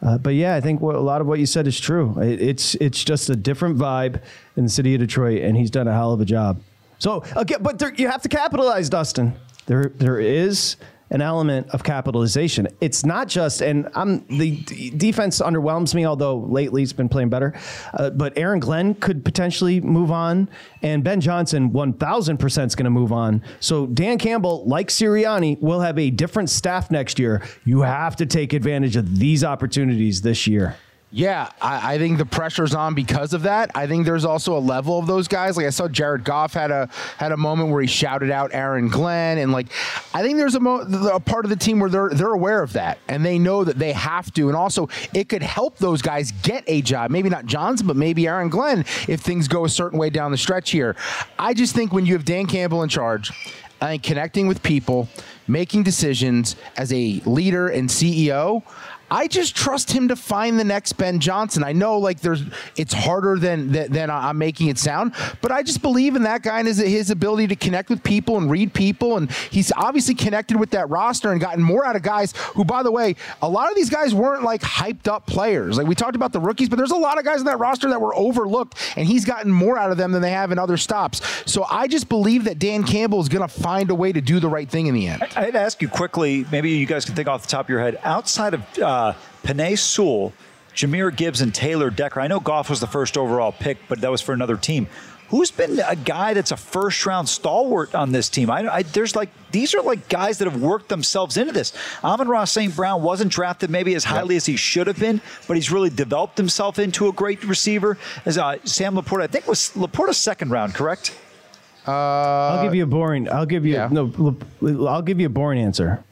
Uh, 0.00 0.16
but 0.16 0.34
yeah, 0.34 0.54
I 0.54 0.60
think 0.60 0.80
what, 0.80 0.94
a 0.94 1.00
lot 1.00 1.20
of 1.20 1.26
what 1.26 1.38
you 1.38 1.46
said 1.46 1.66
is 1.66 1.78
true. 1.78 2.18
It, 2.20 2.40
it's 2.40 2.74
it's 2.76 3.02
just 3.02 3.30
a 3.30 3.36
different 3.36 3.78
vibe 3.78 4.22
in 4.56 4.64
the 4.64 4.70
city 4.70 4.94
of 4.94 5.00
Detroit, 5.00 5.42
and 5.42 5.56
he's 5.56 5.70
done 5.70 5.88
a 5.88 5.92
hell 5.92 6.12
of 6.12 6.20
a 6.20 6.24
job. 6.24 6.60
So 6.98 7.24
again, 7.36 7.58
but 7.62 7.78
there, 7.78 7.92
you 7.94 8.08
have 8.08 8.22
to 8.22 8.28
capitalize, 8.28 8.88
Dustin. 8.88 9.34
There 9.66 9.92
there 9.96 10.20
is 10.20 10.76
an 11.10 11.20
element 11.22 11.68
of 11.70 11.82
capitalization. 11.82 12.68
It's 12.80 13.04
not 13.04 13.28
just, 13.28 13.62
and 13.62 13.88
I'm 13.94 14.26
the 14.26 14.56
d- 14.56 14.90
defense 14.90 15.40
underwhelms 15.40 15.94
me, 15.94 16.06
although 16.06 16.38
lately 16.38 16.82
it's 16.82 16.92
been 16.92 17.08
playing 17.08 17.30
better. 17.30 17.54
Uh, 17.94 18.10
but 18.10 18.36
Aaron 18.36 18.60
Glenn 18.60 18.94
could 18.94 19.24
potentially 19.24 19.80
move 19.80 20.10
on, 20.10 20.48
and 20.82 21.02
Ben 21.02 21.20
Johnson 21.20 21.70
1,000% 21.70 22.66
is 22.66 22.74
going 22.74 22.84
to 22.84 22.90
move 22.90 23.12
on. 23.12 23.42
So 23.60 23.86
Dan 23.86 24.18
Campbell, 24.18 24.64
like 24.66 24.88
Sirianni, 24.88 25.60
will 25.60 25.80
have 25.80 25.98
a 25.98 26.10
different 26.10 26.50
staff 26.50 26.90
next 26.90 27.18
year. 27.18 27.42
You 27.64 27.82
have 27.82 28.16
to 28.16 28.26
take 28.26 28.52
advantage 28.52 28.96
of 28.96 29.18
these 29.18 29.44
opportunities 29.44 30.22
this 30.22 30.46
year. 30.46 30.76
Yeah, 31.10 31.50
I, 31.62 31.94
I, 31.94 31.98
think 31.98 32.18
the 32.18 32.26
pressure's 32.26 32.74
on 32.74 32.94
because 32.94 33.32
of 33.32 33.42
that. 33.42 33.70
I 33.74 33.86
think 33.86 34.04
there's 34.04 34.26
also 34.26 34.58
a 34.58 34.60
level 34.60 34.98
of 34.98 35.06
those 35.06 35.26
guys. 35.26 35.56
Like 35.56 35.64
I 35.64 35.70
saw 35.70 35.88
Jared 35.88 36.22
Goff 36.22 36.52
had 36.52 36.70
a 36.70 36.90
had 37.16 37.32
a 37.32 37.36
moment 37.36 37.70
where 37.70 37.80
he 37.80 37.86
shouted 37.86 38.30
out 38.30 38.50
Aaron 38.52 38.88
Glenn, 38.88 39.38
and 39.38 39.50
like 39.50 39.68
I 40.12 40.20
think 40.22 40.36
there's 40.36 40.54
a, 40.54 40.60
mo- 40.60 40.86
a 41.10 41.18
part 41.18 41.46
of 41.46 41.50
the 41.50 41.56
team 41.56 41.80
where 41.80 41.88
they're 41.88 42.10
they're 42.10 42.34
aware 42.34 42.62
of 42.62 42.74
that 42.74 42.98
and 43.08 43.24
they 43.24 43.38
know 43.38 43.64
that 43.64 43.78
they 43.78 43.92
have 43.92 44.30
to. 44.34 44.48
And 44.48 44.56
also, 44.56 44.90
it 45.14 45.30
could 45.30 45.42
help 45.42 45.78
those 45.78 46.02
guys 46.02 46.30
get 46.42 46.62
a 46.66 46.82
job. 46.82 47.10
Maybe 47.10 47.30
not 47.30 47.46
Johnson, 47.46 47.86
but 47.86 47.96
maybe 47.96 48.28
Aaron 48.28 48.50
Glenn 48.50 48.80
if 49.08 49.20
things 49.20 49.48
go 49.48 49.64
a 49.64 49.68
certain 49.70 49.98
way 49.98 50.10
down 50.10 50.30
the 50.30 50.36
stretch 50.36 50.70
here. 50.70 50.94
I 51.38 51.54
just 51.54 51.74
think 51.74 51.90
when 51.90 52.04
you 52.04 52.12
have 52.12 52.26
Dan 52.26 52.44
Campbell 52.44 52.82
in 52.82 52.90
charge, 52.90 53.32
I 53.80 53.86
think 53.86 54.02
connecting 54.02 54.46
with 54.46 54.62
people, 54.62 55.08
making 55.46 55.84
decisions 55.84 56.56
as 56.76 56.92
a 56.92 57.22
leader 57.24 57.68
and 57.68 57.88
CEO. 57.88 58.62
I 59.10 59.26
just 59.26 59.56
trust 59.56 59.92
him 59.92 60.08
to 60.08 60.16
find 60.16 60.58
the 60.58 60.64
next 60.64 60.94
Ben 60.94 61.20
Johnson. 61.20 61.64
I 61.64 61.72
know 61.72 61.98
like 61.98 62.20
there's 62.20 62.42
it's 62.76 62.92
harder 62.92 63.38
than 63.38 63.72
than, 63.72 63.92
than 63.92 64.10
I'm 64.10 64.38
making 64.38 64.68
it 64.68 64.78
sound, 64.78 65.14
but 65.40 65.50
I 65.50 65.62
just 65.62 65.82
believe 65.82 66.16
in 66.16 66.22
that 66.24 66.42
guy 66.42 66.58
and 66.58 66.68
his, 66.68 66.78
his 66.78 67.10
ability 67.10 67.48
to 67.48 67.56
connect 67.56 67.90
with 67.90 68.02
people 68.02 68.36
and 68.36 68.50
read 68.50 68.74
people. 68.74 69.16
And 69.16 69.30
he's 69.30 69.72
obviously 69.72 70.14
connected 70.14 70.58
with 70.58 70.70
that 70.70 70.88
roster 70.90 71.32
and 71.32 71.40
gotten 71.40 71.62
more 71.62 71.84
out 71.84 71.96
of 71.96 72.02
guys 72.02 72.34
who, 72.54 72.64
by 72.64 72.82
the 72.82 72.90
way, 72.90 73.16
a 73.40 73.48
lot 73.48 73.70
of 73.70 73.76
these 73.76 73.90
guys 73.90 74.14
weren't 74.14 74.42
like 74.42 74.60
hyped 74.62 75.08
up 75.08 75.26
players. 75.26 75.78
Like 75.78 75.86
we 75.86 75.94
talked 75.94 76.16
about 76.16 76.32
the 76.32 76.40
rookies, 76.40 76.68
but 76.68 76.76
there's 76.76 76.90
a 76.90 76.96
lot 76.96 77.18
of 77.18 77.24
guys 77.24 77.40
in 77.40 77.46
that 77.46 77.58
roster 77.58 77.88
that 77.88 78.00
were 78.00 78.14
overlooked, 78.14 78.76
and 78.96 79.06
he's 79.06 79.24
gotten 79.24 79.50
more 79.50 79.78
out 79.78 79.90
of 79.90 79.96
them 79.96 80.12
than 80.12 80.22
they 80.22 80.32
have 80.32 80.52
in 80.52 80.58
other 80.58 80.76
stops. 80.76 81.22
So 81.50 81.64
I 81.70 81.88
just 81.88 82.08
believe 82.08 82.44
that 82.44 82.58
Dan 82.58 82.84
Campbell 82.84 83.20
is 83.20 83.28
going 83.28 83.46
to 83.46 83.48
find 83.48 83.90
a 83.90 83.94
way 83.94 84.12
to 84.12 84.20
do 84.20 84.40
the 84.40 84.48
right 84.48 84.68
thing 84.68 84.86
in 84.86 84.94
the 84.94 85.08
end. 85.08 85.22
I, 85.22 85.46
I'd 85.46 85.56
ask 85.56 85.80
you 85.80 85.88
quickly, 85.88 86.44
maybe 86.52 86.70
you 86.70 86.86
guys 86.86 87.04
can 87.04 87.14
think 87.14 87.28
off 87.28 87.42
the 87.42 87.48
top 87.48 87.66
of 87.66 87.70
your 87.70 87.80
head, 87.80 87.98
outside 88.02 88.54
of. 88.54 88.78
Uh, 88.78 88.97
uh, 88.98 89.14
Penei 89.42 89.78
Sewell, 89.78 90.32
Jahmyr 90.74 91.14
Gibbs, 91.14 91.40
and 91.40 91.54
Taylor 91.54 91.90
Decker. 91.90 92.20
I 92.20 92.26
know 92.26 92.40
Goff 92.40 92.68
was 92.68 92.80
the 92.80 92.86
first 92.86 93.16
overall 93.16 93.52
pick, 93.52 93.78
but 93.88 94.00
that 94.00 94.10
was 94.10 94.20
for 94.20 94.32
another 94.32 94.56
team. 94.56 94.88
Who's 95.28 95.50
been 95.50 95.78
a 95.86 95.94
guy 95.94 96.32
that's 96.32 96.52
a 96.52 96.56
first 96.56 97.04
round 97.04 97.28
stalwart 97.28 97.94
on 97.94 98.12
this 98.12 98.30
team? 98.30 98.48
I, 98.50 98.76
I, 98.76 98.82
there's 98.82 99.14
like 99.14 99.28
these 99.50 99.74
are 99.74 99.82
like 99.82 100.08
guys 100.08 100.38
that 100.38 100.50
have 100.50 100.60
worked 100.60 100.88
themselves 100.88 101.36
into 101.36 101.52
this. 101.52 101.74
Amon-Ra 102.02 102.44
St. 102.44 102.74
Brown 102.74 103.02
wasn't 103.02 103.30
drafted 103.30 103.68
maybe 103.68 103.94
as 103.94 104.04
highly 104.04 104.36
yep. 104.36 104.38
as 104.38 104.46
he 104.46 104.56
should 104.56 104.86
have 104.86 104.98
been, 104.98 105.20
but 105.46 105.58
he's 105.58 105.70
really 105.70 105.90
developed 105.90 106.38
himself 106.38 106.78
into 106.78 107.08
a 107.08 107.12
great 107.12 107.44
receiver. 107.44 107.98
As 108.24 108.38
uh, 108.38 108.56
Sam 108.64 108.94
LaPorta, 108.94 109.24
I 109.24 109.26
think 109.26 109.46
was 109.46 109.70
LaPorta's 109.74 110.16
second 110.16 110.50
round, 110.50 110.74
correct? 110.74 111.14
Uh, 111.86 111.90
I'll 111.92 112.64
give 112.64 112.74
you 112.74 112.84
a 112.84 112.86
boring. 112.86 113.30
I'll 113.30 113.46
give 113.46 113.66
you 113.66 113.74
yeah. 113.74 113.88
no. 113.90 114.36
I'll 114.88 115.02
give 115.02 115.20
you 115.20 115.26
a 115.26 115.30
boring 115.30 115.60
answer 115.60 116.02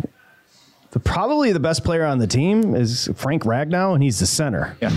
the, 0.96 1.00
probably 1.00 1.52
the 1.52 1.60
best 1.60 1.84
player 1.84 2.06
on 2.06 2.16
the 2.16 2.26
team 2.26 2.74
is 2.74 3.10
Frank 3.16 3.42
Ragnow, 3.42 3.92
and 3.92 4.02
he's 4.02 4.18
the 4.18 4.26
center. 4.26 4.78
Yeah. 4.80 4.96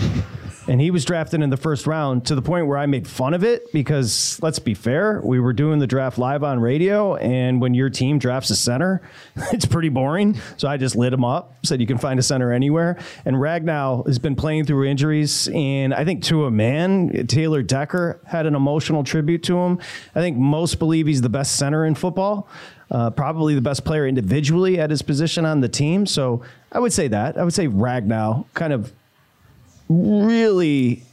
And 0.66 0.80
he 0.80 0.92
was 0.92 1.04
drafted 1.04 1.42
in 1.42 1.50
the 1.50 1.58
first 1.58 1.88
round 1.88 2.26
to 2.28 2.36
the 2.36 2.42
point 2.42 2.68
where 2.68 2.78
I 2.78 2.86
made 2.86 3.06
fun 3.06 3.34
of 3.34 3.44
it 3.44 3.70
because 3.74 4.40
let's 4.42 4.60
be 4.60 4.76
fair, 4.76 5.20
we 5.22 5.42
were 5.42 5.52
doing 5.52 5.80
the 5.80 5.88
draft 5.88 6.18
live 6.18 6.42
on 6.42 6.62
radio, 6.62 7.16
and 7.16 7.60
when 7.60 7.74
your 7.74 7.90
team 7.90 8.18
drafts 8.18 8.50
a 8.50 8.56
center, 8.56 9.02
it's 9.52 9.66
pretty 9.66 9.90
boring. 9.90 10.40
So 10.56 10.70
I 10.70 10.78
just 10.78 10.96
lit 10.96 11.12
him 11.12 11.26
up, 11.26 11.54
said 11.66 11.82
you 11.82 11.88
can 11.88 11.98
find 11.98 12.18
a 12.18 12.24
center 12.24 12.54
anywhere. 12.54 12.98
And 13.26 13.36
Ragnow 13.36 14.08
has 14.08 14.20
been 14.20 14.38
playing 14.38 14.68
through 14.68 14.86
injuries, 14.86 15.50
and 15.50 15.94
I 15.94 16.06
think 16.06 16.24
to 16.26 16.46
a 16.46 16.52
man, 16.52 17.28
Taylor 17.28 17.62
Decker 17.62 18.22
had 18.26 18.46
an 18.46 18.56
emotional 18.56 19.04
tribute 19.04 19.44
to 19.44 19.58
him. 19.58 19.80
I 20.16 20.22
think 20.22 20.38
most 20.38 20.80
believe 20.80 21.08
he's 21.08 21.22
the 21.22 21.30
best 21.30 21.58
center 21.58 21.84
in 21.86 21.96
football 21.96 22.48
uh, 22.92 23.10
probably 23.12 23.56
the 23.56 23.62
best 23.62 23.86
player 23.86 24.08
individually 24.08 24.80
at 24.80 24.90
his 24.90 25.02
position 25.02 25.46
on 25.46 25.62
the 25.62 25.70
team. 25.70 26.06
So 26.06 26.44
I 26.72 26.80
would 26.80 26.94
say 26.94 27.08
that. 27.10 27.38
I 27.38 27.44
would 27.44 27.54
say 27.54 27.68
Ragnow 27.68 28.46
kind 28.54 28.74
of 28.74 28.92
really 29.88 31.04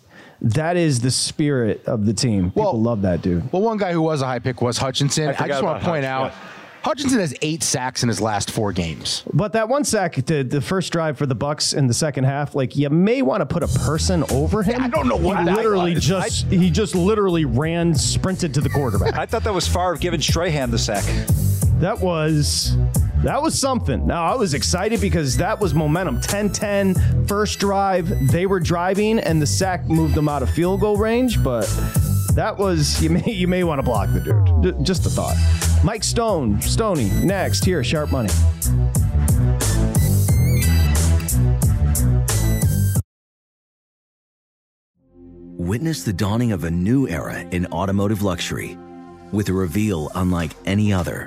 that 0.41 0.77
is 0.77 1.01
the 1.01 1.11
spirit 1.11 1.85
of 1.87 2.05
the 2.07 2.13
team. 2.13 2.51
People 2.51 2.63
well, 2.63 2.81
love 2.81 3.03
that 3.03 3.23
dude. 3.23 3.51
Well, 3.53 3.63
one 3.63 3.79
guy 3.79 3.93
who 3.93 4.03
was 4.03 4.23
a 4.23 4.27
high 4.27 4.39
pick 4.39 4.61
was 4.61 4.79
Hutchinson. 4.79 5.29
I, 5.29 5.45
I 5.45 5.49
just 5.49 5.63
want 5.63 5.81
to 5.81 5.87
point 5.87 6.05
Hutch, 6.05 6.11
out. 6.11 6.33
Yeah. 6.33 6.39
Hutchinson 6.83 7.19
has 7.19 7.35
eight 7.43 7.65
sacks 7.65 8.05
in 8.05 8.09
his 8.09 8.21
last 8.21 8.53
four 8.53 8.73
games. 8.73 9.25
But 9.33 9.55
that 9.55 9.69
one 9.69 9.83
sack, 9.83 10.15
the, 10.15 10.45
the 10.45 10.61
first 10.61 10.93
drive 10.93 11.19
for 11.19 11.27
the 11.27 11.35
Bucs 11.35 11.77
in 11.77 11.89
the 11.89 11.95
second 11.95 12.25
half, 12.25 12.55
like 12.55 12.77
you 12.77 12.89
may 12.91 13.23
want 13.23 13.41
to 13.41 13.47
put 13.47 13.65
a 13.65 13.69
person 13.81 14.25
over 14.31 14.63
him. 14.63 14.81
I 14.81 14.89
don't 14.89 15.09
know 15.09 15.17
what 15.17 15.39
he 15.39 15.51
literally 15.51 15.95
was. 15.95 16.05
just 16.05 16.47
I, 16.47 16.55
he 16.55 16.71
just 16.71 16.95
literally 16.95 17.45
ran, 17.45 17.93
sprinted 17.93 18.55
to 18.55 18.61
the 18.61 18.71
quarterback. 18.71 19.15
I 19.19 19.27
thought 19.27 19.43
that 19.43 19.55
was 19.55 19.67
Favre 19.67 19.97
giving 19.97 20.21
Strahan 20.21 20.71
the 20.71 20.79
sack. 20.79 21.03
That 21.79 22.01
was 22.01 22.77
that 23.23 23.43
was 23.43 23.59
something. 23.59 24.07
Now, 24.07 24.25
I 24.25 24.37
was 24.37 24.55
excited 24.55 25.01
because 25.01 25.37
that 25.39 25.59
was 25.59 25.75
momentum. 25.75 26.21
10 26.21 26.53
10, 26.53 27.27
first 27.27 27.59
drive. 27.59 28.31
They 28.31 28.47
were 28.47 28.61
driving, 28.61 29.19
and 29.19 29.43
the 29.43 29.47
sack 29.47 29.87
moved 29.87 30.15
them 30.15 30.29
out 30.29 30.43
of 30.43 30.51
field 30.51 30.81
goal 30.81 30.97
range, 30.97 31.43
but 31.43 31.65
that 32.35 32.57
was, 32.57 33.03
you 33.03 33.11
may, 33.11 33.31
you 33.31 33.49
may 33.49 33.65
want 33.65 33.79
to 33.79 33.83
block 33.83 34.09
the 34.13 34.21
dude. 34.21 34.85
Just 34.85 35.07
a 35.07 35.11
thought. 35.11 35.37
Mike 35.83 36.05
Stone, 36.05 36.61
Stony, 36.61 37.11
next 37.25 37.65
here, 37.65 37.83
Sharp 37.83 38.13
Money. 38.13 38.31
Witness 45.59 46.05
the 46.05 46.13
dawning 46.13 46.53
of 46.53 46.65
a 46.65 46.71
new 46.71 47.09
era 47.09 47.41
in 47.51 47.67
automotive 47.67 48.23
luxury 48.23 48.79
with 49.33 49.49
a 49.49 49.53
reveal 49.53 50.11
unlike 50.15 50.53
any 50.65 50.93
other 50.93 51.27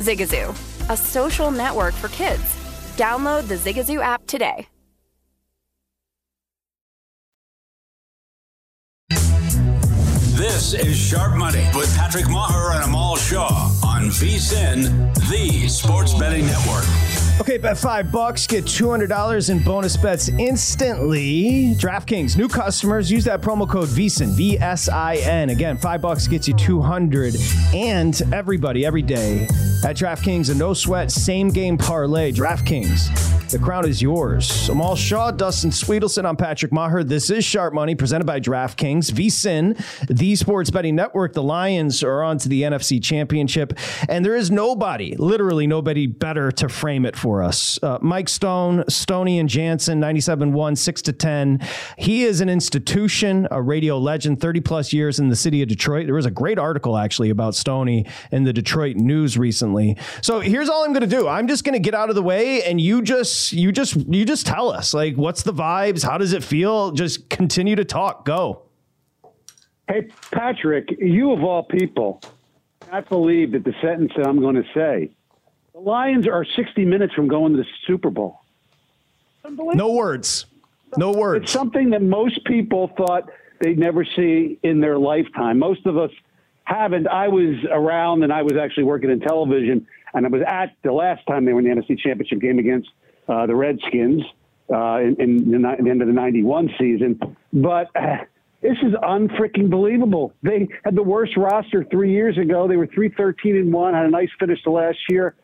Zigazoo, 0.00 0.50
a 0.90 0.96
social 0.96 1.50
network 1.50 1.94
for 1.94 2.08
kids. 2.08 2.42
Download 2.96 3.46
the 3.46 3.56
Zigazoo 3.56 4.02
app 4.02 4.26
today. 4.26 4.66
This 10.40 10.72
is 10.72 10.96
Sharp 10.96 11.36
Money 11.36 11.66
with 11.74 11.94
Patrick 11.96 12.24
Meagher 12.24 12.74
and 12.74 12.84
Amal 12.84 13.16
Shah 13.16 13.70
on 13.84 14.04
VSIN, 14.04 15.14
the 15.28 15.68
Sports 15.68 16.14
Betting 16.14 16.46
Network. 16.46 16.84
Okay, 17.40 17.56
bet 17.56 17.78
five 17.78 18.12
bucks, 18.12 18.46
get 18.46 18.64
$200 18.64 19.48
in 19.48 19.64
bonus 19.64 19.96
bets 19.96 20.28
instantly. 20.28 21.74
DraftKings, 21.78 22.36
new 22.36 22.48
customers, 22.48 23.10
use 23.10 23.24
that 23.24 23.40
promo 23.40 23.66
code 23.66 23.88
VSIN, 23.88 24.36
V 24.36 24.58
S 24.58 24.90
I 24.90 25.16
N. 25.16 25.48
Again, 25.48 25.78
five 25.78 26.02
bucks 26.02 26.28
gets 26.28 26.46
you 26.46 26.52
200 26.52 27.34
And 27.72 28.20
everybody, 28.34 28.84
every 28.84 29.00
day 29.00 29.44
at 29.86 29.96
DraftKings, 29.96 30.50
a 30.50 30.54
no 30.54 30.74
sweat, 30.74 31.10
same 31.10 31.48
game 31.48 31.78
parlay. 31.78 32.30
DraftKings, 32.30 33.50
the 33.50 33.58
crown 33.58 33.88
is 33.88 34.02
yours. 34.02 34.68
Amal 34.68 34.94
Shah, 34.94 35.30
Dustin 35.30 35.70
Swedelson, 35.70 36.26
I'm 36.26 36.36
Patrick 36.36 36.72
Meagher. 36.72 37.08
This 37.08 37.30
is 37.30 37.42
Sharp 37.42 37.72
Money 37.72 37.94
presented 37.94 38.26
by 38.26 38.38
DraftKings, 38.38 39.10
VSIN, 39.10 39.82
the 40.08 40.36
Sports 40.36 40.68
Betting 40.68 40.94
Network. 40.94 41.32
The 41.32 41.42
Lions 41.42 42.02
are 42.02 42.22
on 42.22 42.36
to 42.36 42.50
the 42.50 42.62
NFC 42.62 43.02
Championship, 43.02 43.72
and 44.10 44.26
there 44.26 44.36
is 44.36 44.50
nobody, 44.50 45.16
literally 45.16 45.66
nobody, 45.66 46.06
better 46.06 46.52
to 46.52 46.68
frame 46.68 47.06
it 47.06 47.16
for 47.16 47.29
us. 47.38 47.78
Uh, 47.82 47.98
Mike 48.00 48.28
Stone, 48.28 48.82
Stoney 48.88 49.38
and 49.38 49.48
Jansen, 49.48 50.00
97.1, 50.00 50.76
6 50.76 51.02
to 51.02 51.12
10. 51.12 51.60
He 51.96 52.24
is 52.24 52.40
an 52.40 52.48
institution, 52.48 53.46
a 53.52 53.62
radio 53.62 53.98
legend, 53.98 54.40
30 54.40 54.60
plus 54.60 54.92
years 54.92 55.20
in 55.20 55.28
the 55.28 55.36
city 55.36 55.62
of 55.62 55.68
Detroit. 55.68 56.06
There 56.06 56.16
was 56.16 56.26
a 56.26 56.30
great 56.30 56.58
article 56.58 56.98
actually 56.98 57.30
about 57.30 57.54
Stoney 57.54 58.06
in 58.32 58.42
the 58.42 58.52
Detroit 58.52 58.96
News 58.96 59.38
recently. 59.38 59.96
So 60.20 60.40
here's 60.40 60.68
all 60.68 60.84
I'm 60.84 60.92
going 60.92 61.08
to 61.08 61.16
do. 61.16 61.28
I'm 61.28 61.46
just 61.46 61.62
going 61.62 61.74
to 61.74 61.78
get 61.78 61.94
out 61.94 62.08
of 62.08 62.16
the 62.16 62.22
way, 62.22 62.64
and 62.64 62.80
you 62.80 63.02
just, 63.02 63.52
you 63.52 63.70
just, 63.70 63.94
you 63.94 64.24
just 64.24 64.46
tell 64.46 64.70
us 64.70 64.92
like 64.92 65.14
what's 65.14 65.44
the 65.44 65.54
vibes, 65.54 66.02
how 66.02 66.18
does 66.18 66.32
it 66.32 66.42
feel? 66.42 66.90
Just 66.90 67.30
continue 67.30 67.76
to 67.76 67.84
talk. 67.84 68.24
Go. 68.24 68.62
Hey, 69.88 70.08
Patrick, 70.30 70.88
you 70.98 71.32
of 71.32 71.42
all 71.42 71.64
people, 71.64 72.20
I 72.92 73.00
believe 73.00 73.52
that 73.52 73.64
the 73.64 73.74
sentence 73.82 74.12
that 74.16 74.26
I'm 74.26 74.40
going 74.40 74.56
to 74.56 74.64
say. 74.74 75.10
The 75.82 75.88
Lions 75.88 76.28
are 76.28 76.44
60 76.44 76.84
minutes 76.84 77.14
from 77.14 77.26
going 77.26 77.52
to 77.52 77.58
the 77.58 77.64
Super 77.86 78.10
Bowl. 78.10 78.40
No 79.48 79.92
words. 79.92 80.44
No 80.98 81.10
words. 81.10 81.44
It's 81.44 81.52
something 81.52 81.88
that 81.90 82.02
most 82.02 82.44
people 82.44 82.92
thought 82.98 83.30
they'd 83.60 83.78
never 83.78 84.04
see 84.04 84.58
in 84.62 84.80
their 84.80 84.98
lifetime. 84.98 85.58
Most 85.58 85.86
of 85.86 85.96
us 85.96 86.10
haven't. 86.64 87.08
I 87.08 87.28
was 87.28 87.56
around 87.70 88.24
and 88.24 88.30
I 88.30 88.42
was 88.42 88.58
actually 88.60 88.84
working 88.84 89.08
in 89.10 89.20
television, 89.20 89.86
and 90.12 90.26
I 90.26 90.28
was 90.28 90.42
at 90.46 90.76
the 90.82 90.92
last 90.92 91.26
time 91.26 91.46
they 91.46 91.54
were 91.54 91.60
in 91.60 91.64
the 91.64 91.74
NFC 91.74 91.98
Championship 91.98 92.40
game 92.40 92.58
against 92.58 92.90
uh, 93.26 93.46
the 93.46 93.54
Redskins 93.54 94.22
uh, 94.70 94.96
in, 94.96 95.16
in, 95.18 95.50
the, 95.50 95.76
the, 95.82 95.88
end 95.88 96.02
of 96.02 96.08
the 96.08 96.14
91 96.14 96.70
season. 96.78 97.18
But. 97.54 97.88
Uh, 97.96 98.16
this 98.62 98.76
is 98.82 98.92
unfreaking 99.02 99.70
believable. 99.70 100.34
They 100.42 100.68
had 100.84 100.94
the 100.94 101.02
worst 101.02 101.34
roster 101.38 101.82
three 101.90 102.12
years 102.12 102.36
ago. 102.36 102.68
They 102.68 102.76
were 102.76 102.86
three 102.86 103.08
thirteen 103.08 103.56
and 103.56 103.72
one, 103.72 103.94
had 103.94 104.04
a 104.04 104.10
nice 104.10 104.28
finish 104.38 104.62
the 104.64 104.70
last 104.70 104.98
year, 105.08 105.34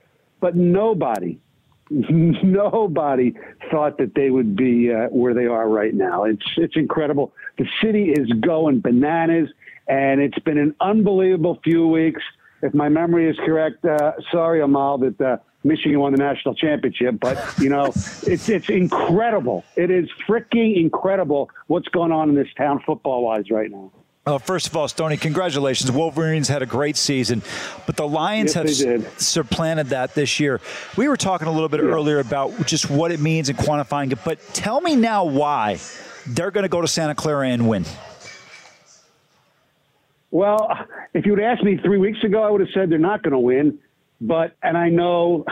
but 0.47 0.55
nobody, 0.55 1.41
nobody 1.91 3.35
thought 3.69 3.99
that 3.99 4.15
they 4.15 4.31
would 4.31 4.55
be 4.55 4.93
uh, 4.93 5.09
where 5.09 5.35
they 5.35 5.47
are 5.47 5.69
right 5.69 5.93
now. 5.93 6.23
It's 6.23 6.47
it's 6.57 6.77
incredible. 6.77 7.33
The 7.59 7.67
city 7.83 8.13
is 8.13 8.29
going 8.43 8.79
bananas, 8.79 9.49
and 9.89 10.21
it's 10.21 10.39
been 10.39 10.57
an 10.57 10.77
unbelievable 10.81 11.59
few 11.65 11.89
weeks. 11.89 12.23
If 12.63 12.75
my 12.75 12.89
memory 12.89 13.29
is 13.29 13.37
correct, 13.45 13.85
uh, 13.85 14.13
sorry, 14.31 14.63
Amal, 14.63 14.99
that 14.99 15.21
uh, 15.21 15.39
Michigan 15.65 15.99
won 15.99 16.13
the 16.13 16.19
national 16.19 16.55
championship, 16.55 17.19
but 17.19 17.37
you 17.59 17.69
know, 17.69 17.87
it's 18.23 18.49
it's 18.49 18.69
incredible. 18.69 19.65
It 19.75 19.91
is 19.91 20.09
freaking 20.29 20.81
incredible 20.81 21.51
what's 21.67 21.89
going 21.89 22.13
on 22.13 22.29
in 22.29 22.37
this 22.37 22.55
town 22.57 22.85
football 22.87 23.25
wise 23.25 23.51
right 23.51 23.69
now. 23.69 23.91
Uh, 24.27 24.39
first 24.39 24.67
of 24.67 24.77
all, 24.77 24.89
Stoney, 24.89 25.17
congratulations. 25.17 25.93
Wolverines 25.93 26.49
had 26.49 26.61
a 26.61 26.67
great 26.67 26.97
season, 26.97 27.43
but 27.87 27.97
the 27.97 28.09
Lions 28.09 28.57
yes, 28.57 28.83
have 28.83 29.21
supplanted 29.21 29.91
that 29.91 30.17
this 30.17 30.41
year. 30.41 30.61
We 30.97 31.07
were 31.07 31.17
talking 31.17 31.47
a 31.47 31.53
little 31.53 31.69
bit 31.69 31.79
yeah. 31.79 31.91
earlier 31.91 32.19
about 32.19 32.67
just 32.67 32.91
what 32.91 33.13
it 33.13 33.21
means 33.21 33.51
and 33.51 33.57
quantifying 33.57 34.11
it, 34.11 34.19
but 34.25 34.41
tell 34.53 34.81
me 34.81 34.97
now 34.97 35.23
why 35.27 35.79
they're 36.27 36.51
going 36.51 36.65
to 36.65 36.69
go 36.69 36.81
to 36.81 36.89
Santa 36.89 37.15
Clara 37.15 37.51
and 37.51 37.69
win. 37.69 37.85
Well, 40.33 40.77
if 41.15 41.25
you 41.25 41.31
would 41.31 41.41
asked 41.41 41.63
me 41.63 41.77
three 41.77 41.99
weeks 41.99 42.25
ago, 42.25 42.43
I 42.43 42.51
would 42.51 42.63
have 42.63 42.71
said 42.75 42.91
they're 42.91 42.99
not 42.99 43.23
going 43.23 43.31
to 43.31 43.39
win. 43.39 43.79
But, 44.21 44.57
and 44.61 44.77
I 44.77 44.89
know 44.89 45.45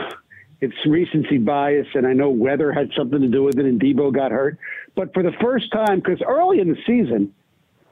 it's 0.59 0.75
recency 0.85 1.37
bias, 1.37 1.87
and 1.93 2.05
I 2.05 2.11
know 2.11 2.29
weather 2.29 2.73
had 2.73 2.91
something 2.93 3.21
to 3.21 3.29
do 3.29 3.41
with 3.41 3.57
it, 3.57 3.65
and 3.65 3.79
Debo 3.79 4.13
got 4.13 4.31
hurt. 4.31 4.57
But 4.95 5.13
for 5.13 5.23
the 5.23 5.31
first 5.39 5.71
time, 5.71 6.01
because 6.01 6.21
early 6.27 6.59
in 6.59 6.67
the 6.67 6.77
season, 6.85 7.33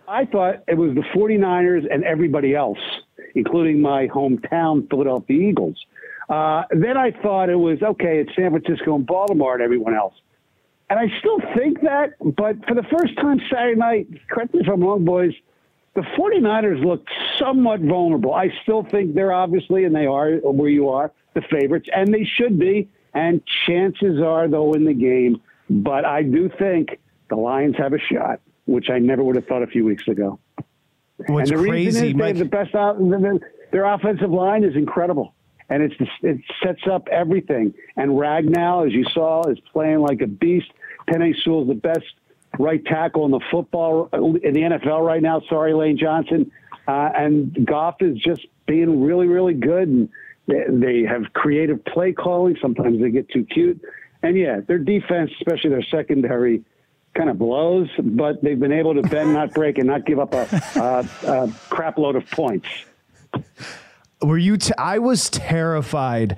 I 0.07 0.25
thought 0.25 0.63
it 0.67 0.77
was 0.77 0.95
the 0.95 1.03
49ers 1.15 1.91
and 1.91 2.03
everybody 2.03 2.55
else, 2.55 2.79
including 3.35 3.81
my 3.81 4.07
hometown 4.07 4.89
Philadelphia 4.89 5.49
Eagles. 5.49 5.77
Uh, 6.29 6.63
then 6.71 6.97
I 6.97 7.11
thought 7.11 7.49
it 7.49 7.55
was 7.55 7.81
okay, 7.81 8.19
it's 8.19 8.35
San 8.35 8.51
Francisco 8.51 8.95
and 8.95 9.05
Baltimore 9.05 9.53
and 9.53 9.63
everyone 9.63 9.93
else. 9.93 10.13
And 10.89 10.99
I 10.99 11.07
still 11.19 11.39
think 11.55 11.81
that, 11.81 12.13
but 12.19 12.65
for 12.67 12.75
the 12.75 12.83
first 12.83 13.15
time 13.17 13.39
Saturday 13.51 13.79
night, 13.79 14.07
correct 14.29 14.53
me 14.53 14.61
if 14.61 14.67
I'm 14.67 14.81
wrong, 14.81 15.05
boys, 15.05 15.33
the 15.95 16.01
49ers 16.01 16.83
looked 16.83 17.09
somewhat 17.39 17.79
vulnerable. 17.79 18.33
I 18.33 18.49
still 18.63 18.83
think 18.83 19.13
they're 19.13 19.31
obviously, 19.31 19.85
and 19.85 19.95
they 19.95 20.05
are 20.05 20.31
where 20.37 20.69
you 20.69 20.89
are, 20.89 21.11
the 21.33 21.41
favorites, 21.51 21.87
and 21.95 22.13
they 22.13 22.25
should 22.25 22.59
be. 22.59 22.89
And 23.13 23.41
chances 23.65 24.21
are 24.21 24.47
they'll 24.47 24.69
win 24.69 24.85
the 24.85 24.93
game. 24.93 25.41
But 25.69 26.03
I 26.03 26.23
do 26.23 26.49
think 26.59 26.99
the 27.29 27.35
Lions 27.35 27.75
have 27.77 27.93
a 27.93 27.99
shot, 27.99 28.41
which 28.66 28.89
I 28.89 28.99
never 28.99 29.24
would 29.24 29.36
have 29.36 29.45
thought 29.45 29.64
a 29.64 29.68
few 29.68 29.86
weeks 29.86 30.07
ago. 30.07 30.39
What's 31.28 31.51
and 31.51 31.59
the 31.59 31.64
crazy, 31.64 31.86
reason 31.86 32.05
is 32.05 32.11
they 32.11 32.18
Mike? 32.18 32.38
the 32.38 32.45
best 32.45 32.76
out. 32.76 32.97
Their 33.72 33.86
offensive 33.86 34.32
line 34.32 34.64
is 34.64 34.76
incredible, 34.76 35.34
and 35.70 35.84
it's 35.84 35.95
it 36.22 36.39
sets 36.64 36.82
up 36.91 37.07
everything. 37.09 37.74
And 37.95 38.11
Ragnow, 38.11 38.86
as 38.88 38.93
you 38.93 39.05
saw, 39.14 39.43
is 39.49 39.59
playing 39.72 39.99
like 39.99 40.22
a 40.22 40.28
beast. 40.28 40.72
Penei 41.09 41.34
Sewell 41.43 41.64
is 41.64 41.68
the 41.68 41.76
best 41.76 42.05
right 42.59 42.84
tackle 42.86 43.26
in 43.26 43.32
the 43.32 43.41
football 43.51 44.09
in 44.14 44.53
the 44.53 44.61
NFL 44.61 45.05
right 45.05 45.22
now. 45.22 45.41
Sorry, 45.49 45.74
Lane 45.74 45.97
Johnson. 45.97 46.51
Uh, 46.88 47.09
and 47.16 47.66
Goff 47.66 47.95
is 48.01 48.18
just 48.18 48.45
being 48.68 49.03
really, 49.03 49.28
really 49.28 49.53
good. 49.53 49.88
And 49.88 50.09
they, 50.47 50.64
they 50.70 51.03
have 51.03 51.34
creative 51.34 51.84
play 51.86 52.14
calling. 52.14 52.57
Sometimes 52.61 53.01
they 53.01 53.09
get 53.09 53.30
too 53.30 53.45
cute. 53.45 53.82
And 54.22 54.38
yeah, 54.38 54.59
their 54.68 54.80
defense, 54.80 55.32
especially 55.39 55.72
their 55.72 55.86
secondary, 55.91 56.64
kind 57.14 57.30
of 57.30 57.38
blows, 57.38 57.89
but 57.99 58.41
they've 58.41 58.59
been 58.59 58.72
able 58.72 58.93
to 58.95 59.01
bend, 59.03 59.34
not 59.34 59.53
break, 59.53 59.78
and 59.78 59.88
not 59.88 60.05
give 60.05 60.20
up 60.20 60.34
a, 60.34 60.47
a, 60.76 61.07
a 61.28 61.51
crap 61.70 61.97
load 61.97 62.16
of 62.16 62.30
points. 62.32 62.68
Were 64.22 64.38
you? 64.38 64.57
T- 64.57 64.74
I 64.78 64.99
was 64.99 65.30
terrified. 65.30 66.38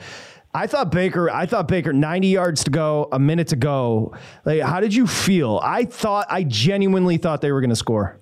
I 0.54 0.68
thought 0.68 0.92
Baker. 0.92 1.30
I 1.30 1.46
thought 1.46 1.68
Baker. 1.68 1.94
Ninety 1.94 2.30
yards 2.30 2.64
to 2.64 2.72
go, 2.72 3.10
a 3.12 3.20
minute 3.20 3.50
to 3.50 3.56
go. 3.56 4.16
Like, 4.46 4.62
how 4.62 4.80
did 4.80 4.94
you 4.94 5.06
feel? 5.06 5.60
I 5.64 5.86
thought. 5.86 6.28
I 6.30 6.44
genuinely 6.44 7.18
thought 7.18 7.42
they 7.42 7.52
were 7.52 7.62
going 7.62 7.70
to 7.70 7.76
score. 7.76 8.20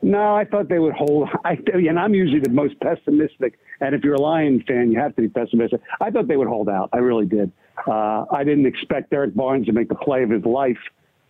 No, 0.00 0.36
I 0.36 0.44
thought 0.44 0.68
they 0.68 0.78
would 0.78 0.94
hold. 0.94 1.28
I, 1.44 1.58
and 1.74 1.98
I'm 1.98 2.14
usually 2.14 2.38
the 2.40 2.50
most 2.50 2.78
pessimistic. 2.80 3.58
And 3.80 3.94
if 3.94 4.04
you're 4.04 4.14
a 4.14 4.20
Lion 4.20 4.62
fan, 4.66 4.92
you 4.92 4.98
have 5.00 5.14
to 5.16 5.22
be 5.22 5.28
pessimistic. 5.28 5.80
I 6.00 6.10
thought 6.10 6.28
they 6.28 6.36
would 6.36 6.48
hold 6.48 6.68
out. 6.68 6.90
I 6.92 6.98
really 6.98 7.26
did. 7.26 7.50
Uh, 7.86 8.24
I 8.30 8.44
didn't 8.44 8.66
expect 8.66 9.10
Derrick 9.10 9.34
Barnes 9.34 9.66
to 9.66 9.72
make 9.72 9.88
the 9.88 9.94
play 9.94 10.22
of 10.22 10.30
his 10.30 10.44
life, 10.44 10.78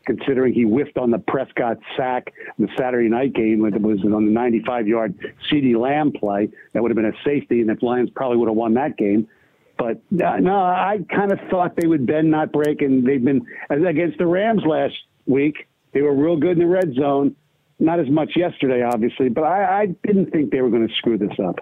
considering 0.07 0.55
he 0.55 0.63
whiffed 0.63 0.97
on 0.97 1.11
the 1.11 1.19
Prescott 1.19 1.79
sack 1.97 2.33
in 2.59 2.67
the 2.67 2.73
Saturday 2.77 3.09
night 3.09 3.35
game. 3.35 3.65
It 3.65 3.81
was 3.81 4.01
on 4.05 4.25
the 4.25 4.33
95 4.33 4.89
yard 4.89 5.15
CeeDee 5.51 5.77
Lamb 5.77 6.13
play. 6.13 6.49
That 6.73 6.83
would 6.83 6.91
have 6.91 6.97
been 6.97 7.07
a 7.07 7.25
safety, 7.25 7.61
and 7.61 7.69
the 7.69 7.77
Lions 7.85 8.11
probably 8.15 8.39
would 8.39 8.49
have 8.49 8.57
won 8.57 8.75
that 8.75 8.97
game. 8.97 9.29
But 9.77 10.01
uh, 10.23 10.39
no, 10.39 10.57
I 10.57 10.99
kind 11.15 11.31
of 11.31 11.39
thought 11.51 11.77
they 11.77 11.87
would 11.87 12.05
bend, 12.05 12.31
not 12.31 12.51
break, 12.51 12.83
and 12.83 13.07
they've 13.07 13.25
been 13.25 13.47
against 13.71 14.19
the 14.19 14.27
Rams 14.27 14.63
last 14.67 14.95
week. 15.27 15.69
They 15.93 16.03
were 16.03 16.15
real 16.15 16.37
good 16.37 16.53
in 16.53 16.59
the 16.59 16.67
red 16.67 16.95
zone. 16.95 17.37
Not 17.79 18.01
as 18.01 18.09
much 18.11 18.33
yesterday, 18.35 18.83
obviously, 18.83 19.29
but 19.29 19.45
I, 19.45 19.83
I 19.83 19.87
didn't 20.05 20.33
think 20.33 20.51
they 20.51 20.61
were 20.61 20.71
going 20.71 20.89
to 20.89 20.95
screw 20.95 21.17
this 21.17 21.39
up. 21.39 21.61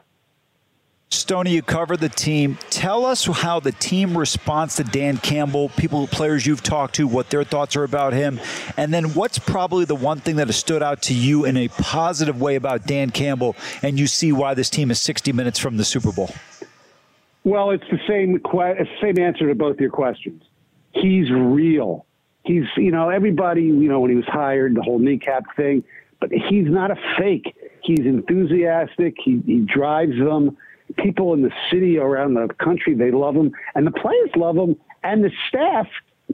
Stoney, 1.26 1.50
you 1.50 1.60
cover 1.60 1.96
the 1.96 2.08
team. 2.08 2.56
Tell 2.70 3.04
us 3.04 3.26
how 3.26 3.58
the 3.58 3.72
team 3.72 4.16
responds 4.16 4.76
to 4.76 4.84
Dan 4.84 5.16
Campbell, 5.16 5.70
people, 5.70 6.06
players 6.06 6.46
you've 6.46 6.62
talked 6.62 6.94
to, 6.94 7.08
what 7.08 7.30
their 7.30 7.42
thoughts 7.42 7.74
are 7.74 7.82
about 7.82 8.12
him, 8.12 8.38
and 8.76 8.94
then 8.94 9.06
what's 9.06 9.36
probably 9.36 9.84
the 9.84 9.96
one 9.96 10.20
thing 10.20 10.36
that 10.36 10.46
has 10.46 10.54
stood 10.54 10.84
out 10.84 11.02
to 11.02 11.14
you 11.14 11.44
in 11.44 11.56
a 11.56 11.66
positive 11.66 12.40
way 12.40 12.54
about 12.54 12.86
Dan 12.86 13.10
Campbell, 13.10 13.56
and 13.82 13.98
you 13.98 14.06
see 14.06 14.30
why 14.30 14.54
this 14.54 14.70
team 14.70 14.88
is 14.88 15.00
60 15.00 15.32
minutes 15.32 15.58
from 15.58 15.78
the 15.78 15.84
Super 15.84 16.12
Bowl. 16.12 16.30
Well, 17.42 17.72
it's 17.72 17.82
the 17.90 17.98
same 18.06 18.40
same 19.02 19.18
answer 19.18 19.48
to 19.48 19.54
both 19.56 19.80
your 19.80 19.90
questions. 19.90 20.44
He's 20.92 21.28
real. 21.32 22.06
He's 22.44 22.66
you 22.76 22.92
know 22.92 23.08
everybody 23.08 23.62
you 23.62 23.88
know 23.88 23.98
when 23.98 24.10
he 24.10 24.16
was 24.16 24.26
hired 24.26 24.76
the 24.76 24.82
whole 24.82 25.00
kneecap 25.00 25.56
thing, 25.56 25.82
but 26.20 26.30
he's 26.30 26.68
not 26.68 26.92
a 26.92 26.96
fake. 27.18 27.52
He's 27.82 28.06
enthusiastic. 28.06 29.16
He 29.24 29.42
he 29.44 29.62
drives 29.62 30.16
them 30.16 30.56
people 30.96 31.34
in 31.34 31.42
the 31.42 31.52
city 31.70 31.98
around 31.98 32.34
the 32.34 32.48
country 32.62 32.94
they 32.94 33.10
love 33.10 33.34
him 33.34 33.52
and 33.74 33.86
the 33.86 33.90
players 33.90 34.30
love 34.36 34.56
him 34.56 34.76
and 35.02 35.22
the 35.22 35.30
staff 35.48 35.86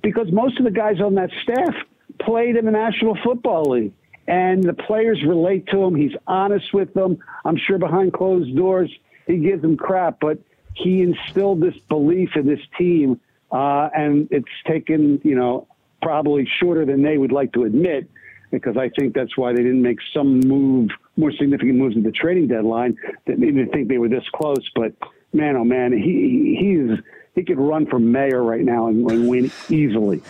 because 0.02 0.30
most 0.32 0.58
of 0.58 0.64
the 0.64 0.70
guys 0.70 1.00
on 1.00 1.14
that 1.14 1.30
staff 1.42 1.74
played 2.20 2.56
in 2.56 2.64
the 2.64 2.70
national 2.70 3.16
football 3.22 3.64
league. 3.70 3.92
And 4.28 4.62
the 4.62 4.72
players 4.72 5.22
relate 5.26 5.66
to 5.68 5.82
him 5.82 5.94
he's 5.94 6.16
honest 6.26 6.72
with 6.72 6.94
them 6.94 7.18
i'm 7.44 7.56
sure 7.56 7.78
behind 7.78 8.12
closed 8.12 8.54
doors 8.56 8.90
he 9.26 9.38
gives 9.38 9.62
them 9.62 9.76
crap 9.76 10.18
but 10.20 10.38
he 10.74 11.02
instilled 11.02 11.60
this 11.60 11.76
belief 11.88 12.30
in 12.36 12.46
this 12.46 12.60
team 12.78 13.20
uh, 13.50 13.90
and 13.94 14.28
it's 14.30 14.46
taken 14.66 15.20
you 15.24 15.34
know 15.34 15.66
probably 16.00 16.48
shorter 16.60 16.84
than 16.84 17.02
they 17.02 17.18
would 17.18 17.32
like 17.32 17.52
to 17.52 17.64
admit 17.64 18.08
because 18.52 18.76
I 18.76 18.90
think 18.90 19.14
that's 19.14 19.36
why 19.36 19.52
they 19.52 19.62
didn't 19.62 19.82
make 19.82 19.98
some 20.14 20.38
move, 20.40 20.90
more 21.16 21.32
significant 21.32 21.76
moves 21.76 21.96
at 21.96 22.02
the 22.02 22.12
trading 22.12 22.48
deadline. 22.48 22.96
That 23.26 23.38
made 23.38 23.54
me 23.54 23.66
think 23.66 23.88
they 23.88 23.98
were 23.98 24.08
this 24.08 24.24
close. 24.34 24.68
But 24.74 24.92
man, 25.32 25.56
oh 25.56 25.64
man, 25.64 25.92
he 25.92 26.56
he's 26.58 26.98
he 27.34 27.44
could 27.44 27.58
run 27.58 27.86
for 27.86 27.98
mayor 27.98 28.42
right 28.42 28.64
now 28.64 28.88
and, 28.88 29.10
and 29.10 29.28
win 29.28 29.50
easily. 29.68 30.22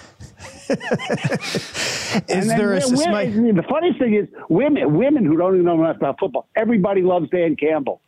is 0.68 2.46
there 2.48 2.74
a 2.74 2.80
women, 2.88 3.56
the 3.56 3.64
funniest 3.68 3.98
thing 3.98 4.14
is 4.14 4.28
women 4.48 4.94
women 4.96 5.24
who 5.24 5.36
don't 5.36 5.54
even 5.54 5.66
know 5.66 5.82
enough 5.82 5.96
about 5.96 6.18
football. 6.18 6.48
Everybody 6.54 7.02
loves 7.02 7.28
Dan 7.30 7.56
Campbell. 7.56 8.00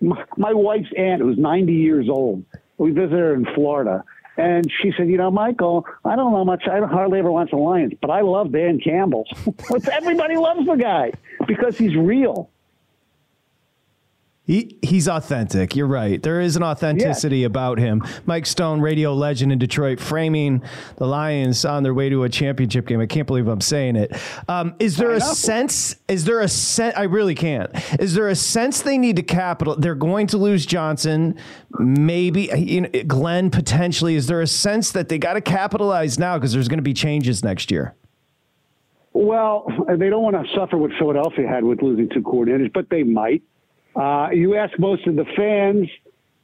My, 0.00 0.24
my 0.36 0.52
wife's 0.52 0.90
aunt, 0.96 1.20
who's 1.22 1.38
90 1.38 1.72
years 1.72 2.08
old, 2.08 2.44
we 2.78 2.90
visited 2.90 3.18
her 3.18 3.34
in 3.34 3.44
Florida, 3.54 4.04
and 4.38 4.70
she 4.80 4.92
said, 4.96 5.08
you 5.08 5.16
know, 5.16 5.30
Michael, 5.32 5.84
I 6.04 6.14
don't 6.14 6.32
know 6.32 6.44
much. 6.44 6.62
I 6.70 6.78
hardly 6.86 7.18
ever 7.18 7.30
watch 7.30 7.50
the 7.50 7.56
Lions, 7.56 7.92
but 8.00 8.08
I 8.10 8.20
love 8.20 8.52
Dan 8.52 8.80
Campbell. 8.80 9.26
Everybody 9.92 10.36
loves 10.36 10.64
the 10.64 10.76
guy 10.76 11.12
because 11.46 11.76
he's 11.76 11.96
real. 11.96 12.48
He, 14.48 14.78
he's 14.80 15.06
authentic. 15.08 15.76
You're 15.76 15.86
right. 15.86 16.22
There 16.22 16.40
is 16.40 16.56
an 16.56 16.62
authenticity 16.62 17.40
yeah. 17.40 17.46
about 17.48 17.76
him. 17.76 18.02
Mike 18.24 18.46
Stone, 18.46 18.80
radio 18.80 19.12
legend 19.12 19.52
in 19.52 19.58
Detroit, 19.58 20.00
framing 20.00 20.62
the 20.96 21.06
Lions 21.06 21.66
on 21.66 21.82
their 21.82 21.92
way 21.92 22.08
to 22.08 22.24
a 22.24 22.30
championship 22.30 22.86
game. 22.86 22.98
I 22.98 23.04
can't 23.04 23.26
believe 23.26 23.46
I'm 23.46 23.60
saying 23.60 23.96
it. 23.96 24.16
Um, 24.48 24.74
is 24.78 24.96
there 24.96 25.12
a 25.12 25.20
sense? 25.20 25.96
Is 26.08 26.24
there 26.24 26.40
a 26.40 26.48
sense? 26.48 26.94
I 26.96 27.02
really 27.02 27.34
can't. 27.34 27.70
Is 28.00 28.14
there 28.14 28.30
a 28.30 28.34
sense 28.34 28.80
they 28.80 28.96
need 28.96 29.16
to 29.16 29.22
capital? 29.22 29.76
They're 29.76 29.94
going 29.94 30.26
to 30.28 30.38
lose 30.38 30.64
Johnson, 30.64 31.38
maybe 31.78 32.48
you 32.56 32.80
know, 32.80 32.88
Glenn 33.06 33.50
potentially. 33.50 34.14
Is 34.14 34.28
there 34.28 34.40
a 34.40 34.46
sense 34.46 34.92
that 34.92 35.10
they 35.10 35.18
got 35.18 35.34
to 35.34 35.42
capitalize 35.42 36.18
now 36.18 36.38
because 36.38 36.54
there's 36.54 36.68
going 36.68 36.78
to 36.78 36.82
be 36.82 36.94
changes 36.94 37.44
next 37.44 37.70
year? 37.70 37.94
Well, 39.12 39.66
they 39.86 40.08
don't 40.08 40.22
want 40.22 40.36
to 40.36 40.44
suffer 40.56 40.78
what 40.78 40.92
Philadelphia 40.98 41.46
had 41.46 41.64
with 41.64 41.82
losing 41.82 42.08
two 42.08 42.22
coordinators, 42.22 42.72
but 42.72 42.88
they 42.88 43.02
might. 43.02 43.42
Uh, 43.98 44.30
you 44.30 44.54
ask 44.54 44.78
most 44.78 45.06
of 45.08 45.16
the 45.16 45.24
fans, 45.36 45.88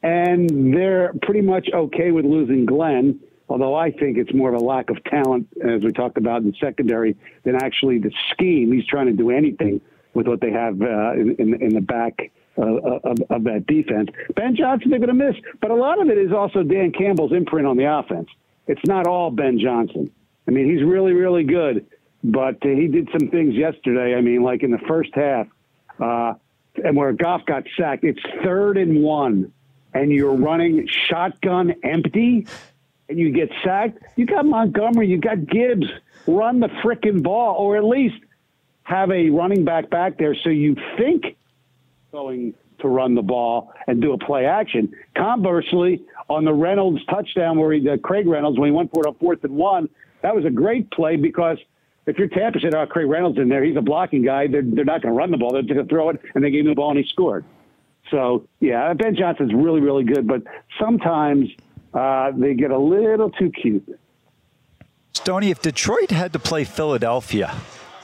and 0.03 0.75
they're 0.75 1.13
pretty 1.23 1.41
much 1.41 1.69
okay 1.73 2.11
with 2.11 2.25
losing 2.25 2.67
Glenn. 2.67 3.21
Although 3.49 3.77
I 3.77 3.93
think 3.93 4.19
it's 4.19 4.35
more 4.35 4.53
of 4.53 4.61
a 4.61 4.65
lack 4.65 4.91
of 4.91 5.03
talent, 5.05 5.47
as 5.63 5.83
we 5.83 5.93
talked 5.93 6.19
about 6.19 6.43
in 6.43 6.53
secondary, 6.61 7.17
than 7.45 7.55
actually 7.55 7.99
the 7.99 8.11
scheme. 8.33 8.73
He's 8.73 8.87
trying 8.87 9.07
to 9.07 9.13
do 9.13 9.31
anything 9.31 9.81
with 10.15 10.27
what 10.27 10.41
they 10.41 10.51
have 10.51 10.81
uh, 10.81 11.13
in, 11.13 11.37
in, 11.39 11.63
in, 11.63 11.75
the 11.75 11.81
back 11.81 12.33
uh, 12.57 12.63
of, 12.63 13.19
of, 13.31 13.45
that 13.45 13.67
defense. 13.67 14.09
Ben 14.35 14.57
Johnson, 14.57 14.91
they're 14.91 14.99
going 14.99 15.17
to 15.17 15.27
miss, 15.27 15.37
but 15.61 15.71
a 15.71 15.75
lot 15.75 16.01
of 16.01 16.09
it 16.09 16.19
is 16.19 16.33
also 16.33 16.63
Dan 16.63 16.93
Campbell's 16.93 17.33
imprint 17.33 17.67
on 17.67 17.77
the 17.77 17.85
offense. 17.85 18.29
It's 18.67 18.81
not 18.87 19.07
all 19.07 19.31
Ben 19.31 19.59
Johnson. 19.59 20.11
I 20.49 20.53
mean, 20.53 20.71
he's 20.71 20.85
really, 20.85 21.13
really 21.13 21.45
good, 21.45 21.87
but 22.23 22.59
he 22.63 22.87
did 22.87 23.09
some 23.13 23.29
things 23.29 23.55
yesterday. 23.55 24.15
I 24.17 24.21
mean, 24.21 24.43
like 24.43 24.63
in 24.63 24.71
the 24.71 24.83
first 24.89 25.11
half, 25.15 25.47
uh, 26.01 26.35
and 26.83 26.97
where 26.97 27.13
Goff 27.13 27.45
got 27.47 27.65
sacked, 27.77 28.05
it's 28.05 28.21
third 28.43 28.77
and 28.77 29.03
one, 29.03 29.53
and 29.93 30.11
you're 30.11 30.35
running 30.35 30.89
shotgun 31.09 31.75
empty, 31.83 32.47
and 33.09 33.19
you 33.19 33.31
get 33.31 33.51
sacked. 33.63 33.99
You 34.17 34.27
got 34.27 34.45
Montgomery, 34.47 35.09
you 35.09 35.19
got 35.19 35.47
Gibbs. 35.47 35.87
Run 36.27 36.61
the 36.61 36.69
frickin' 36.83 37.23
ball, 37.23 37.57
or 37.57 37.77
at 37.77 37.85
least 37.85 38.17
have 38.85 39.11
a 39.11 39.31
running 39.31 39.65
back 39.65 39.91
back 39.91 40.19
there 40.19 40.35
so 40.35 40.51
you 40.51 40.77
think 40.97 41.37
going 42.13 42.55
to 42.81 42.89
run 42.89 43.15
the 43.15 43.23
ball 43.23 43.73
and 43.87 44.01
do 44.01 44.13
a 44.13 44.19
play 44.19 44.47
action. 44.47 44.93
Conversely, 45.17 46.03
on 46.29 46.45
the 46.45 46.53
Reynolds 46.53 47.05
touchdown 47.07 47.59
where 47.59 47.73
he, 47.73 47.87
Craig 48.03 48.27
Reynolds, 48.27 48.59
when 48.59 48.69
he 48.69 48.73
went 48.73 48.91
for 48.93 49.05
it 49.05 49.09
on 49.09 49.15
fourth 49.17 49.45
and 49.45 49.55
one, 49.55 49.89
that 50.23 50.35
was 50.35 50.45
a 50.45 50.51
great 50.51 50.91
play 50.91 51.17
because– 51.17 51.59
if 52.07 52.19
you're 52.19 52.29
Tampa 52.29 52.61
said, 52.61 52.75
"Oh, 52.75 52.87
Craig 52.87 53.09
Reynolds 53.09 53.39
in 53.39 53.49
there, 53.49 53.65
he's 53.65 53.77
a 53.77 53.83
blocking 53.83 54.23
guy," 54.23 54.47
they're 54.47 54.63
they're 54.63 54.85
not 54.85 55.03
going 55.03 55.15
to 55.15 55.19
run 55.19 55.31
the 55.31 55.37
ball. 55.37 55.53
They're 55.53 55.63
going 55.63 55.77
to 55.79 55.85
throw 55.87 56.11
it, 56.11 56.21
and 56.35 56.45
they 56.45 56.51
gave 56.51 56.61
him 56.61 56.69
the 56.71 56.75
ball, 56.75 56.91
and 56.91 56.99
he 56.99 57.07
scored. 57.09 57.45
So 58.11 58.47
yeah, 58.61 58.93
Ben 58.93 59.17
Johnson's 59.17 59.55
really 59.55 59.81
really 59.81 60.05
good, 60.05 60.27
but 60.27 60.43
sometimes 60.79 61.49
uh, 61.95 62.33
they 62.37 62.55
get 62.55 62.71
a 62.71 62.79
little 62.79 63.31
too 63.31 63.51
cute. 63.51 63.99
Stoney, 65.13 65.51
if 65.51 65.63
Detroit 65.63 66.11
had 66.11 66.33
to 66.35 66.39
play 66.39 66.65
Philadelphia, 66.65 67.55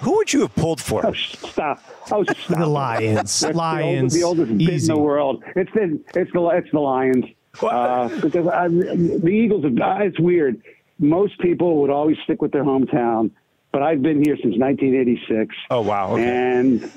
who 0.01 0.17
would 0.17 0.33
you 0.33 0.43
have 0.43 0.55
pulled 0.55 0.81
for? 0.81 1.07
Oh, 1.07 1.13
stop! 1.13 1.83
Oh, 2.11 2.25
stop! 2.25 2.59
the 2.59 2.67
Lions. 2.67 3.43
Lions. 3.43 4.15
The 4.15 4.23
oldest, 4.23 4.49
the 4.49 4.55
oldest 4.55 4.59
bid 4.59 4.81
in 4.83 4.87
the 4.87 4.99
world. 4.99 5.45
It's 5.57 5.71
the 5.73 6.01
it's 6.15 6.33
the 6.33 6.49
it's 6.49 6.71
the 6.73 6.81
Lions. 6.81 7.27
Uh, 7.61 8.09
because 8.21 8.47
I, 8.47 8.69
the 8.69 9.29
Eagles 9.29 9.65
have. 9.65 9.75
It's 10.03 10.21
weird. 10.21 10.63
Most 10.99 11.39
people 11.41 11.81
would 11.81 11.91
always 11.91 12.17
stick 12.25 12.41
with 12.41 12.53
their 12.53 12.65
hometown 12.65 13.33
but 13.73 13.83
I've 13.83 14.03
been 14.03 14.23
here 14.25 14.37
since 14.37 14.57
1986. 14.57 15.55
Oh 15.71 15.81
wow! 15.83 16.13
Okay. 16.13 16.25
And 16.25 16.91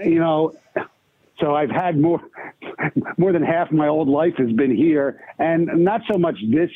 you 0.00 0.18
know, 0.18 0.54
so 1.40 1.54
I've 1.54 1.70
had 1.70 1.98
more 1.98 2.20
more 3.16 3.32
than 3.32 3.42
half 3.42 3.68
of 3.68 3.74
my 3.74 3.88
old 3.88 4.08
life 4.08 4.34
has 4.38 4.52
been 4.52 4.74
here, 4.74 5.22
and 5.38 5.84
not 5.84 6.02
so 6.10 6.18
much 6.18 6.36
this 6.50 6.70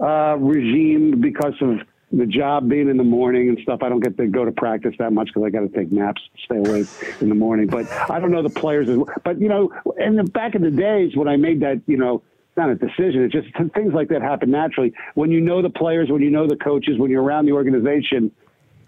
uh, 0.00 0.36
regime 0.38 1.20
because 1.20 1.54
of 1.60 1.78
the 2.12 2.26
job 2.26 2.68
being 2.68 2.88
in 2.88 2.96
the 2.96 3.04
morning 3.04 3.48
and 3.48 3.58
stuff. 3.62 3.82
I 3.82 3.88
don't 3.88 4.00
get 4.00 4.16
to 4.18 4.26
go 4.26 4.44
to 4.44 4.52
practice 4.52 4.94
that 4.98 5.12
much 5.12 5.28
because 5.28 5.42
I 5.44 5.50
got 5.50 5.60
to 5.60 5.68
take 5.68 5.90
naps, 5.90 6.22
stay 6.44 6.56
awake 6.56 6.86
in 7.20 7.28
the 7.28 7.34
morning. 7.34 7.66
But 7.66 7.90
I 8.10 8.20
don't 8.20 8.30
know 8.30 8.42
the 8.42 8.50
players. 8.50 8.88
As 8.88 8.96
well. 8.96 9.08
But 9.24 9.40
you 9.40 9.48
know, 9.48 9.72
in 9.98 10.16
the 10.16 10.24
back 10.24 10.54
in 10.54 10.62
the 10.62 10.70
days 10.70 11.16
when 11.16 11.28
I 11.28 11.36
made 11.36 11.60
that, 11.60 11.82
you 11.86 11.96
know, 11.96 12.22
not 12.56 12.70
a 12.70 12.74
decision. 12.74 13.24
It's 13.24 13.32
just 13.32 13.48
things 13.74 13.92
like 13.92 14.08
that 14.10 14.22
happen 14.22 14.50
naturally 14.50 14.92
when 15.14 15.30
you 15.30 15.40
know 15.40 15.62
the 15.62 15.70
players, 15.70 16.08
when 16.10 16.22
you 16.22 16.30
know 16.30 16.46
the 16.46 16.56
coaches, 16.56 16.98
when 16.98 17.10
you're 17.10 17.22
around 17.22 17.46
the 17.46 17.52
organization. 17.52 18.30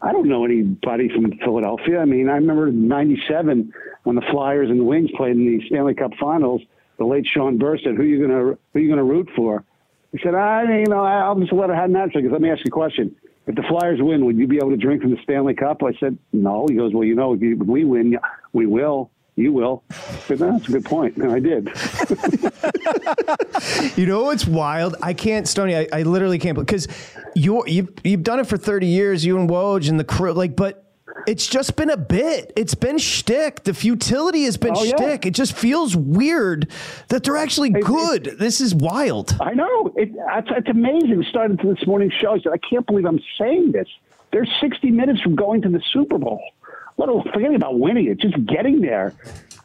I 0.03 0.13
don't 0.13 0.29
know 0.29 0.45
anybody 0.45 1.09
from 1.09 1.33
Philadelphia. 1.39 1.99
I 2.01 2.05
mean, 2.05 2.29
I 2.29 2.35
remember 2.35 2.71
'97 2.71 3.73
when 4.05 4.17
the 4.17 4.23
Flyers 4.31 4.71
and 4.71 4.81
the 4.81 4.85
Wings 4.85 5.11
played 5.17 5.37
in 5.37 5.47
the 5.47 5.67
Stanley 5.67 5.95
Cup 5.95 6.13
Finals. 6.21 6.63
The 6.99 7.05
late 7.05 7.27
Shawn 7.27 7.59
Burr 7.59 7.79
said, 7.79 7.95
"Who 7.95 8.03
are 8.03 8.05
you 8.05 8.21
gonna 8.21 8.41
Who 8.43 8.59
are 8.75 8.81
you 8.81 8.89
gonna 8.89 9.05
root 9.05 9.29
for?" 9.35 9.65
He 10.13 10.19
said, 10.23 10.35
"I, 10.35 10.81
you 10.81 10.87
know, 10.87 11.01
I'll 11.01 11.39
just 11.39 11.53
let 11.53 11.71
it 11.71 11.75
happen 11.75 11.93
naturally." 11.93 12.23
Because 12.23 12.33
let 12.33 12.43
me 12.43 12.51
ask 12.51 12.61
you 12.61 12.69
a 12.69 12.71
question: 12.71 13.15
If 13.47 13.55
the 13.55 13.63
Flyers 13.63 14.01
win, 14.01 14.25
would 14.27 14.37
you 14.37 14.47
be 14.47 14.57
able 14.57 14.71
to 14.71 14.77
drink 14.77 15.03
from 15.03 15.11
the 15.11 15.23
Stanley 15.23 15.55
Cup? 15.55 15.83
I 15.83 15.93
said, 15.99 16.17
"No." 16.33 16.67
He 16.69 16.77
goes, 16.77 16.93
"Well, 16.95 17.05
you 17.05 17.15
know, 17.15 17.35
if, 17.35 17.43
if 17.43 17.59
we 17.59 17.85
win, 17.85 18.19
we 18.53 18.67
will." 18.67 19.11
You 19.37 19.53
will. 19.53 19.85
But 20.29 20.39
that's 20.39 20.67
a 20.67 20.73
good 20.73 20.85
point. 20.87 21.17
And 21.19 21.31
I 21.31 21.39
did. 21.41 21.69
you 23.97 24.07
know 24.07 24.23
what's 24.23 24.47
wild? 24.47 24.97
I 25.03 25.13
can't, 25.13 25.47
Stony. 25.47 25.77
I, 25.77 25.87
I 25.93 26.03
literally 26.03 26.39
can't 26.39 26.59
because 26.59 26.89
you 27.35 27.63
you've 27.67 27.93
you've 28.03 28.23
done 28.23 28.41
it 28.41 28.47
for 28.47 28.57
thirty 28.57 28.87
years. 28.87 29.27
You 29.27 29.39
and 29.39 29.49
Woj 29.49 29.91
and 29.91 30.01
the 30.01 30.05
crew, 30.05 30.33
like, 30.33 30.57
but 30.57 30.87
it's 31.27 31.47
just 31.47 31.77
been 31.77 31.91
a 31.91 31.99
bit. 31.99 32.53
It's 32.57 32.75
been 32.75 32.97
shtick. 32.97 33.65
The 33.65 33.75
futility 33.75 34.45
has 34.45 34.57
been 34.57 34.75
oh, 34.75 34.85
shtick. 34.85 35.25
Yeah. 35.25 35.29
It 35.29 35.35
just 35.35 35.55
feels 35.55 35.95
weird 35.95 36.71
that 37.09 37.25
they're 37.25 37.37
actually 37.37 37.71
good. 37.71 38.29
It, 38.29 38.39
this 38.39 38.63
is 38.63 38.75
wild. 38.75 39.37
I 39.41 39.53
know. 39.53 39.93
It, 39.97 40.13
it's, 40.15 40.49
it's 40.51 40.69
amazing. 40.69 41.25
Started 41.29 41.61
to 41.61 41.75
this 41.75 41.87
morning's 41.87 42.15
show. 42.15 42.33
I 42.33 42.39
said, 42.39 42.53
I 42.53 42.59
can't 42.59 42.87
believe 42.87 43.05
I'm 43.05 43.21
saying 43.39 43.73
this. 43.73 43.89
They're 44.33 44.47
60 44.61 44.91
minutes 44.91 45.21
from 45.21 45.35
going 45.35 45.63
to 45.63 45.69
the 45.69 45.83
Super 45.93 46.19
Bowl 46.19 46.43
let 46.97 47.09
alone 47.09 47.25
forgetting 47.33 47.57
about 47.57 47.79
winning 47.79 48.07
it, 48.07 48.19
just 48.19 48.35
getting 48.47 48.81
there. 48.81 49.15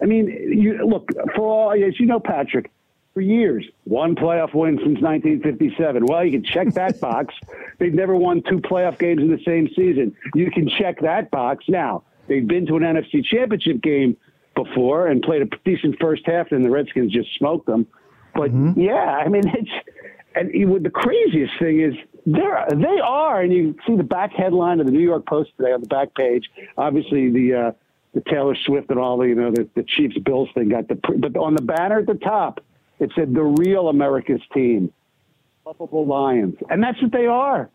I 0.01 0.05
mean, 0.05 0.27
you 0.27 0.85
look 0.85 1.09
for 1.35 1.47
all 1.47 1.71
as 1.71 1.99
you 1.99 2.05
know, 2.05 2.19
Patrick. 2.19 2.71
for 3.13 3.21
years. 3.21 3.65
One 3.83 4.15
playoff 4.15 4.53
win 4.53 4.77
since 4.77 5.01
1957. 5.01 6.05
Well, 6.05 6.25
you 6.25 6.31
can 6.31 6.43
check 6.43 6.73
that 6.73 6.99
box. 7.01 7.33
They've 7.77 7.93
never 7.93 8.15
won 8.15 8.41
two 8.47 8.59
playoff 8.59 8.99
games 8.99 9.21
in 9.21 9.29
the 9.29 9.41
same 9.45 9.67
season. 9.75 10.15
You 10.33 10.49
can 10.51 10.69
check 10.69 11.01
that 11.01 11.29
box. 11.31 11.65
Now, 11.67 12.03
they've 12.27 12.47
been 12.47 12.65
to 12.67 12.77
an 12.77 12.83
NFC 12.83 13.23
championship 13.23 13.81
game 13.81 14.17
before 14.55 15.07
and 15.07 15.21
played 15.21 15.41
a 15.41 15.47
decent 15.65 15.97
first 15.99 16.23
half, 16.25 16.51
and 16.51 16.65
the 16.65 16.69
Redskins 16.69 17.11
just 17.11 17.29
smoked 17.37 17.65
them. 17.65 17.87
But 18.33 18.51
mm-hmm. 18.51 18.79
yeah, 18.79 19.21
I 19.25 19.27
mean, 19.27 19.43
it's 19.45 19.71
and 20.35 20.49
the 20.83 20.89
craziest 20.89 21.53
thing 21.59 21.81
is 21.81 21.93
they're 22.25 22.65
they 22.71 22.99
are, 23.03 23.41
and 23.41 23.51
you 23.51 23.75
see 23.87 23.95
the 23.95 24.03
back 24.03 24.31
headline 24.33 24.79
of 24.79 24.85
the 24.85 24.91
New 24.91 24.99
York 24.99 25.25
Post 25.25 25.51
today 25.57 25.71
on 25.71 25.81
the 25.81 25.87
back 25.87 26.13
page. 26.15 26.49
Obviously, 26.77 27.29
the 27.29 27.53
uh, 27.53 27.71
the 28.13 28.21
Taylor 28.29 28.55
Swift 28.65 28.89
and 28.89 28.99
all 28.99 29.17
the 29.17 29.27
you 29.27 29.35
know 29.35 29.51
the, 29.51 29.67
the 29.75 29.83
Chiefs 29.83 30.17
Bills 30.19 30.49
thing 30.53 30.69
got 30.69 30.87
the 30.87 30.95
but 30.95 31.35
on 31.37 31.55
the 31.55 31.61
banner 31.61 31.99
at 31.99 32.07
the 32.07 32.15
top 32.15 32.61
it 33.01 33.11
said 33.15 33.33
the 33.33 33.43
real 33.43 33.89
America's 33.89 34.41
team, 34.53 34.93
Buffalo 35.65 36.03
Lions, 36.03 36.55
and 36.69 36.83
that's 36.83 37.01
what 37.01 37.11
they 37.11 37.25
are. 37.25 37.69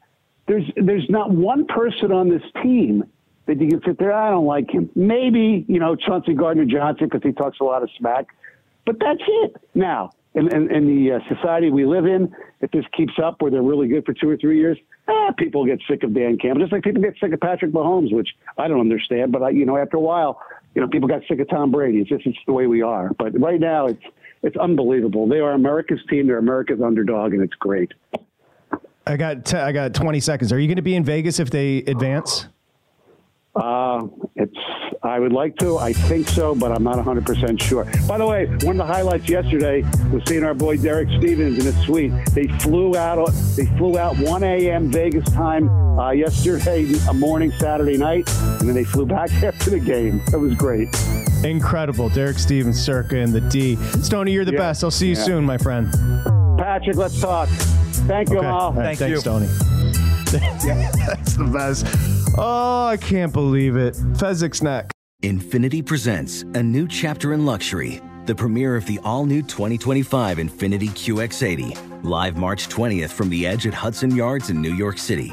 There's 0.47 0.71
there's 0.77 1.11
not 1.11 1.33
one 1.33 1.67
person 1.67 2.13
on 2.13 2.29
this 2.29 2.43
team 2.63 3.05
that 3.47 3.61
you 3.61 3.69
can 3.69 3.83
sit 3.85 3.99
there. 3.99 4.13
I 4.13 4.31
don't 4.31 4.47
like 4.47 4.71
him. 4.71 4.89
Maybe 4.95 5.65
you 5.69 5.81
know 5.81 5.97
Chauncey 5.97 6.35
Gardner 6.35 6.65
Johnson 6.65 7.09
because 7.11 7.23
he 7.25 7.33
talks 7.33 7.59
a 7.61 7.65
lot 7.65 7.83
of 7.83 7.91
smack, 7.99 8.27
but 8.85 9.01
that's 9.01 9.23
it. 9.27 9.57
Now 9.75 10.13
in, 10.37 10.55
in, 10.55 10.71
in 10.71 10.87
the 10.87 11.13
uh, 11.13 11.35
society 11.35 11.71
we 11.71 11.87
live 11.87 12.05
in, 12.05 12.33
if 12.61 12.71
this 12.71 12.85
keeps 12.97 13.15
up 13.23 13.41
where 13.41 13.51
they're 13.51 13.63
really 13.63 13.89
good 13.89 14.05
for 14.05 14.13
two 14.13 14.29
or 14.29 14.37
three 14.37 14.59
years, 14.59 14.79
eh, 15.09 15.31
people 15.39 15.65
get 15.65 15.81
sick 15.89 16.03
of 16.03 16.15
Dan 16.15 16.37
Campbell, 16.39 16.61
just 16.61 16.73
like 16.73 16.85
people 16.85 17.03
get 17.03 17.15
sick 17.21 17.33
of 17.33 17.41
Patrick 17.41 17.73
Mahomes, 17.73 18.13
which 18.13 18.29
I 18.59 18.69
don't 18.69 18.81
understand. 18.81 19.33
But 19.33 19.43
I, 19.43 19.51
you 19.51 19.65
know, 19.65 19.79
after 19.79 19.97
a 19.97 20.01
while, 20.01 20.41
you 20.75 20.83
know, 20.83 20.89
people 20.89 21.09
got 21.09 21.23
sick 21.27 21.41
of 21.41 21.49
Tom 21.49 21.73
Brady. 21.73 21.99
It's 21.99 22.11
just 22.11 22.27
it's 22.27 22.39
the 22.47 22.53
way 22.53 22.67
we 22.67 22.83
are. 22.83 23.11
But 23.19 23.39
right 23.41 23.59
now, 23.59 23.87
it's 23.87 24.03
it's 24.43 24.57
unbelievable. 24.59 25.27
They 25.27 25.41
are 25.41 25.53
America's 25.53 26.01
team. 26.11 26.27
They're 26.27 26.39
America's 26.39 26.81
underdog, 26.83 27.33
and 27.33 27.43
it's 27.43 27.55
great. 27.55 27.93
I 29.07 29.17
got 29.17 29.47
t- 29.47 29.57
I 29.57 29.73
got 29.73 29.95
20 29.95 30.21
seconds. 30.21 30.53
Are 30.53 30.59
you 30.59 30.69
going 30.69 30.77
to 30.77 30.83
be 30.83 30.97
in 30.97 31.05
Vegas 31.05 31.41
if 31.41 31.49
they 31.49 31.79
advance? 31.79 32.49
Uh, 33.57 34.07
it's. 34.35 34.55
I 35.03 35.19
would 35.19 35.33
like 35.33 35.57
to. 35.57 35.79
I 35.79 35.93
think 35.93 36.29
so, 36.29 36.55
but 36.55 36.73
I'm 36.73 36.83
not 36.83 36.97
100 36.97 37.25
percent 37.25 37.61
sure. 37.63 37.85
By 38.07 38.19
the 38.19 38.27
way, 38.27 38.47
one 38.47 38.79
of 38.81 38.87
the 38.87 38.93
highlights 38.93 39.29
yesterday 39.29 39.83
was 40.13 40.23
seeing 40.27 40.45
our 40.45 40.55
boy 40.55 40.77
Derek 40.77 41.09
Stevens 41.19 41.59
in 41.59 41.65
his 41.65 41.77
suite. 41.85 42.13
They 42.33 42.49
flew 42.59 42.97
out. 42.97 43.31
They 43.57 43.67
flew 43.79 43.99
out 43.99 44.19
1 44.19 44.43
a.m. 44.43 44.91
Vegas 44.91 45.25
time 45.33 45.69
uh, 45.99 46.11
yesterday 46.11 46.93
a 47.09 47.15
morning, 47.15 47.51
Saturday 47.59 47.97
night, 47.97 48.29
and 48.61 48.69
then 48.69 48.75
they 48.75 48.85
flew 48.85 49.07
back 49.07 49.31
after 49.43 49.71
the 49.71 49.81
game. 49.81 50.21
It 50.33 50.37
was 50.39 50.55
great. 50.55 50.89
Incredible. 51.45 52.09
Derek 52.11 52.39
Stevens, 52.39 52.79
Circa, 52.83 53.17
and 53.17 53.33
the 53.33 53.41
D. 53.41 53.77
Stoney, 54.03 54.33
you're 54.33 54.45
the 54.45 54.53
Yeah. 54.53 54.59
best. 54.59 54.85
I'll 54.85 54.91
see 54.91 55.09
you 55.09 55.15
Yeah. 55.17 55.23
soon, 55.23 55.45
my 55.45 55.57
friend. 55.59 55.91
Patrick, 56.59 56.97
let's 56.97 57.21
talk. 57.21 57.49
Thank 57.49 58.31
you, 58.31 58.39
Okay. 58.39 58.47
Amal. 58.47 58.61
All 58.61 58.73
right, 58.73 58.99
thanks, 58.99 59.21
Stoney. 59.21 59.49
That's 61.07 61.37
the 61.37 61.45
best. 61.45 61.87
Oh, 62.39 62.87
I 62.87 62.97
can't 62.97 63.33
believe 63.33 63.77
it. 63.77 63.95
Fezzik's 63.95 64.63
neck. 64.63 64.91
Infiniti 65.23 65.85
presents 65.85 66.43
a 66.43 66.63
new 66.63 66.87
chapter 66.87 67.33
in 67.33 67.47
luxury, 67.47 68.03
the 68.27 68.35
premiere 68.35 68.77
of 68.77 68.85
the 68.87 69.01
all 69.03 69.25
new 69.25 69.43
2025 69.43 70.37
Infiniti 70.37 70.91
QX80, 70.91 72.05
live 72.05 72.37
March 72.37 72.69
20th 72.69 73.11
from 73.11 73.31
the 73.31 73.47
edge 73.47 73.67
at 73.67 73.73
Hudson 73.73 74.15
Yards 74.15 74.51
in 74.51 74.61
New 74.61 74.75
York 74.75 74.99
City, 74.99 75.33